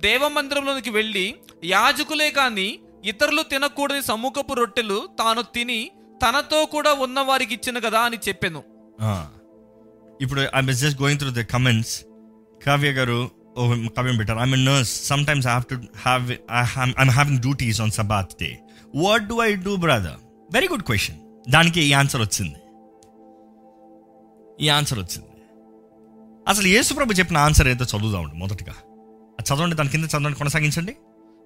[0.00, 1.26] దేవమందిరంలోనికి వెళ్ళి
[1.64, 2.68] యాజకులే కాని
[3.04, 5.80] ఇతరులు తినకూడని సముఖపు రొట్టెలు తాను తిని
[6.24, 8.60] తనతో కూడా ఉన్న వారికి ఇచ్చిన కదా అని చెప్పాను.
[10.20, 11.94] ఇప్పుడు I just going through the comments
[12.66, 13.18] Kavya గారు
[13.56, 13.62] ఓ
[13.96, 15.74] కావ్యం పెట్టారు I mean nurse sometimes I have to
[16.04, 16.30] have
[17.00, 18.50] I'm having duties on sabbath day
[18.94, 20.20] what do I do brother
[20.52, 21.16] very good question
[21.50, 22.54] దానికి ఈ ఆన్సర్ వచ్చింది.
[24.64, 25.26] ఈ ఆన్సర్ వచ్చింది.
[26.48, 28.74] అసలు యేసుప్రభు చెప్పిన ఆన్సర్ ఏదో చదువుదామండి మొదటగా.
[29.42, 30.96] చదవండి దాని కింద చదవండి కొనసాగించండి.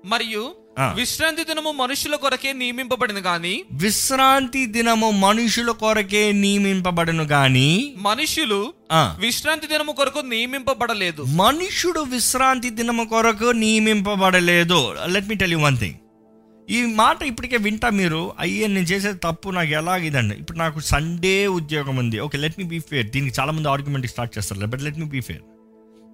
[0.05, 0.55] మరియు.
[0.95, 8.73] విశ్రాంతి దినము మనుషుల కొరకే నియమింపబడింది గాని విశ్రాంతి దినము మనుషుల కొరకే నియమింపబడను గాని మనుషులు
[9.19, 11.23] విశ్రాంతి దినము కొరకు నియమింపబడలేదు.
[11.23, 14.95] మనుషుడు విశ్రాంతి దినము కొరకు నియమింపబడలేదు.
[15.07, 15.95] Let me tell you one thing
[16.69, 20.35] ఈ మాట ఇప్పటికే వింటా మీరు అయ్యే నేను చేసేది తప్పు నాకు ఎలాగిదండి?
[20.41, 22.17] ఇప్పుడు నాకు సండే ఉద్యోగం ఉంది.
[22.25, 25.45] Okay let me be fair దీనికి చాలామంది ఆర్గ్యుమెంట్ స్టార్ట్ చేస్తారు but let me be fair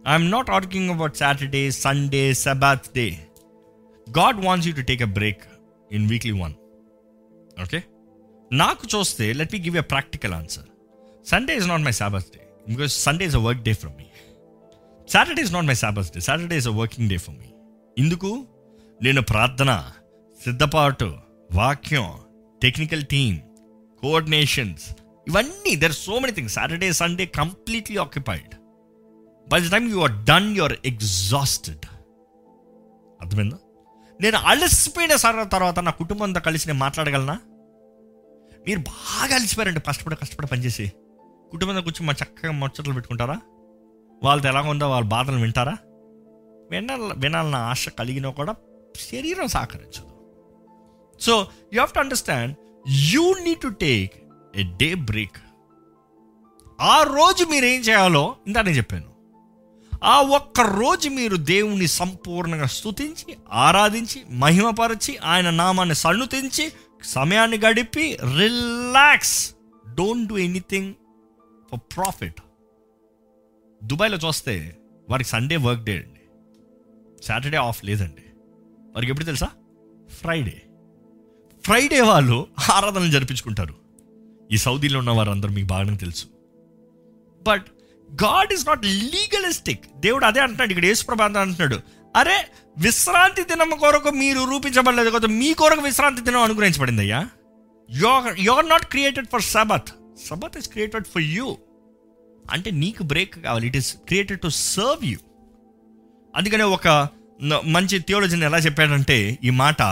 [0.05, 3.07] I'm not arguing about Saturday Sunday sabbath day
[4.07, 5.43] God wants you to take a break
[5.91, 6.55] in weekly one
[7.57, 7.81] okay
[8.51, 10.69] నాకు చూస్తే let me give a practical answer
[11.27, 14.09] Sunday is not my sabbath day because Sunday is a work day from me
[15.09, 17.51] Saturday is not my sabbath day Saturday is a working day for me
[17.97, 18.31] ఇందుకు
[19.01, 19.71] నేను ప్రార్థన
[20.45, 21.15] సిద్ధపాటు
[21.53, 22.13] వాక్యం
[22.63, 23.39] technical team
[24.03, 24.91] coordinations
[25.29, 28.55] ఇవన్నీ there so many things Saturday Sunday completely occupied
[29.49, 31.87] by the time you are done you are exhausted
[33.21, 33.59] అర్థమైందా?
[34.21, 37.41] నేను అలసిపోయిన sir తర్వాత నా కుటుంబంతో కలిసి నేను మాట్లాడగలనా?
[38.67, 39.81] మీరు బాగా అలసిపోయారండి.
[39.81, 40.93] కష్టపడి కష్టపడి పనిచేసి
[41.51, 43.41] కుటుంబంతో కూర్చొని మా చక్కగా ముచ్చట్లు పెట్టుకుంటారా?
[44.23, 45.77] వాళ్ళతో ఎలా ఉందో వాళ్ళ బాధలు వింటారా?
[46.71, 48.55] వినాల వినాలన్న ఆశ కలిగినా కూడా
[49.11, 50.12] శరీరం సహకరించదు.
[51.23, 52.57] So you have to understand
[52.89, 54.13] you need to take
[54.57, 55.37] a day break
[56.81, 59.13] ఆ రోజు మీరు ఏం చేయాలో ఇందా నేను చెప్పాను.
[60.05, 69.55] ఆ ఒక్క రోజు మీరు దేవుని సంపూర్ణంగా స్తుతించి ఆరాధించి మహిమపరచి ఆయన నామాన్ని సన్నుతించి సమయాన్ని గడిపి relax
[69.95, 70.95] don't do anything
[71.71, 72.41] for profit
[73.85, 74.77] దుబాయ్లో చూస్తే
[75.11, 76.21] వారికి సండే వర్క్ డే అండి.
[77.25, 78.25] సాటర్డే ఆఫ్ లేదండి.
[78.95, 79.49] వారికి ఎప్పుడు తెలుసా?
[80.21, 80.63] ఫ్రైడే
[81.65, 82.37] ఫ్రైడే వాళ్ళు
[82.77, 83.75] ఆరాధనలు జరిపించుకుంటారు.
[84.51, 86.25] ఈ సౌదీలో ఉన్న వారందరూ మీకు బాగానే తెలుసు.
[87.41, 87.67] But
[88.11, 88.83] God is not
[89.13, 91.79] legalistic దేవుడు అదే అంటున్నాడు ఇక్కడ యేసుప్రభాంత అంటున్నాడు
[92.15, 92.39] అరే
[92.77, 97.21] విశ్రాంతి దినం కొరకు మీరు రూపించబడలేదు కదా మీ కొరకు విశ్రాంతి దినం అనుగ్రహించబడింది అయ్యా?
[97.89, 99.91] Your your not created for sabbath
[100.27, 101.47] sabbath is created for you
[102.45, 105.19] అంటే నీకు బ్రేక్ కావాలి it is created to serve you
[106.35, 106.89] అందుకనే ఒక
[107.77, 109.83] మంచి థియోలజీని ఎలా చెప్పాడంటే ఈ మాట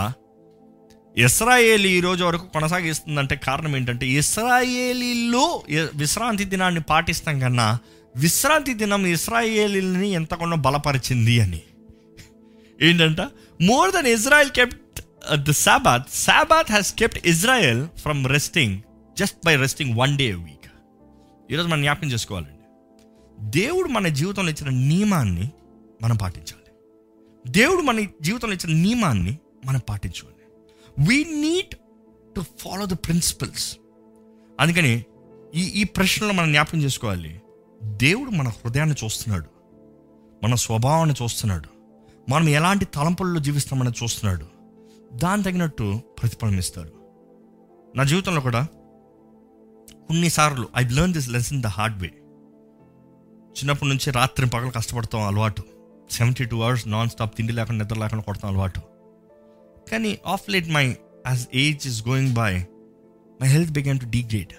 [1.17, 5.63] ఇస్రాయేల్ ఈ రోజు వరకు కొనసాగిస్తుందంటే కారణం ఏంటంటే ఇస్రాయేలీలో
[5.95, 7.79] విశ్రాంతి దినాన్ని పాటిస్తాం కన్నా
[8.15, 11.61] విశ్రాంతి దినం ఇస్రాయేలీని ఎంతగానో బలపరిచింది అని.
[12.81, 13.21] ఏంటంట?
[13.61, 15.01] More than Israel kept
[15.35, 18.81] the sabbath sabbath has kept Israel from resting
[19.19, 20.71] just by resting one day week
[21.51, 22.57] ఈరోజు మనం జ్ఞాపకం చేసుకోవాలండి.
[23.39, 25.49] దేవుడు మన జీవితంలో ఇచ్చిన నియమాన్ని
[26.01, 26.71] మనం పాటించాలి.
[27.51, 30.40] దేవుడు మన జీవితంలో ఇచ్చిన నియమాన్ని మనం పాటించాలి
[30.99, 31.75] we need
[32.35, 33.77] to follow the principles
[34.59, 35.03] అందుకని
[35.55, 37.41] ఈ ఈ ప్రశ్నలో మనం జ్ఞాపకం చేసుకోవాలి.
[37.83, 39.45] దేవుడు మన హృదయాన్ని చూస్తున్నాడు.
[40.43, 41.69] మన స్వభావాన్ని చూస్తున్నాడు.
[42.29, 44.45] మనం ఎలాంటి తలంపుల్లో జీవిస్తామని చూస్తున్నాడు.
[45.13, 46.91] దాని తగినట్టు ప్రతిఫలం ఇస్తాడు.
[47.97, 48.67] నా జీవితంలో కూడా
[50.07, 52.07] కొన్నిసార్లు I learn this lesson the hard way
[53.51, 55.63] చిన్నప్పటి నుంచి రాత్రి పగలు కష్టపడతాం అలవాటు.
[56.11, 58.90] Seventy two hours non stop తిండి లేకుండా నిద్ర లేకుండా కొడతాం అలవాటు.
[59.91, 60.85] కానీ of late my
[61.27, 62.51] as age is going by
[63.41, 64.53] my health began to degrade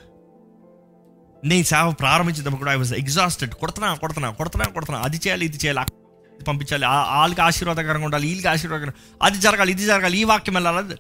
[1.45, 5.01] నేను సేవ ప్రారంభించినప్పుడు కూడా ఐ వాజ్ ఎగ్జాస్టెడ్ కొడుతున్నా కొడుతున్నా కొడుతున్నా కొడుతున్నా.
[5.03, 10.25] అది చేయాలి ఇది చేయాలి పంపించాలి వాళ్ళకి ఆశీర్వాదకరంగా ఉండాలి వీళ్ళకి ఆశీర్వాదకరం అది జరగాలి ఇది జరగాలి ఈ
[10.25, 10.97] వాక్యం వెళ్ళాలి.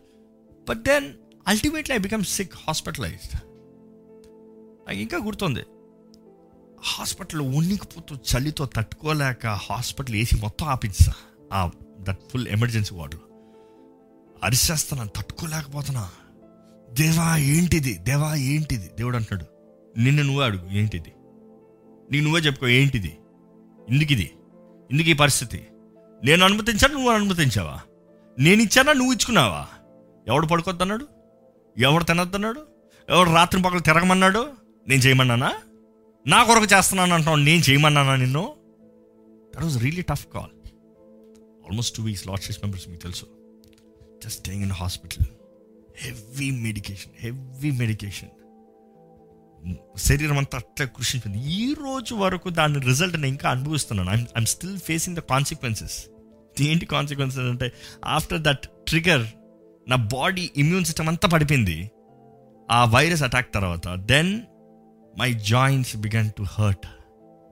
[0.68, 1.06] But then
[1.48, 3.34] ultimately I become sick hospitalized
[4.86, 5.62] నాకు ఇంకా గుర్తుంది.
[6.84, 11.12] హాస్పిటల్లో ఉన్నికిపోతూ చలితో తట్టుకోలేక హాస్పిటల్ వేసి మొత్తం ఆపించా.
[11.52, 11.70] ఆ
[12.00, 13.21] దట్ ఫుల్ ఎమర్జెన్సీ వార్డులో
[14.42, 16.10] అరిసేస్తున్నాను తట్టుకోలేకపోతున్నా.
[16.92, 17.94] దేవా ఏంటిది?
[17.94, 18.90] దేవా ఏంటిది?
[18.98, 19.52] దేవుడు అంటున్నాడు
[19.98, 21.12] నిన్ను నువ్వే అడుగు ఏంటిది?
[22.10, 23.18] నీ నువ్వే చెప్పుకో ఏంటిది?
[23.88, 24.30] ఎందుకు ఇది?
[24.90, 25.66] ఎందుకు ఈ పరిస్థితి?
[26.24, 27.80] నేను అనుమతించాను నువ్వు అనుమతించావా?
[28.38, 29.66] నేను ఇచ్చానా నువ్వు ఇచ్చుకున్నావా?
[30.28, 31.06] ఎవడు పడుకోద్దన్నాడు?
[31.78, 32.66] ఎవడు తినొద్దన్నాడు?
[33.10, 34.46] ఎవడు రాత్రి పక్కలు తిరగమన్నాడు?
[34.88, 35.54] నేను చేయమన్నానా?
[36.26, 38.52] నా కొరకు చేస్తున్నాను అంటున్నావు నేను చేయమన్నానా నిన్ను?
[39.54, 40.70] That was really tough call
[41.66, 43.41] almost two weeks lot six members మీకు తెలుసు.
[44.24, 45.26] Just staying in hospital
[45.98, 48.28] heavy medication heavy medication
[49.96, 51.38] శరీరం అంతా అట్లా కృషించింది.
[51.52, 54.10] ఈ రోజు వరకు దాని రిజల్ట్ నేను ఇంకా అనుభవిస్తున్నాను.
[54.10, 56.06] I'm I'm still facing the consequences
[56.60, 57.72] ఏంటి కాన్సిక్వెన్సెస్ అంటే
[58.04, 59.26] ఆఫ్టర్ దట్ ట్రిగర్
[59.88, 61.90] నా బాడీ ఇమ్యూన్ సిస్టమ్ అంతా పడిపోయింది.
[62.70, 64.40] ఆ వైరస్ అటాక్ తర్వాత then
[65.18, 66.86] my joints began to hurt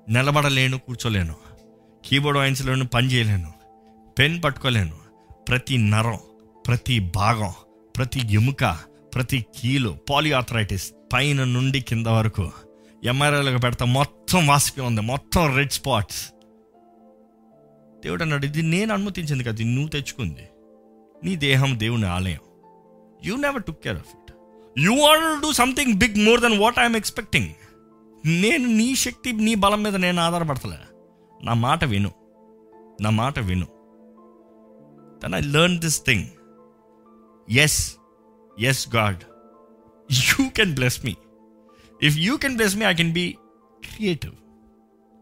[0.08, 1.34] నిలబడలేను కూర్చోలేను.
[2.04, 3.52] కీబోర్డ్ వాయించలేను పని చేయలేను.
[4.18, 4.96] పెన్ పట్టుకోలేను.
[5.48, 6.18] ప్రతి నరం.
[6.66, 7.52] ప్రతి భాగం
[7.96, 8.78] ప్రతి ఎముక
[9.14, 12.50] ప్రతి కీలు పాలిఆర్థరైటిస్ పైన నుండి కింద వరకు
[13.04, 15.00] ఎంఆర్ఐలకు పెడతా మొత్తం వాసిపి ఉంది.
[15.00, 16.28] మొత్తం రెడ్ స్పాట్స్
[18.04, 20.48] దేవుడు అన్నాడు ఇది నేను అనుమతించింది కదా నువ్వు తెచ్చుకుంది.
[21.24, 22.38] నీ దేహం దేవుని ఆలయం.
[23.24, 24.34] You never took care of it
[24.78, 27.48] you want do something big more than what I'm expecting
[28.26, 30.76] నేను నీ శక్తి నీ బలం మీద నేను ఆధారపడతలే.
[31.44, 32.12] నా మాట విను.
[33.00, 33.66] నా మాట విను.
[35.22, 36.24] Then I learn this thing
[37.50, 37.96] yes
[38.60, 39.18] yes God
[40.12, 41.16] you can bless me
[42.02, 43.36] if you can bless me I can be
[43.84, 44.32] creative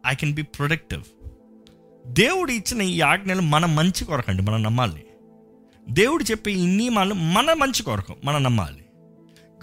[0.06, 1.02] I can be productive
[2.06, 5.06] దేవుడు ఇచ్చిన ఈ ఆజ్ఞలు మన మంచి కొరకండి మనం నమ్మాలి.
[5.90, 8.84] దేవుడు చెప్పే ఈ నియమాలు మన మంచి కొరకు మనం నమ్మాలి.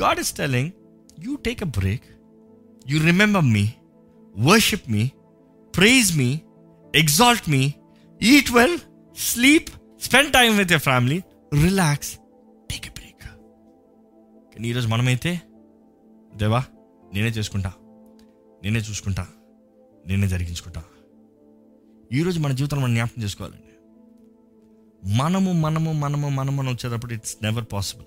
[0.04, 0.72] God is telling
[1.20, 2.04] you take a break
[2.88, 3.74] you remember me
[4.38, 5.12] worship me
[5.78, 6.40] praise me
[6.96, 7.74] exalt me
[8.24, 8.80] eat well
[9.18, 9.70] sleep
[10.04, 11.22] spend time with your family
[11.54, 12.20] relax
[14.64, 15.42] ఈరోజు మనమైతే
[16.36, 16.64] దేవా
[17.14, 17.74] నేనే చేసుకుంటా.
[18.64, 19.28] నేనే చూసుకుంటా.
[20.08, 20.84] నేనే జరిగించుకుంటా.
[22.14, 23.62] ఈరోజు మన జీవితంలో మనం జ్ఞాపకం చేసుకోవాలండి.
[25.16, 28.06] మనము మనము మనము మనము అని వచ్చేటప్పుడు it's never possible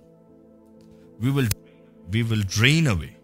[1.20, 1.48] we will
[2.08, 3.16] we will drain away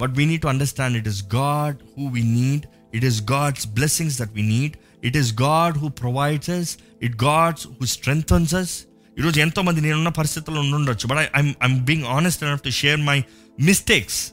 [0.00, 4.18] but we need to understand it is God who we need it is God's blessings
[4.18, 8.84] that we need it is God who provides us it God's who strengthens us
[9.20, 13.24] ఈరోజు ఎంతో మంది నేనున్న పరిస్థితుల్లో ఉండొచ్చు but I'm I'm being honest enough to share my
[13.60, 14.32] mistakes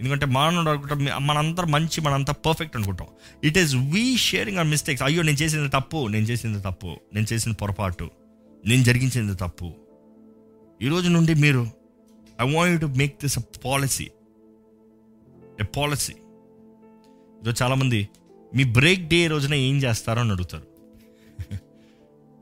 [0.00, 3.06] ఎందుకంటే మానవుడు అనుకుంటాం మనంతా మంచి మనంతా పర్ఫెక్ట్ అనుకుంటాం.
[3.44, 7.52] It is we sharing our mistakes అయ్యో నేను చేసింది తప్పు నేను చేసింది తప్పు నేను చేసిన
[7.52, 8.10] పొరపాటు
[8.66, 9.72] నేను జరిగించింది తప్పు.
[10.82, 11.70] ఈరోజు నుండి మీరు
[12.40, 14.10] I want to make this a policy
[15.60, 16.12] a policy
[17.42, 18.08] ఈరోజు చాలామంది
[18.54, 20.66] మీ బ్రేక్ డే రోజున ఏం చేస్తారో అని అడుగుతారు.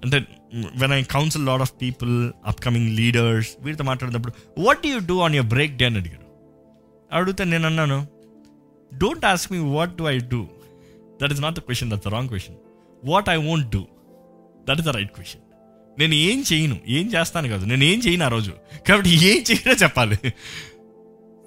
[0.04, 5.34] అంటే when I counsel lot of people upcoming leaders వీరితో మాట్లాడినప్పుడు what you do on
[5.34, 6.26] your break day అని అడిగారు.
[7.12, 8.08] అడిగితే నేను అన్నాను
[8.98, 10.46] don't ask me what do I do
[11.22, 12.56] that is not the question that's wrong question
[13.04, 13.86] what I won't do
[14.68, 15.40] that is the right question
[15.98, 18.52] నేను ఏం చేయను ఏం చేస్తాను కాదు నేను ఏం చేయను ఆ రోజు.
[18.88, 20.16] కాబట్టి ఏం చేయనో చెప్పాలి.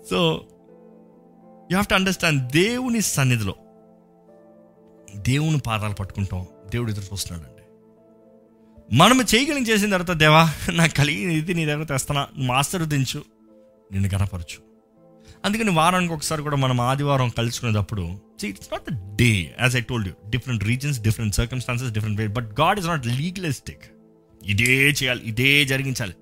[0.09, 0.41] So
[1.71, 3.55] you have to understand దేవుని సన్నిధిలో
[5.15, 7.54] దేవుని పాదాలు పట్టుకుంటాం దేవుడు ఎదురు చూస్తున్నాడు
[8.91, 13.23] మనం మనము చేయగలిగి చేసిన తర్వాత దేవా నాకు కలిగిన ఇది నీ దగ్గర తెస్తున్నా నువ్వు ఆశీర్వదించు
[13.91, 14.57] నిన్ను గనపరచు
[15.45, 20.29] అందుకని వారానికి ఒకసారి కూడా మనం ఆదివారం కలుసుకునేటప్పుడు it's not the day as I told you
[20.29, 23.83] different reasons different circumstances different way but God is not legalistic
[24.45, 26.13] ఇదే చేయాలి ఇదే జరిగించాలి.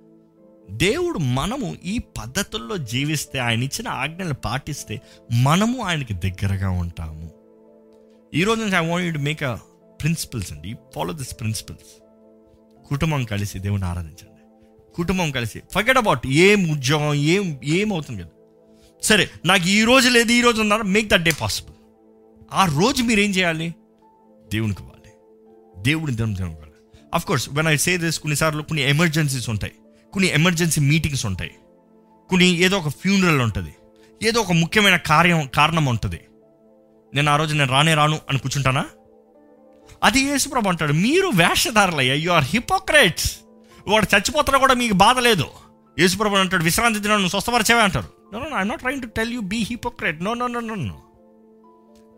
[0.72, 5.02] దేవుడు మనము ఈ పద్ధతుల్లో జీవిస్తే ఆయన ఇచ్చిన ఆజ్ఞలు పాటిస్తే
[5.32, 7.32] మనము ఆయనకి దగ్గరగా ఉంటాము.
[8.34, 9.56] ఈరోజు నుంచి I want to make a
[10.02, 12.03] principles అండి ఫాలో దిస్ ప్రిన్సిపల్స్
[12.90, 14.42] కుటుంబం కలిసి దేవుని ఆరాధించండి.
[14.96, 15.62] కుటుంబం కలిసి.
[15.72, 18.30] ఫర్గెట్ అబౌట్ ఏం ఉద్యోగం ఏం ఏమవుతుంది కదా.
[19.04, 21.74] సరే నాకు ఈ రోజు లేదు ఈ రోజు ఉన్నారు మేక్ దట్ డే పాసిబుల్
[22.54, 23.76] ఆ రోజు మీరు ఏం చేయాలి?
[24.52, 25.12] దేవునికి ఇవ్వాలి.
[25.84, 26.74] దేవుడిని దేవుని దేవునికి ఇవ్వాలి.
[27.14, 29.74] Of course when I say this కొన్నిసార్లు కొన్ని ఎమర్జెన్సీస్ ఉంటాయి.
[30.14, 31.52] కొన్ని ఎమర్జెన్సీ మీటింగ్స్ ఉంటాయి.
[32.30, 33.76] కొన్ని ఏదో ఒక ఫ్యూనరల్ ఉంటుంది.
[34.24, 36.20] ఏదో ఒక ముఖ్యమైన కార్యం కారణం ఉంటుంది.
[37.14, 38.86] నేను ఆ రోజు నేను రానే రాను అని కూర్చుంటానా?
[40.04, 43.30] అది యేసుప్రభు అంటాడు మీరు వేషధారులయ్యా యు ఆర్ హిపోక్రేట్స్
[43.88, 45.46] వాడు చచ్చిపోతారో కూడా మీకు బాధ లేదు.
[45.98, 47.82] యేసుప్రభు అంటాడు విశ్రాంతి దినం నువ్వు స్వస్థపరిచేవే?
[47.82, 50.76] అంటారు no no I not trying to tell you be hypocrite no no no no
[50.76, 50.98] no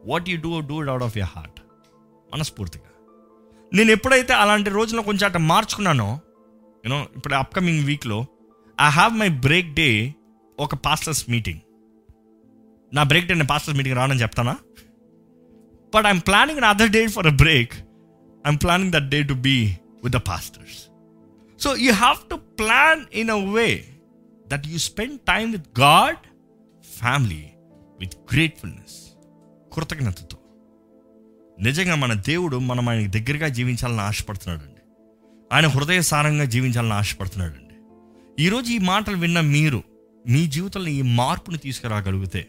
[0.06, 1.60] what you do do it out of your heart
[2.30, 2.90] మనస్ఫూర్తిగా.
[3.74, 6.10] నేను ఎప్పుడైతే అలాంటి రోజున కొంచెం అట్లా మార్చుకున్నానో
[6.84, 8.20] యూనో ఇప్పుడు అప్కమింగ్ వీక్లో
[8.78, 9.90] I have my break day
[10.60, 11.62] ఒక పాస్టర్స్ మీటింగ్
[12.92, 14.56] నా బ్రేక్ డే నేను పాస్టర్స్ మీటింగ్ రానని చెప్తానా?
[15.96, 17.74] But I'm planning an other day for a break
[18.48, 19.58] I'm planning that day to be
[20.04, 20.80] with the pastors
[21.64, 23.86] so you have to plan in a way
[24.48, 26.18] that you spend time with God
[27.00, 27.44] family
[28.00, 28.96] with gratefulness
[29.74, 30.38] కృతజ్ఞతతో.
[31.62, 34.82] నిజంగా మన దేవుడు మనం ఆయన దగ్గరగా జీవించాలని ఆశపడుతున్నాడండి.
[35.54, 37.76] ఆయన హృదయ సారంగా జీవించాలని ఆశపడుతున్నాడండి.
[38.44, 39.84] ఈరోజు ఈ మాటలు విన్న మీరు
[40.28, 42.48] మీ జీవితంలో ఈ మార్పును తీసుకురాగలిగితే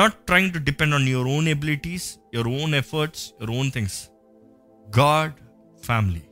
[0.00, 3.98] not trying to depend on your own abilities your own efforts your own things
[4.86, 5.34] God
[5.84, 6.22] family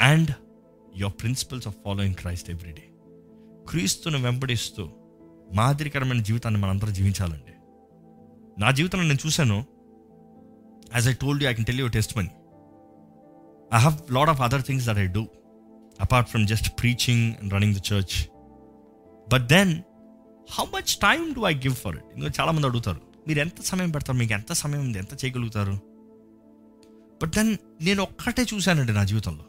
[0.00, 0.30] and
[0.96, 2.86] your principles of following Christ everyday
[3.68, 4.90] క్రీస్తును వెంబడిస్తూ
[5.52, 7.54] మాదిరికరమైన జీవితాన్ని మనందరం జీవించాలండి.
[8.58, 9.58] నా జీవితంలో నేను చూశాను.
[10.94, 12.30] As I told you I can tell you testimony
[13.74, 15.22] I have lot of other things that I do
[16.00, 18.16] apart from just preaching and running the church
[19.32, 19.82] but then
[20.50, 23.00] how much time do I give for it ఇంకా చాలామంది అడుగుతారు.
[23.28, 24.18] మీరు ఎంత సమయం పెడతారు?
[24.18, 24.98] మీకు ఎంత సమయం ఉంది?
[24.98, 25.74] ఎంత చేయగలుగుతారు?
[27.22, 29.44] బట్ దెన్ నేను ఒక్కటే చూశానండి నా జీవితంలో.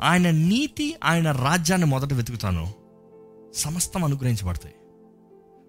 [0.00, 2.74] ఆయన నీతి ఆయన రాజ్యాన్ని మొదట వెతుకుతాను.
[3.54, 4.74] సమస్తం అనుగ్రహించబడతాయి.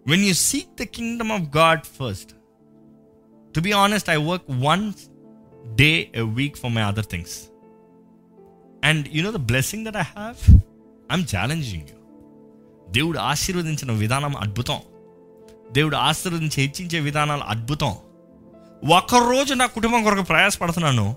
[0.08, 2.32] When you seek the kingdom of God first
[3.56, 4.94] to be honest I work one
[5.76, 7.38] day a week for my other things
[8.84, 10.38] and you know the blessing that I have
[11.12, 11.99] I'm challenging you
[12.92, 14.78] దేవుడు ఆశీర్వదించిన విధానం అద్భుతం.
[15.72, 17.96] దేవుడు ఆశీర్వదించి హెచ్చించే విధానాలు అద్భుతం.
[18.90, 21.16] ఒక్కరోజు నా కుటుంబం కొరకు ప్రయాసపడుతున్నాను.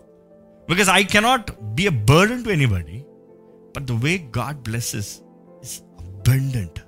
[0.71, 3.05] Because I cannot be a burden to anybody
[3.77, 5.19] but the way God blesses
[5.65, 6.81] is abundant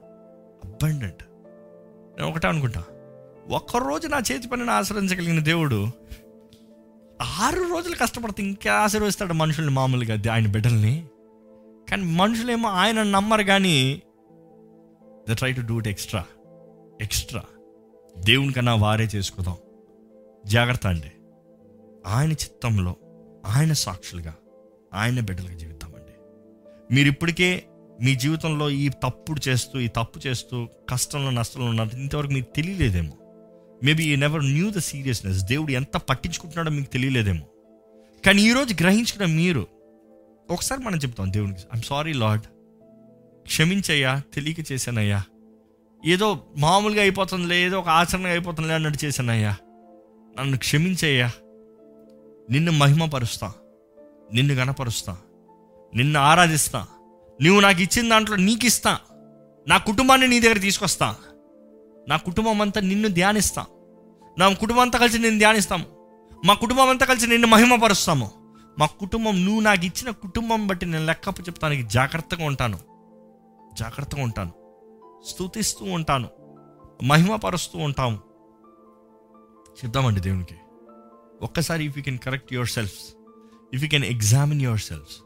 [0.65, 1.25] abundant
[2.17, 2.85] నేను ఒకటే అనుకుంటా.
[3.51, 5.89] ఒక్కరోజు నా చేతి పనిని ఆశ్రయించగలిగిన దేవుడు
[7.41, 11.05] ఆరు రోజులు కష్టపడితే ఇంకా ఆశీర్వదిస్తాడు మనుషుల్ని మామూలుగా ఆయన బిడ్డల్ని.
[11.91, 14.03] కానీ మనుషులేమో ఆయన నమ్మరు కానీ
[15.31, 16.25] the try to do it extra
[17.03, 17.43] extra
[18.19, 19.57] దేవునికన్నా వారే చేసుకుందాం.
[20.47, 21.13] జాగ్రత్త అండి.
[22.07, 22.97] ఆయన చిత్తంలో
[23.47, 24.35] ఆయన సాక్షులుగా
[24.95, 26.13] ఆయన బిడ్డలుగా జీవితామండి
[26.95, 27.65] మీరు ఇప్పటికే
[28.03, 33.13] మీ జీవితంలో ఈ తప్పుడు చేస్తూ ఈ తప్పు చేస్తూ కష్టంలో నష్టంలో ఉన్నారు ఇంతవరకు మీకు తెలియలేదేమో.
[33.85, 37.47] Maybe you never knew the seriousness దేవుడు ఎంత పట్టించుకుంటున్నాడో మీకు తెలియలేదేమో.
[38.27, 39.67] కానీ ఈరోజు గ్రహించుకున్న మీరు
[40.51, 42.45] ఒకసారి మనం చెప్తాం దేవునికి ఐఎమ్ సారీ లార్డ్
[43.47, 45.23] క్షమించయ్యా తెలియక చేశానయ్యా.
[46.07, 49.57] ఏదో మామూలుగా అయిపోతుందిలే ఏదో ఒక ఆచరణగా అయిపోతుందిలే అన్నట్టు చేశానయ్యా.
[50.41, 51.31] నన్ను క్షమించయ్యా.
[52.51, 53.53] నిన్ను మహిమపరుస్తా.
[54.33, 55.17] నిన్ను గణపరుస్తా
[55.95, 56.87] నిన్ను ఆరాధిస్తా.
[57.43, 58.99] నువ్వు నాకు ఇచ్చిన దాంట్లో నీకు ఇస్తా
[59.69, 61.17] నా కుటుంబాన్ని నీ దగ్గర తీసుకొస్తా.
[62.09, 63.67] నా కుటుంబం అంతా నిన్ను ధ్యానిస్తా.
[64.39, 65.85] నా కుటుంబం అంతా కలిసి నిన్ను ధ్యానిస్తాము.
[66.45, 68.31] మా కుటుంబం అంతా కలిసి నిన్ను మహిమపరుస్తాము.
[68.79, 72.94] మా కుటుంబం నువ్వు నాకు ఇచ్చిన కుటుంబం బట్టి నేను లెక్కపు చెప్తానికి జాగ్రత్తగా ఉంటాను.
[73.79, 74.53] జాగ్రత్తగా ఉంటాను.
[75.27, 76.29] స్తుతిస్తూ ఉంటాను.
[77.03, 78.19] మహిమపరుస్తూ ఉంటాము.
[79.85, 80.55] చెప్దామండి దేవునికి.
[81.43, 83.15] ఒక్కసారి if you can correct your selfs
[83.75, 85.17] if you can examine your selfs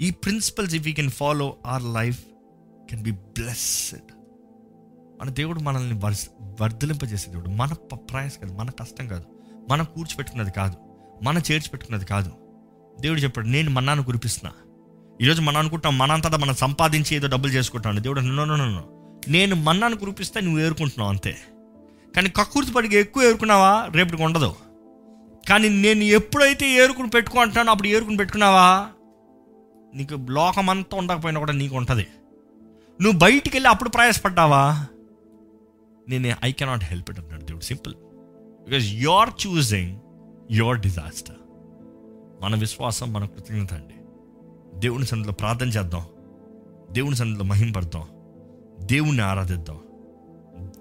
[0.00, 2.24] ఈ principles if you can follow our life
[2.90, 4.12] can be blessed
[5.20, 6.30] మన దేవుడు మనల్ని వర్స్
[6.60, 7.48] వర్ధలింపజేసే దేవుడు.
[7.48, 9.24] మన ప్రయాస కాదు మన కష్టం కాదు.
[9.70, 10.76] మనం కూర్చిపెట్టుకున్నది కాదు.
[11.22, 12.32] మన చేర్చిపెట్టుకున్నది కాదు.
[13.00, 14.52] దేవుడు చెప్పాడు నేను మన్నాను కురిపిస్తున్నా.
[15.20, 18.84] ఈరోజు మనం అనుకుంటాం మనంతటా మనం సంపాదించి ఏదో డబ్బులు చేసుకుంటాను దేవుడు నో నో నో
[19.28, 21.36] నేను మన్నాను కురిపిస్తే నువ్వు ఏరుకుంటున్నావు అంతే.
[22.16, 23.88] కానీ కక్కుర్తి పడికి ఎక్కువ ఏరుకున్నావా?
[23.90, 24.54] రేపటికి ఉండదు.
[25.48, 28.88] కానీ నేను ఎప్పుడైతే ఏరుకుని పెట్టుకుంటానో అప్పుడు ఏరుకుని పెట్టుకున్నావా?
[29.94, 32.06] నీకు లోకం అంతా ఉండకపోయినా కూడా నీకు ఉంటుంది.
[33.02, 34.86] నువ్వు బయటికి వెళ్ళి అప్పుడు ప్రయాసపడ్డావా?
[36.08, 37.64] నేను ఐ కెనాట్ హెల్ప్ ఇట్ అన్నాడు దేవుడు.
[37.64, 37.94] Simple.
[38.64, 39.98] Because your choosing
[40.50, 41.36] your disaster.
[42.42, 43.94] మన విశ్వాసం మన కృతజ్ఞత అండి.
[44.80, 46.06] దేవుని సన్నిధిలో ప్రార్థన చేద్దాం.
[46.90, 48.08] దేవుని సన్నిధిలో మహింపడదాం
[48.78, 49.78] దేవుణ్ణి ఆరాధిద్దాం.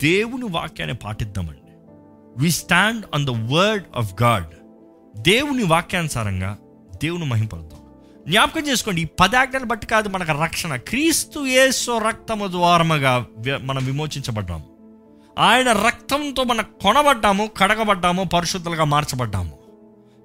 [0.04, 1.60] దేవుని వాక్యాన్ని పాటిద్దామండి.
[2.38, 4.46] We stand on the word of God
[5.22, 6.58] దేవుని వాక్యానుసారంగా
[7.04, 7.80] దేవుని మహింపడదాం
[8.30, 10.76] జ్ఞాపకం చేసుకోండి ఈ పదాజ్ఞలు బట్టి కాదు మనకు రక్షణ.
[10.76, 14.66] క్రీస్తు యేసు రక్తము ద్వారముగా వి- మనం విమోచించబడ్డాము.
[15.40, 19.59] ఆయన రక్తంతో మనం కొనబడ్డాము కడగబడ్డాము పరిశుద్ధులుగా మార్చబడ్డాము.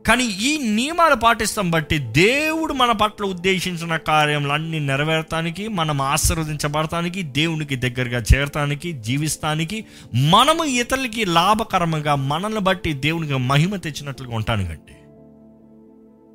[0.06, 8.22] కానీ ఈ నియమాలు పాటిస్తాం బట్టి దేవుడు మన పట్ల ఉద్దేశించిన కార్యములన్నీ నెరవేరటానికి మనం ఆశీర్వదించబడటానికి దేవునికి దగ్గరగా
[8.34, 14.92] చేరటానికి జీవిస్తానికి మనము ఇతరులకి లాభకరంగా మనల్ని బట్టి దేవునికి మహిమ తెచ్చినట్లుగా ఉంటానికండి.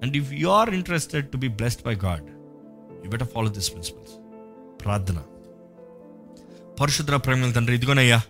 [0.03, 2.23] And if you are interested to be blessed by God
[3.05, 4.11] you better follow this principles
[4.85, 5.21] ప్రార్థన
[6.79, 8.21] పరిశుద్ర ప్రేమల తండ్రి ఇదిగోనయ్యా.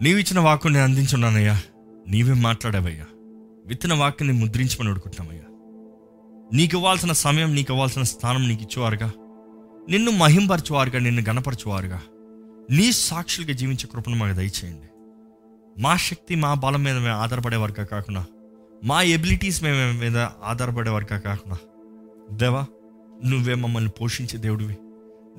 [0.00, 1.60] నీవిచ్చిన వాక్కుని అందించున్నానయ్యా.
[2.08, 3.04] నీవే మాట్లాడావయ్యా.
[3.66, 5.44] విత్తన వాక్యాన్ని ముద్రించమని అడుగుతున్నామయ్యా.
[6.52, 9.12] నీకు ఇవ్వాల్సిన సమయం నీకు ఇవ్వాల్సిన స్థానం నీకు ఇచ్చేవారుగా
[9.88, 12.02] నిన్ను మహింపరచువారుగా నిన్ను గణపరచువారుగా.
[12.70, 14.88] నీ సాక్షులుగా జీవించే కృపను మాకు దయచేయండి.
[15.82, 18.26] మా శక్తి మా బలం మీద మేము ఆధారపడేవారుగా కాకుండా
[18.84, 21.58] మా ఎబిలిటీస్ మేము మీద ఆధారపడేవారుగా కాకుండా.
[22.32, 22.66] దేవా
[23.24, 24.76] నువ్వే మమ్మల్ని పోషించే దేవుడివి.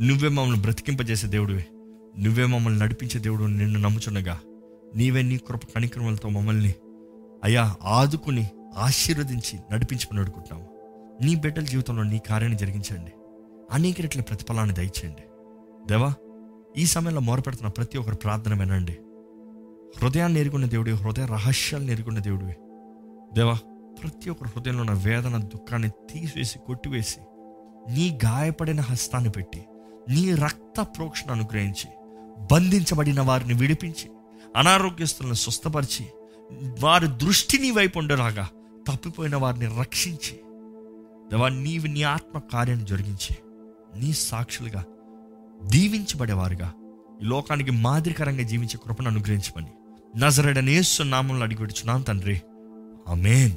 [0.02, 1.66] నువ్వే మమ్మల్ని బ్రతికింపజేసే దేవుడివి.
[2.20, 4.40] నువ్వే మమ్మల్ని నడిపించే దేవుడు నిన్ను నమ్ముచున్నగా
[4.96, 6.74] నీవే నీ కృప కణిక్రమలతో మమ్మల్ని
[7.44, 10.70] అయ్యా ఆదుకుని ఆశీర్వదించి నడిపించుకుని అడుగుతున్నాము.
[11.24, 13.12] నీ బిడ్డల జీవితంలో నీ కార్యాన్ని జరిగించండి.
[13.72, 15.24] అనేక రెట్ల ప్రతిఫలాన్ని దయచేయండి.
[15.88, 16.14] దేవా
[16.78, 18.98] ఈ సమయంలో మొరపెడుతున్న ప్రతి ఒక్కరు ప్రార్థన వినండి.
[19.98, 22.56] హృదయాన్ని ఎరుగున్న దేవుడి హృదయ రహస్యాలను ఎరుగున్న దేవుడివి.
[23.34, 23.54] దేవా
[24.04, 27.20] ప్రతి ఒక్కరు హృదయంలో ఉన్న వేదన దుఃఖాన్ని తీసివేసి కొట్టివేసి
[27.94, 29.66] నీ గాయపడిన హస్తాన్ని పెట్టి
[30.10, 31.90] నీ రక్త ప్రోక్షణ అనుగ్రహించి
[32.52, 34.12] బంధించబడిన వారిని విడిపించి
[34.56, 36.06] అనారోగ్యస్తులను స్వస్థపరిచి
[36.80, 38.50] వారి దృష్టి నీ వైపు ఉండరాగా
[38.88, 40.40] తప్పిపోయిన వారిని రక్షించి
[41.32, 43.38] దేవా నీవి నీ ఆత్మ కార్యాన్ని జరిగించి
[44.00, 44.86] నీ సాక్షులుగా
[45.64, 46.74] దీవించబడేవారుగా.
[47.22, 49.72] ఈ లోకానికి మాదిరికరంగా జీవించే కృపను అనుగ్రహించమని.
[50.20, 52.42] నజరడనేసు నామంలో అడిగి పెడుచున్నాం తండ్రి.
[53.08, 53.52] ఆమెన్.